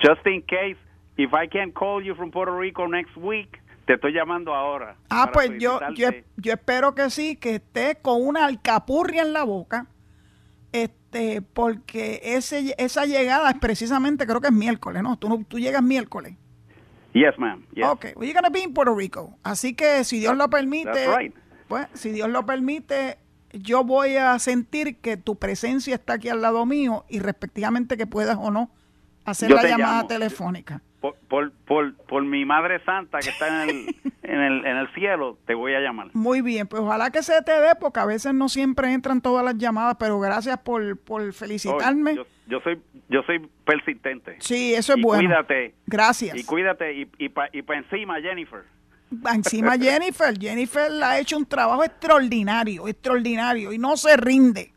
Just 0.00 0.24
in 0.26 0.42
case, 0.42 0.76
if 1.16 1.34
I 1.34 1.48
can 1.48 1.72
call 1.72 2.00
you 2.00 2.14
from 2.14 2.30
Puerto 2.30 2.52
Rico 2.52 2.86
next 2.86 3.16
week, 3.16 3.58
te 3.88 3.94
estoy 3.94 4.12
llamando 4.12 4.54
ahora. 4.54 4.96
Ah, 5.08 5.30
pues 5.32 5.50
yo, 5.58 5.80
yo, 5.94 6.10
yo 6.36 6.52
espero 6.52 6.94
que 6.94 7.08
sí, 7.08 7.36
que 7.36 7.54
esté 7.54 7.96
con 7.96 8.20
una 8.20 8.44
alcapurria 8.44 9.22
en 9.22 9.32
la 9.32 9.44
boca, 9.44 9.86
este, 10.72 11.40
porque 11.40 12.20
ese, 12.22 12.74
esa 12.76 13.06
llegada 13.06 13.50
es 13.50 13.58
precisamente, 13.58 14.26
creo 14.26 14.42
que 14.42 14.48
es 14.48 14.52
miércoles, 14.52 15.02
¿no? 15.02 15.16
Tú, 15.18 15.42
tú 15.44 15.58
llegas 15.58 15.82
miércoles. 15.82 16.36
Yes, 17.14 17.38
ma'am. 17.38 17.64
Yes. 17.72 17.86
Ok, 17.86 18.04
well, 18.16 18.28
you're 18.28 18.34
gonna 18.34 18.50
be 18.50 18.60
in 18.60 18.74
Puerto 18.74 18.94
Rico. 18.94 19.38
Así 19.42 19.72
que 19.74 20.04
si 20.04 20.20
Dios 20.20 20.36
lo 20.36 20.50
permite, 20.50 20.92
That's 20.92 21.16
right. 21.16 21.34
pues, 21.66 21.86
si 21.94 22.10
Dios 22.10 22.28
lo 22.28 22.44
permite, 22.44 23.16
yo 23.54 23.84
voy 23.84 24.16
a 24.16 24.38
sentir 24.38 24.98
que 24.98 25.16
tu 25.16 25.36
presencia 25.36 25.94
está 25.94 26.12
aquí 26.12 26.28
al 26.28 26.42
lado 26.42 26.66
mío 26.66 27.06
y 27.08 27.20
respectivamente 27.20 27.96
que 27.96 28.06
puedas 28.06 28.36
o 28.38 28.50
no 28.50 28.70
hacer 29.24 29.48
Yo 29.48 29.56
la 29.56 29.62
llamada 29.66 29.96
llamo. 29.96 30.08
telefónica. 30.08 30.82
Por, 31.00 31.14
por, 31.28 31.52
por, 31.66 31.94
por 31.94 32.24
mi 32.24 32.44
Madre 32.44 32.82
Santa 32.84 33.20
que 33.20 33.28
está 33.30 33.62
en 33.64 33.70
el, 33.70 33.96
en, 34.24 34.40
el, 34.40 34.66
en 34.66 34.76
el 34.78 34.92
cielo, 34.94 35.38
te 35.46 35.54
voy 35.54 35.72
a 35.74 35.80
llamar. 35.80 36.08
Muy 36.12 36.42
bien, 36.42 36.66
pues 36.66 36.82
ojalá 36.82 37.10
que 37.10 37.22
se 37.22 37.40
te 37.42 37.52
dé, 37.52 37.76
porque 37.78 38.00
a 38.00 38.04
veces 38.04 38.34
no 38.34 38.48
siempre 38.48 38.92
entran 38.92 39.20
todas 39.20 39.44
las 39.44 39.56
llamadas, 39.56 39.96
pero 40.00 40.18
gracias 40.18 40.58
por, 40.58 40.96
por 40.98 41.32
felicitarme. 41.32 42.12
Oh, 42.12 42.14
yo, 42.16 42.26
yo 42.48 42.60
soy 42.60 42.82
yo 43.08 43.22
soy 43.22 43.48
persistente. 43.64 44.36
sí, 44.40 44.74
eso 44.74 44.92
es 44.92 44.98
y 44.98 45.02
bueno. 45.02 45.28
Cuídate. 45.28 45.74
Gracias. 45.86 46.36
Y 46.36 46.44
cuídate 46.44 46.92
y, 46.94 47.08
y 47.18 47.28
para 47.28 47.48
y 47.52 47.62
pa 47.62 47.76
encima, 47.76 48.20
Jennifer. 48.20 48.64
Encima 49.32 49.78
Jennifer, 49.78 50.36
Jennifer 50.38 50.90
ha 51.02 51.18
hecho 51.20 51.36
un 51.38 51.46
trabajo 51.46 51.84
extraordinario, 51.84 52.88
extraordinario, 52.88 53.72
y 53.72 53.78
no 53.78 53.96
se 53.96 54.16
rinde. 54.16 54.72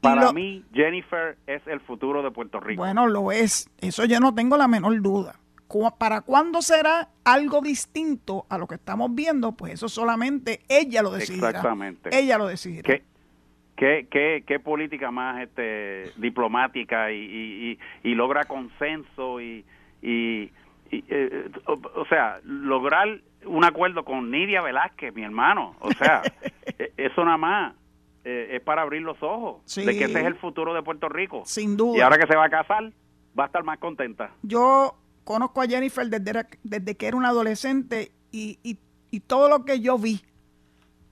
Para 0.00 0.22
lo- 0.24 0.32
mí, 0.34 0.62
Jennifer 0.74 1.38
es 1.46 1.66
el 1.66 1.80
futuro 1.80 2.22
de 2.22 2.30
Puerto 2.30 2.60
Rico. 2.60 2.82
Bueno, 2.82 3.06
lo 3.06 3.32
es, 3.32 3.70
eso 3.78 4.04
yo 4.04 4.20
no 4.20 4.34
tengo 4.34 4.56
la 4.58 4.68
menor 4.68 5.00
duda. 5.00 5.36
¿Para 5.98 6.20
cuándo 6.20 6.62
será 6.62 7.08
algo 7.24 7.60
distinto 7.60 8.46
a 8.48 8.58
lo 8.58 8.66
que 8.66 8.76
estamos 8.76 9.14
viendo? 9.14 9.52
Pues 9.52 9.74
eso 9.74 9.88
solamente 9.88 10.60
ella 10.68 11.02
lo 11.02 11.10
decidirá. 11.10 11.48
Exactamente. 11.48 12.10
Ella 12.16 12.38
lo 12.38 12.46
decidirá. 12.46 12.82
¿Qué, 12.82 13.02
qué, 13.76 14.06
qué, 14.10 14.44
qué 14.46 14.60
política 14.60 15.10
más 15.10 15.42
este, 15.42 16.12
diplomática 16.16 17.10
y, 17.12 17.16
y, 17.18 17.78
y, 18.04 18.10
y 18.10 18.14
logra 18.14 18.44
consenso 18.44 19.40
y, 19.40 19.64
y, 20.02 20.50
y, 20.90 21.04
eh, 21.08 21.50
o, 21.66 21.72
o 22.00 22.06
sea, 22.06 22.38
lograr 22.44 23.20
un 23.46 23.64
acuerdo 23.64 24.04
con 24.04 24.30
Nidia 24.30 24.62
Velázquez, 24.62 25.14
mi 25.14 25.22
hermano. 25.24 25.74
O 25.80 25.90
sea, 25.92 26.22
eh, 26.78 26.92
eso 26.96 27.24
nada 27.24 27.36
más 27.36 27.74
eh, 28.24 28.50
es 28.52 28.60
para 28.62 28.82
abrir 28.82 29.02
los 29.02 29.20
ojos 29.22 29.60
Sí. 29.64 29.84
de 29.84 29.98
que 29.98 30.04
ese 30.04 30.20
es 30.20 30.26
el 30.26 30.36
futuro 30.36 30.72
de 30.72 30.82
Puerto 30.82 31.08
Rico. 31.08 31.42
Sin 31.46 31.76
duda. 31.76 31.98
Y 31.98 32.00
ahora 32.00 32.16
que 32.18 32.26
se 32.26 32.36
va 32.36 32.44
a 32.44 32.50
casar, 32.50 32.92
va 33.38 33.44
a 33.44 33.46
estar 33.46 33.64
más 33.64 33.78
contenta. 33.78 34.30
Yo 34.42 34.96
conozco 35.24 35.60
a 35.62 35.66
Jennifer 35.66 36.08
desde, 36.08 36.46
desde 36.62 36.96
que 36.96 37.06
era 37.08 37.16
una 37.16 37.28
adolescente 37.30 38.12
y, 38.30 38.58
y- 38.62 38.78
y 39.10 39.20
todo 39.20 39.48
lo 39.48 39.64
que 39.64 39.80
yo 39.80 39.98
vi 39.98 40.22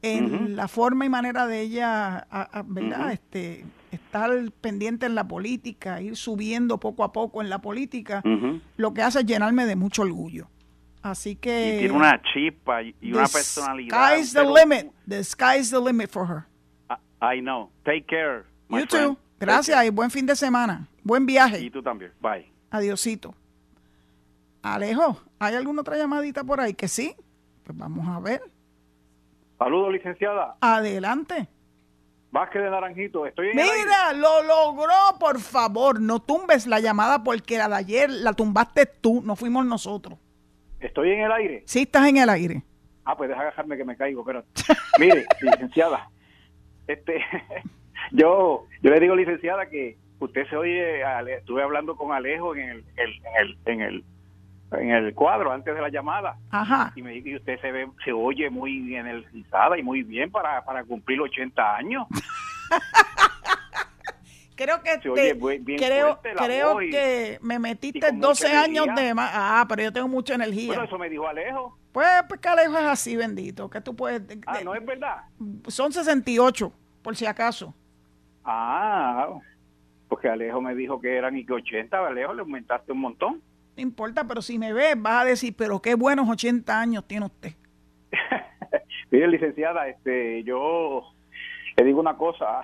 en 0.02 0.56
la 0.56 0.66
forma 0.66 1.04
y 1.04 1.08
manera 1.08 1.46
de 1.46 1.60
ella, 1.60 2.26
a- 2.30 2.58
a- 2.58 2.62
¿verdad? 2.66 3.12
Este, 3.12 3.64
estar 3.92 4.30
pendiente 4.60 5.06
en 5.06 5.14
la 5.14 5.28
política, 5.28 6.00
ir 6.02 6.16
subiendo 6.16 6.78
poco 6.78 7.04
a 7.04 7.12
poco 7.12 7.40
en 7.40 7.48
la 7.48 7.60
política, 7.60 8.22
lo 8.76 8.94
que 8.94 9.02
hace 9.02 9.20
es 9.20 9.26
llenarme 9.26 9.64
de 9.66 9.76
mucho 9.76 10.02
orgullo. 10.02 10.48
Así 11.02 11.36
que... 11.36 11.76
Y 11.76 11.78
tiene 11.80 11.94
una 11.94 12.20
chispa 12.32 12.82
y, 12.82 12.94
una 13.12 13.26
the 13.26 13.32
personalidad. 13.32 13.96
Sky's 14.16 14.32
the 14.32 14.44
limit. 14.44 14.92
The 15.08 15.22
sky's 15.24 15.70
the 15.70 15.80
limit 15.80 16.10
for 16.10 16.26
her. 16.28 16.44
I 17.20 17.40
know. 17.40 17.70
Take 17.84 18.06
care. 18.06 18.44
my 18.68 18.80
You 18.80 18.86
friend. 18.86 19.14
too. 19.14 19.18
Gracias 19.38 19.84
y 19.84 19.90
buen 19.90 20.10
fin 20.10 20.26
de 20.26 20.34
semana. 20.36 20.88
Buen 21.04 21.26
viaje. 21.26 21.60
Y 21.60 21.70
tú 21.70 21.82
también. 21.82 22.12
Bye. 22.20 22.52
Adiosito. 22.70 23.34
Alejo, 24.62 25.20
¿hay 25.38 25.54
alguna 25.56 25.80
otra 25.80 25.96
llamadita 25.96 26.44
por 26.44 26.60
ahí? 26.60 26.74
Que 26.74 26.88
sí. 26.88 27.14
Pues 27.64 27.76
vamos 27.76 28.06
a 28.08 28.20
ver. 28.20 28.42
Saludos, 29.58 29.92
licenciada. 29.92 30.56
Adelante. 30.60 31.48
Vázquez 32.30 32.62
de 32.62 32.70
Naranjito. 32.70 33.26
Estoy 33.26 33.48
en 33.50 33.58
el 33.58 33.64
aire. 33.68 33.76
Mira, 33.84 34.12
lo 34.14 34.42
logró, 34.42 35.18
por 35.20 35.38
favor. 35.40 36.00
No 36.00 36.20
tumbes 36.20 36.66
la 36.66 36.80
llamada 36.80 37.22
porque 37.22 37.58
la 37.58 37.68
de 37.68 37.74
ayer 37.76 38.10
la 38.10 38.32
tumbaste 38.32 38.86
tú, 38.86 39.20
no 39.24 39.36
fuimos 39.36 39.66
nosotros. 39.66 40.18
Estoy 40.80 41.10
en 41.12 41.20
el 41.20 41.32
aire. 41.32 41.62
Sí, 41.66 41.82
estás 41.82 42.08
en 42.08 42.16
el 42.16 42.28
aire. 42.28 42.62
Ah, 43.04 43.16
pues 43.16 43.28
deja 43.28 43.44
dejarme 43.44 43.76
que 43.76 43.84
me 43.84 43.96
caigo. 43.96 44.24
Pero 44.24 44.44
mire, 44.98 45.26
licenciada, 45.40 46.08
este, 46.86 47.22
yo, 48.12 48.64
yo 48.80 48.90
le 48.90 48.98
digo, 49.00 49.14
licenciada, 49.14 49.68
que 49.68 49.98
usted 50.18 50.48
se 50.48 50.56
oye. 50.56 51.02
Estuve 51.36 51.62
hablando 51.62 51.96
con 51.96 52.12
Alejo 52.12 52.54
en 52.56 52.68
el, 52.70 52.84
el- 52.96 53.22
en 53.26 53.36
el, 53.40 53.58
en 53.66 53.80
el, 53.82 54.04
en 54.78 54.90
el 54.90 55.14
cuadro 55.14 55.52
antes 55.52 55.74
de 55.74 55.80
la 55.80 55.88
llamada 55.88 56.36
Ajá. 56.50 56.92
y 56.96 57.02
me 57.02 57.12
dice 57.12 57.30
que 57.30 57.36
usted 57.36 57.60
se 57.60 57.72
ve, 57.72 57.88
se 58.04 58.12
oye 58.12 58.48
muy 58.50 58.94
energizada 58.96 59.78
y 59.78 59.82
muy 59.82 60.02
bien 60.02 60.30
para, 60.30 60.64
para 60.64 60.84
cumplir 60.84 61.20
80 61.20 61.76
años. 61.76 62.06
Creo 64.54 64.82
que 64.82 65.00
Se 65.00 65.08
oye 65.08 65.34
te- 65.34 65.76
creo, 65.76 66.20
creo 66.36 66.82
y- 66.82 66.90
que 66.90 67.38
me 67.42 67.58
metiste 67.58 67.98
y 67.98 68.00
con 68.02 68.20
12 68.20 68.46
mucha 68.46 68.62
años 68.62 68.84
energía. 68.86 69.06
de 69.06 69.14
más. 69.14 69.30
Ah, 69.34 69.64
pero 69.68 69.82
yo 69.82 69.92
tengo 69.92 70.08
mucha 70.08 70.34
energía. 70.34 70.66
Bueno, 70.68 70.84
eso 70.84 70.98
me 70.98 71.08
dijo 71.08 71.26
Alejo. 71.26 71.76
Pues, 71.90 72.06
pues 72.28 72.38
que 72.40 72.48
Alejo 72.48 72.78
es 72.78 72.84
así, 72.84 73.16
bendito. 73.16 73.68
Que 73.70 73.80
tú 73.80 73.96
puedes. 73.96 74.24
de- 74.28 74.38
Ah, 74.46 74.58
de- 74.58 74.64
no 74.64 74.74
es 74.74 74.84
verdad. 74.84 75.22
Son 75.68 75.90
68, 75.92 76.70
por 77.02 77.16
si 77.16 77.24
acaso. 77.26 77.74
Ah, 78.44 79.28
porque 80.08 80.28
Alejo 80.28 80.60
me 80.60 80.74
dijo 80.74 81.00
que 81.00 81.16
eran 81.16 81.36
y 81.36 81.44
que 81.46 81.54
80, 81.54 82.06
Alejo 82.06 82.34
le 82.34 82.40
aumentaste 82.42 82.92
un 82.92 83.00
montón. 83.00 83.42
No 83.76 83.82
importa, 83.82 84.24
pero 84.26 84.42
si 84.42 84.58
me 84.58 84.72
ves, 84.72 85.00
vas 85.00 85.22
a 85.22 85.24
decir, 85.24 85.54
pero 85.56 85.80
qué 85.80 85.94
buenos 85.94 86.28
80 86.28 86.78
años 86.80 87.06
tiene 87.06 87.26
usted. 87.26 87.52
Mire, 89.10 89.28
licenciada, 89.28 89.88
este, 89.88 90.42
yo 90.44 91.02
le 91.76 91.84
digo 91.84 92.00
una 92.00 92.16
cosa. 92.16 92.62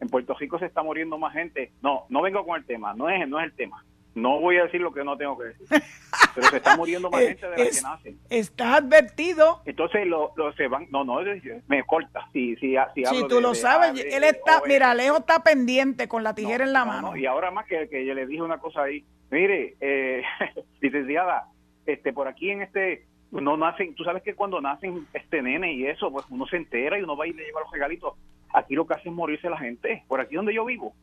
En 0.00 0.08
Puerto 0.08 0.34
Rico 0.34 0.58
se 0.58 0.66
está 0.66 0.82
muriendo 0.82 1.18
más 1.18 1.32
gente. 1.32 1.72
No, 1.82 2.04
no 2.08 2.22
vengo 2.22 2.44
con 2.44 2.56
el 2.56 2.64
tema, 2.64 2.94
no 2.94 3.08
es, 3.08 3.26
no 3.28 3.40
es 3.40 3.46
el 3.46 3.52
tema. 3.52 3.84
No 4.14 4.40
voy 4.40 4.56
a 4.58 4.64
decir 4.64 4.80
lo 4.80 4.92
que 4.92 5.04
no 5.04 5.16
tengo 5.16 5.38
que 5.38 5.44
decir. 5.44 5.66
Pero 6.34 6.48
se 6.48 6.56
está 6.56 6.76
muriendo 6.76 7.10
más 7.10 7.20
gente 7.20 7.48
de 7.48 7.56
la 7.56 7.70
que 7.70 7.82
nace. 7.82 8.16
Estás 8.30 8.82
advertido. 8.82 9.62
Entonces 9.64 10.06
lo, 10.06 10.32
lo 10.36 10.52
se 10.54 10.66
van. 10.66 10.88
No, 10.90 11.04
no, 11.04 11.20
me 11.68 11.84
corta. 11.84 12.28
Si, 12.32 12.56
si, 12.56 12.74
si, 12.94 13.04
si 13.04 13.28
tú 13.28 13.40
lo 13.40 13.54
sabes, 13.54 14.04
él 14.04 14.24
está. 14.24 14.62
Mira, 14.66 14.90
Alejo 14.90 15.18
está 15.18 15.42
pendiente 15.42 16.08
con 16.08 16.24
la 16.24 16.34
tijera 16.34 16.64
en 16.64 16.72
la 16.72 16.84
mano. 16.84 17.16
y 17.16 17.26
ahora 17.26 17.50
más 17.50 17.66
que, 17.66 17.88
que 17.88 18.04
yo 18.04 18.14
le 18.14 18.26
dije 18.26 18.42
una 18.42 18.58
cosa 18.58 18.82
ahí. 18.82 19.04
Mire, 19.30 19.76
eh, 19.80 20.22
licenciada, 20.80 21.48
este, 21.86 22.12
por 22.12 22.28
aquí 22.28 22.50
en 22.50 22.62
este 22.62 23.06
no 23.30 23.56
nacen, 23.56 23.94
tú 23.94 24.04
sabes 24.04 24.22
que 24.22 24.34
cuando 24.34 24.60
nacen 24.60 25.06
este 25.12 25.42
nene 25.42 25.74
y 25.74 25.86
eso, 25.86 26.10
pues 26.10 26.24
uno 26.30 26.46
se 26.46 26.56
entera 26.56 26.98
y 26.98 27.02
uno 27.02 27.16
va 27.16 27.26
y 27.26 27.32
le 27.32 27.44
lleva 27.44 27.60
los 27.60 27.70
regalitos. 27.70 28.14
Aquí 28.54 28.74
lo 28.74 28.86
que 28.86 28.94
hace 28.94 29.10
es 29.10 29.14
morirse 29.14 29.50
la 29.50 29.58
gente. 29.58 30.04
Por 30.08 30.20
aquí 30.20 30.34
donde 30.34 30.54
yo 30.54 30.64
vivo, 30.64 30.94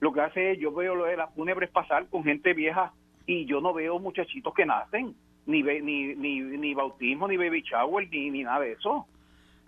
lo 0.00 0.12
que 0.12 0.22
hace 0.22 0.52
es, 0.52 0.58
yo 0.58 0.72
veo 0.72 0.94
lo 0.94 1.04
de 1.04 1.16
las 1.16 1.32
fúnebres 1.34 1.70
pasar 1.70 2.06
con 2.08 2.24
gente 2.24 2.54
vieja 2.54 2.92
y 3.26 3.44
yo 3.44 3.60
no 3.60 3.74
veo 3.74 3.98
muchachitos 3.98 4.54
que 4.54 4.64
nacen, 4.64 5.14
ni 5.46 5.62
ni, 5.62 6.14
ni, 6.14 6.40
ni 6.40 6.74
bautismo, 6.74 7.28
ni 7.28 7.36
baby 7.36 7.62
shower, 7.62 8.08
ni, 8.08 8.30
ni 8.30 8.42
nada 8.42 8.60
de 8.60 8.72
eso. 8.72 9.06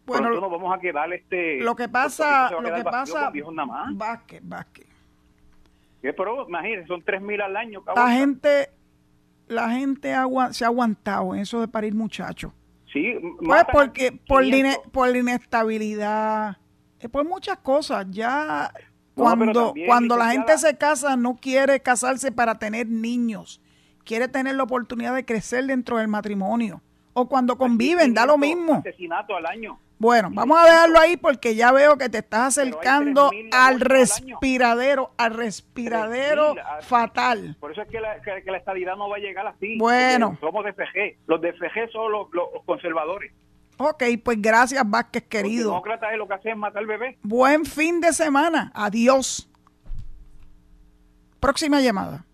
Bueno, 0.07 0.31
no 0.31 0.51
vamos 0.51 0.75
a 0.75 0.81
quedar 0.81 1.13
este... 1.13 1.61
Lo 1.61 1.77
que 1.77 1.89
pasa, 1.89 2.51
lo 2.51 2.75
que 2.75 2.83
pasa, 2.83 3.31
Vázquez, 3.93 4.41
Vázquez. 4.43 4.92
Pero 6.03 6.49
imagínense, 6.49 6.89
son 6.89 7.03
tres 7.03 7.23
mil 7.23 7.41
al 7.41 7.57
año. 7.57 7.83
La 7.95 8.11
gente 8.11 8.71
la 9.53 9.71
gente 9.71 10.15
se 10.51 10.65
ha 10.65 10.69
aguantado 10.69 11.35
en 11.35 11.41
eso 11.41 11.61
de 11.61 11.69
parir 11.69 11.95
muchachos. 11.95 12.53
Sí, 12.93 13.15
pues 13.45 13.65
porque 13.73 14.13
por, 14.13 14.45
por 14.91 15.09
la 15.09 15.19
inestabilidad, 15.19 16.59
eh, 17.01 17.09
por 17.09 17.27
muchas 17.27 17.59
cosas. 17.59 18.07
Ya 18.11 18.73
cuando, 19.15 19.75
cuando 19.87 20.17
la 20.17 20.31
gente 20.31 20.59
se 20.59 20.77
casa 20.77 21.17
no 21.17 21.37
quiere 21.37 21.81
casarse 21.81 22.33
para 22.33 22.59
tener 22.59 22.89
niños, 22.89 23.63
quiere 24.05 24.29
tener 24.29 24.57
la 24.57 24.65
oportunidad 24.65 25.15
de 25.15 25.25
crecer 25.25 25.67
dentro 25.67 25.99
del 25.99 26.09
matrimonio. 26.09 26.83
O 27.15 27.29
cuando 27.29 27.59
conviven, 27.59 28.15
da 28.15 28.25
lo 28.25 28.39
mismo. 28.39 28.75
Asesinato 28.75 29.37
al 29.37 29.47
año. 29.47 29.79
Bueno, 30.03 30.31
vamos 30.33 30.59
a 30.59 30.65
dejarlo 30.65 30.99
ahí 30.99 31.17
porque 31.17 31.55
ya 31.55 31.71
veo 31.71 31.97
que 31.97 32.09
te 32.09 32.19
estás 32.19 32.59
acercando 32.59 33.31
al 33.53 33.79
respiradero, 33.79 35.13
al 35.17 35.33
respiradero 35.33 36.57
fatal. 36.81 37.57
Por 37.61 37.71
eso 37.71 37.83
es 37.83 37.89
que 37.89 38.01
la, 38.01 38.21
que, 38.21 38.51
la, 38.51 38.97
no 38.97 39.09
va 39.09 39.19
a 39.19 39.21
llegar 39.21 39.47
así. 39.47 39.79
Bueno. 39.79 40.37
Somos 40.41 40.65
de 40.65 40.73
FG. 40.73 41.21
Los 41.29 41.41
de 41.41 41.53
FG 41.53 41.93
son 41.93 42.11
los, 42.11 42.27
conservadores. 42.67 43.33
Ok, 43.77 44.03
pues 44.25 44.43
gracias 44.43 44.83
Vázquez, 44.85 45.23
querido. 45.29 45.67
Los 45.67 45.73
demócratas 45.75 46.11
es 46.11 46.19
lo 46.19 46.27
que 46.27 46.35
hacen 46.35 46.59
matar 46.59 46.81
al 46.81 46.89
bebé. 46.89 47.17
Buen 47.23 47.65
fin 47.65 48.01
de 48.01 48.13
semana. 48.13 48.73
Adiós. 48.75 49.49
Próxima 51.39 51.81
llamada. 51.81 52.25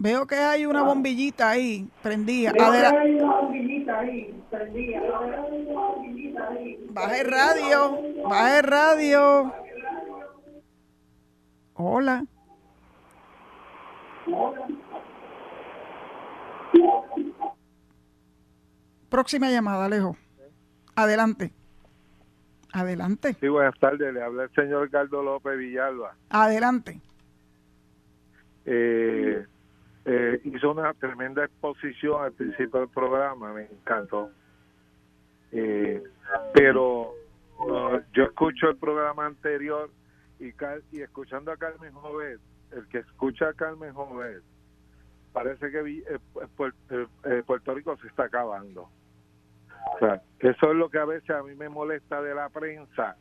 Veo 0.00 0.28
que 0.28 0.36
hay 0.36 0.64
una 0.64 0.84
bombillita 0.84 1.50
ahí 1.50 1.90
prendida. 2.02 2.52
Veo 2.52 2.70
que 2.70 2.78
hay 2.78 3.14
una 3.16 3.40
bombillita 3.40 3.98
ahí 3.98 4.44
prendida. 4.48 5.00
Baje 6.90 7.24
radio, 7.24 7.98
baje 8.28 8.62
radio. 8.62 9.52
Hola. 11.74 12.24
Próxima 19.08 19.50
llamada, 19.50 19.86
Alejo. 19.86 20.16
Adelante. 20.94 21.52
Adelante. 22.72 23.36
Sí, 23.40 23.48
buenas 23.48 23.76
tardes. 23.80 24.14
Le 24.14 24.22
habla 24.22 24.44
el 24.44 24.54
señor 24.54 24.88
Gardo 24.90 25.24
López 25.24 25.58
Villalba. 25.58 26.14
Adelante. 26.30 27.00
Eh, 28.64 29.44
eh, 30.08 30.40
hizo 30.44 30.70
una 30.70 30.94
tremenda 30.94 31.44
exposición 31.44 32.22
al 32.22 32.32
principio 32.32 32.80
del 32.80 32.88
programa, 32.88 33.52
me 33.52 33.66
encantó. 33.66 34.30
Eh, 35.52 36.02
pero 36.54 37.12
uh, 37.58 37.98
yo 38.14 38.24
escucho 38.24 38.70
el 38.70 38.76
programa 38.78 39.26
anterior 39.26 39.90
y, 40.40 40.54
y 40.92 41.00
escuchando 41.02 41.52
a 41.52 41.58
Carmen 41.58 41.92
Jovet, 41.92 42.40
el 42.72 42.88
que 42.88 42.98
escucha 42.98 43.48
a 43.48 43.52
Carmen 43.52 43.92
Jovet, 43.92 44.42
parece 45.34 45.70
que 45.70 45.78
eh, 45.78 46.18
eh, 47.24 47.42
Puerto 47.46 47.74
Rico 47.74 47.96
se 47.98 48.06
está 48.06 48.24
acabando. 48.24 48.88
O 49.94 49.98
sea, 49.98 50.22
eso 50.38 50.70
es 50.70 50.76
lo 50.76 50.88
que 50.88 50.98
a 50.98 51.04
veces 51.04 51.28
a 51.30 51.42
mí 51.42 51.54
me 51.54 51.68
molesta 51.68 52.22
de 52.22 52.34
la 52.34 52.48
prensa, 52.48 53.16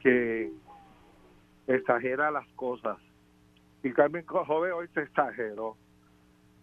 que 0.00 0.52
exagera 1.66 2.30
las 2.30 2.46
cosas. 2.56 2.98
Y 3.82 3.92
Carmen 3.92 4.26
Jovet 4.26 4.72
hoy 4.72 4.88
se 4.88 5.00
exageró 5.00 5.78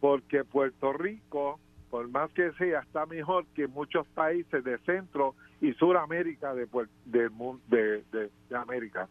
porque 0.01 0.43
Puerto 0.43 0.91
Rico, 0.91 1.59
por 1.91 2.09
más 2.09 2.31
que 2.31 2.51
sea, 2.53 2.79
está 2.79 3.05
mejor 3.05 3.45
que 3.55 3.67
muchos 3.67 4.05
países 4.07 4.63
de 4.63 4.77
Centro 4.79 5.35
y 5.61 5.73
Suramérica 5.73 6.55
de, 6.55 6.67
de, 7.05 7.29
de, 7.69 8.57
América. 8.57 9.07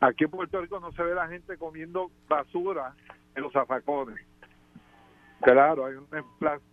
Aquí 0.00 0.24
en 0.24 0.30
Puerto 0.30 0.60
Rico 0.60 0.80
no 0.80 0.90
se 0.92 1.02
ve 1.02 1.14
la 1.14 1.28
gente 1.28 1.58
comiendo 1.58 2.10
basura 2.26 2.94
en 3.36 3.42
los 3.42 3.52
zafacones. 3.52 4.18
Claro, 5.42 5.84
hay 5.84 5.96
un 5.96 6.08
emplazo, 6.10 6.64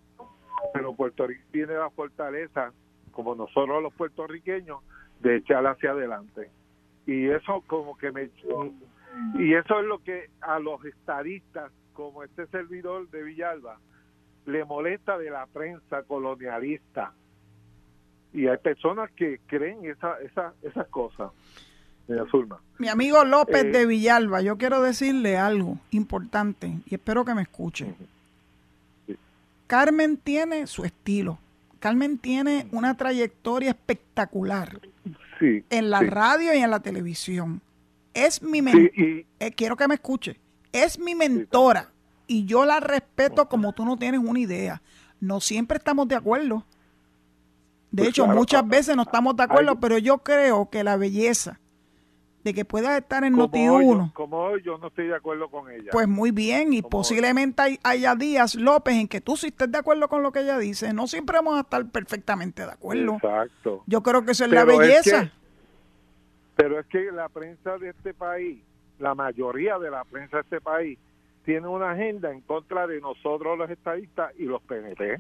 pero 0.73 0.93
Puerto 0.93 1.27
Rico 1.27 1.43
tiene 1.51 1.73
la 1.73 1.89
fortaleza, 1.89 2.71
como 3.11 3.35
nosotros 3.35 3.83
los 3.83 3.93
puertorriqueños, 3.95 4.79
de 5.19 5.37
echar 5.37 5.67
hacia 5.67 5.91
adelante. 5.91 6.49
Y 7.05 7.27
eso 7.27 7.61
como 7.67 7.97
que 7.97 8.11
me... 8.13 8.29
Y 9.33 9.53
eso 9.55 9.79
es 9.79 9.85
lo 9.85 10.01
que 10.03 10.29
a 10.39 10.59
los 10.59 10.85
estadistas 10.85 11.71
como 11.99 12.23
este 12.23 12.47
servidor 12.47 13.09
de 13.09 13.21
Villalba 13.23 13.77
le 14.45 14.63
molesta 14.63 15.17
de 15.17 15.29
la 15.29 15.45
prensa 15.47 16.03
colonialista. 16.03 17.11
Y 18.31 18.47
hay 18.47 18.57
personas 18.57 19.11
que 19.11 19.41
creen 19.47 19.83
esa, 19.83 20.17
esa, 20.21 20.53
esas 20.61 20.87
cosas. 20.87 21.31
Mi 22.77 22.87
amigo 22.87 23.23
López 23.25 23.65
eh, 23.65 23.71
de 23.71 23.85
Villalba, 23.85 24.41
yo 24.41 24.57
quiero 24.57 24.81
decirle 24.81 25.37
algo 25.37 25.77
importante 25.91 26.71
y 26.89 26.95
espero 26.95 27.25
que 27.25 27.35
me 27.35 27.41
escuche. 27.41 27.93
Carmen 29.67 30.15
tiene 30.15 30.67
su 30.67 30.85
estilo. 30.85 31.37
Carmen 31.79 32.17
tiene 32.17 32.67
una 32.71 32.95
trayectoria 32.95 33.71
espectacular 33.71 34.79
en 35.41 35.89
la 35.89 35.99
radio 35.99 36.53
y 36.53 36.59
en 36.59 36.71
la 36.71 36.79
televisión. 36.79 37.61
Es 38.13 38.41
mi 38.41 38.61
mentor. 38.61 38.89
Eh, 38.95 39.51
quiero 39.55 39.75
que 39.75 39.87
me 39.87 39.95
escuche 39.95 40.37
es 40.71 40.99
mi 40.99 41.15
mentora 41.15 41.91
y 42.27 42.45
yo 42.45 42.65
la 42.65 42.79
respeto 42.79 43.49
como 43.49 43.73
tú 43.73 43.85
no 43.85 43.97
tienes 43.97 44.21
una 44.21 44.39
idea. 44.39 44.81
No 45.19 45.39
siempre 45.39 45.77
estamos 45.77 46.07
de 46.07 46.15
acuerdo. 46.15 46.65
De 47.91 48.03
pues 48.03 48.09
hecho, 48.09 48.27
muchas 48.27 48.67
veces 48.67 48.95
no 48.95 49.01
estamos 49.01 49.35
de 49.35 49.43
acuerdo, 49.43 49.79
pero 49.79 49.97
yo 49.97 50.19
creo 50.19 50.69
que 50.69 50.83
la 50.83 50.95
belleza 50.95 51.59
de 52.43 52.53
que 52.53 52.63
puedas 52.63 52.97
estar 52.97 53.23
en 53.23 53.35
Noti1. 53.35 54.13
como 54.13 54.37
hoy 54.37 54.61
yo 54.63 54.77
no 54.77 54.87
estoy 54.87 55.07
de 55.07 55.15
acuerdo 55.15 55.49
con 55.49 55.69
ella. 55.71 55.89
Pues 55.91 56.07
muy 56.07 56.31
bien, 56.31 56.71
y 56.71 56.81
posiblemente 56.81 57.79
haya 57.83 58.15
días, 58.15 58.55
López, 58.55 58.95
en 58.95 59.07
que 59.07 59.21
tú 59.21 59.35
sí 59.35 59.47
estés 59.47 59.71
de 59.71 59.77
acuerdo 59.77 60.07
con 60.07 60.23
lo 60.23 60.31
que 60.31 60.41
ella 60.41 60.57
dice. 60.57 60.93
No 60.93 61.07
siempre 61.07 61.37
vamos 61.37 61.57
a 61.57 61.61
estar 61.61 61.85
perfectamente 61.89 62.65
de 62.65 62.71
acuerdo. 62.71 63.15
Exacto. 63.15 63.83
Yo 63.87 64.03
creo 64.03 64.23
que 64.23 64.31
eso 64.31 64.45
es 64.45 64.51
la 64.51 64.65
belleza. 64.65 65.31
pero 66.55 66.79
es 66.79 66.85
que 66.87 67.11
la 67.11 67.27
prensa 67.29 67.77
de 67.77 67.89
este 67.89 68.13
país 68.13 68.61
la 68.99 69.15
mayoría 69.15 69.79
de 69.79 69.89
la 69.89 70.03
prensa 70.03 70.37
de 70.37 70.43
este 70.43 70.61
país 70.61 70.97
tiene 71.45 71.67
una 71.67 71.91
agenda 71.91 72.31
en 72.31 72.41
contra 72.41 72.85
de 72.85 73.01
nosotros 73.01 73.57
los 73.57 73.69
estadistas 73.69 74.33
y 74.37 74.43
los 74.43 74.61
PNP. 74.61 75.19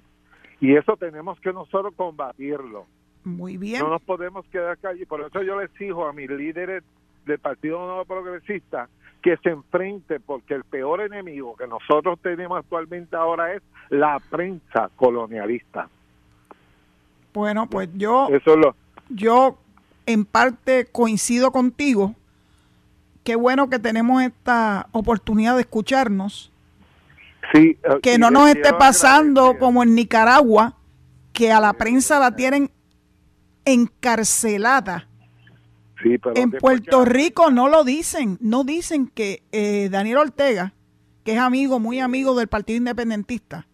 Y 0.61 0.75
eso 0.75 0.95
tenemos 0.97 1.39
que 1.39 1.53
nosotros 1.53 1.93
combatirlo. 1.95 2.85
Muy 3.23 3.57
bien. 3.57 3.81
No 3.81 3.89
nos 3.89 4.01
podemos 4.01 4.45
quedar 4.47 4.77
callados. 4.77 5.07
Por 5.07 5.21
eso 5.21 5.41
yo 5.41 5.59
les 5.59 5.71
exijo 5.71 6.07
a 6.07 6.13
mis 6.13 6.29
líderes 6.29 6.83
del 7.25 7.39
Partido 7.39 7.79
Nuevo 7.79 8.05
Progresista 8.05 8.89
que 9.21 9.37
se 9.37 9.49
enfrente, 9.49 10.19
porque 10.19 10.53
el 10.53 10.63
peor 10.63 11.01
enemigo 11.01 11.55
que 11.57 11.67
nosotros 11.67 12.19
tenemos 12.21 12.59
actualmente 12.59 13.15
ahora 13.15 13.53
es 13.53 13.61
la 13.89 14.19
prensa 14.29 14.89
colonialista. 14.95 15.89
Bueno, 17.33 17.67
pues 17.67 17.89
yo, 17.95 18.27
eso 18.29 18.55
lo... 18.55 18.75
yo 19.09 19.57
en 20.05 20.25
parte 20.25 20.87
coincido 20.91 21.51
contigo 21.51 22.15
qué 23.29 23.35
bueno 23.35 23.69
que 23.69 23.77
tenemos 23.77 24.23
esta 24.23 24.87
oportunidad 24.91 25.53
de 25.53 25.61
escucharnos. 25.61 26.51
Sí, 27.53 27.77
eh, 27.83 27.99
que 28.01 28.17
no 28.17 28.31
nos 28.31 28.49
esté 28.49 28.73
pasando 28.73 29.59
como 29.59 29.83
en 29.83 29.93
Nicaragua, 29.93 30.75
que 31.31 31.51
a 31.51 31.59
la 31.59 31.73
prensa 31.73 32.17
la 32.17 32.35
tienen 32.35 32.71
encarcelada. 33.65 35.07
Sí, 36.01 36.17
pero 36.17 36.35
en 36.37 36.49
Puerto 36.49 37.05
Rico 37.05 37.51
no 37.51 37.69
lo 37.69 37.83
dicen, 37.83 38.39
no 38.41 38.63
dicen 38.63 39.05
que 39.05 39.43
eh, 39.51 39.89
Daniel 39.91 40.17
Ortega, 40.17 40.73
que 41.23 41.33
es 41.33 41.39
amigo, 41.39 41.79
muy 41.79 41.99
amigo 41.99 42.33
del 42.33 42.47
Partido 42.47 42.77
Independentista, 42.77 43.67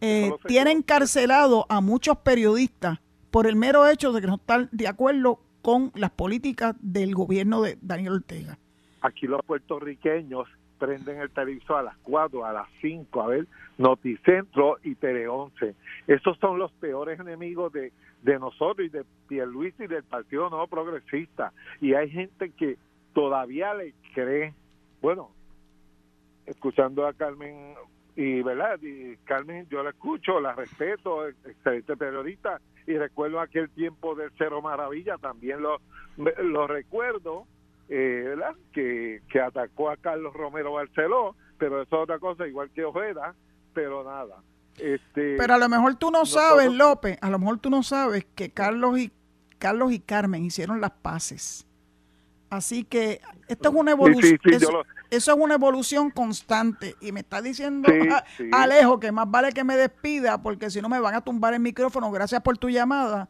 eh, 0.00 0.30
tiene 0.46 0.70
encarcelado 0.70 1.66
a 1.68 1.80
muchos 1.80 2.18
periodistas 2.18 3.00
por 3.32 3.48
el 3.48 3.56
mero 3.56 3.88
hecho 3.88 4.12
de 4.12 4.20
que 4.20 4.28
no 4.28 4.36
están 4.36 4.68
de 4.70 4.86
acuerdo 4.86 5.40
con 5.60 5.90
las 5.96 6.12
políticas 6.12 6.76
del 6.80 7.16
gobierno 7.16 7.62
de 7.62 7.78
Daniel 7.82 8.12
Ortega. 8.12 8.60
Aquí 9.06 9.28
los 9.28 9.40
puertorriqueños 9.44 10.48
prenden 10.80 11.20
el 11.20 11.30
televisor 11.30 11.78
a 11.78 11.82
las 11.84 11.96
4, 11.98 12.44
a 12.44 12.52
las 12.52 12.68
5, 12.80 13.22
a 13.22 13.26
ver 13.28 13.46
Noticentro 13.78 14.78
y 14.82 14.96
Tele 14.96 15.28
11. 15.28 15.76
Esos 16.08 16.36
son 16.38 16.58
los 16.58 16.72
peores 16.72 17.20
enemigos 17.20 17.72
de, 17.72 17.92
de 18.22 18.38
nosotros 18.40 18.84
y 18.84 18.90
de 18.90 19.04
Pierluisi 19.28 19.84
y 19.84 19.86
del 19.86 20.02
Partido 20.02 20.50
Nuevo 20.50 20.66
Progresista. 20.66 21.52
Y 21.80 21.94
hay 21.94 22.10
gente 22.10 22.50
que 22.50 22.78
todavía 23.14 23.74
le 23.74 23.94
cree, 24.12 24.54
bueno, 25.00 25.30
escuchando 26.44 27.06
a 27.06 27.12
Carmen 27.12 27.74
y 28.16 28.42
verdad 28.42 28.80
y 28.82 29.16
Carmen 29.18 29.68
yo 29.68 29.84
la 29.84 29.90
escucho 29.90 30.40
la 30.40 30.54
respeto 30.54 31.28
excelente 31.28 31.96
periodista 31.96 32.60
y 32.86 32.96
recuerdo 32.96 33.40
aquel 33.40 33.68
tiempo 33.68 34.14
del 34.14 34.30
Cero 34.38 34.62
Maravilla 34.62 35.18
también 35.18 35.60
lo 35.60 35.80
lo 36.16 36.66
recuerdo 36.66 37.46
eh, 37.88 38.22
¿verdad? 38.26 38.54
Que, 38.72 39.22
que 39.30 39.40
atacó 39.40 39.90
a 39.90 39.96
Carlos 39.96 40.32
Romero 40.34 40.72
Barceló 40.72 41.36
pero 41.58 41.82
eso 41.82 41.96
es 41.96 42.02
otra 42.02 42.18
cosa 42.18 42.46
igual 42.46 42.70
que 42.70 42.84
Ojeda 42.84 43.34
pero 43.72 44.04
nada 44.04 44.42
este 44.78 45.36
pero 45.36 45.54
a 45.54 45.58
lo 45.58 45.68
mejor 45.68 45.94
tú 45.94 46.10
no 46.10 46.26
sabes 46.26 46.72
López 46.72 47.18
a 47.20 47.30
lo 47.30 47.38
mejor 47.38 47.58
tú 47.58 47.70
no 47.70 47.82
sabes 47.82 48.26
que 48.34 48.50
Carlos 48.50 48.98
y 48.98 49.10
Carlos 49.58 49.92
y 49.92 50.00
Carmen 50.00 50.44
hicieron 50.44 50.80
las 50.80 50.90
paces 50.90 51.66
así 52.50 52.84
que 52.84 53.20
esto 53.48 53.68
es 53.70 53.74
una 53.74 53.92
evolución 53.92 54.38
eso 55.10 55.32
es 55.32 55.38
una 55.38 55.54
evolución 55.54 56.10
constante. 56.10 56.96
Y 57.00 57.12
me 57.12 57.20
está 57.20 57.40
diciendo 57.40 57.88
Alejo 58.52 58.98
que 58.98 59.12
más 59.12 59.30
vale 59.30 59.52
que 59.52 59.64
me 59.64 59.76
despida 59.76 60.42
porque 60.42 60.70
si 60.70 60.80
no 60.80 60.88
me 60.88 60.98
van 60.98 61.14
a 61.14 61.20
tumbar 61.20 61.54
el 61.54 61.60
micrófono. 61.60 62.10
Gracias 62.10 62.42
por 62.42 62.58
tu 62.58 62.68
llamada. 62.68 63.28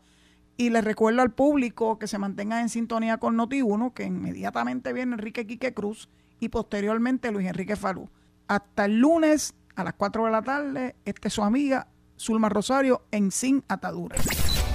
Y 0.57 0.71
le 0.71 0.81
recuerdo 0.81 1.23
al 1.23 1.33
público 1.33 1.99
que 1.99 2.07
se 2.07 2.19
mantenga 2.19 2.61
en 2.61 2.69
sintonía 2.69 3.19
con 3.19 3.37
Noti1, 3.37 3.93
que 3.93 4.05
inmediatamente 4.05 4.93
viene 4.93 5.15
Enrique 5.15 5.47
Quique 5.47 5.75
Cruz 5.75 6.09
y 6.41 6.49
posteriormente 6.49 7.31
Luis 7.31 7.47
Enrique 7.47 7.77
Falú. 7.77 8.09
Hasta 8.49 8.87
el 8.87 8.99
lunes 8.99 9.55
a 9.75 9.85
las 9.85 9.95
4 9.95 10.25
de 10.25 10.31
la 10.31 10.43
tarde, 10.43 10.97
esta 11.05 11.29
es 11.29 11.35
su 11.35 11.43
amiga 11.43 11.89
Zulma 12.19 12.49
Rosario 12.49 13.03
en 13.11 13.31
Sin 13.31 13.63
Ataduras. 13.69 14.27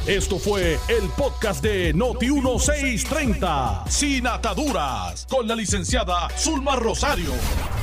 Esto 0.08 0.40
fue 0.40 0.80
el 0.88 1.10
podcast 1.16 1.64
de 1.64 1.94
Noti1630, 1.94 3.88
Sin 3.88 4.26
Ataduras, 4.26 5.28
con 5.30 5.48
la 5.48 5.56
licenciada 5.56 6.28
Zulma 6.38 6.76
Rosario. 6.76 7.32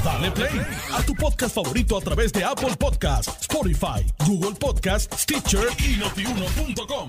Dale 0.05 0.33
play 0.33 0.61
a 0.93 1.03
tu 1.03 1.15
podcast 1.15 1.55
favorito 1.55 1.97
a 1.97 2.01
través 2.01 2.33
de 2.33 2.45
Apple 2.45 2.75
Podcasts, 2.77 3.37
Spotify, 3.43 4.05
Google 4.27 4.57
Podcasts, 4.59 5.23
Stitcher 5.23 5.69
y 5.79 5.97
notiuno.com. 5.97 7.09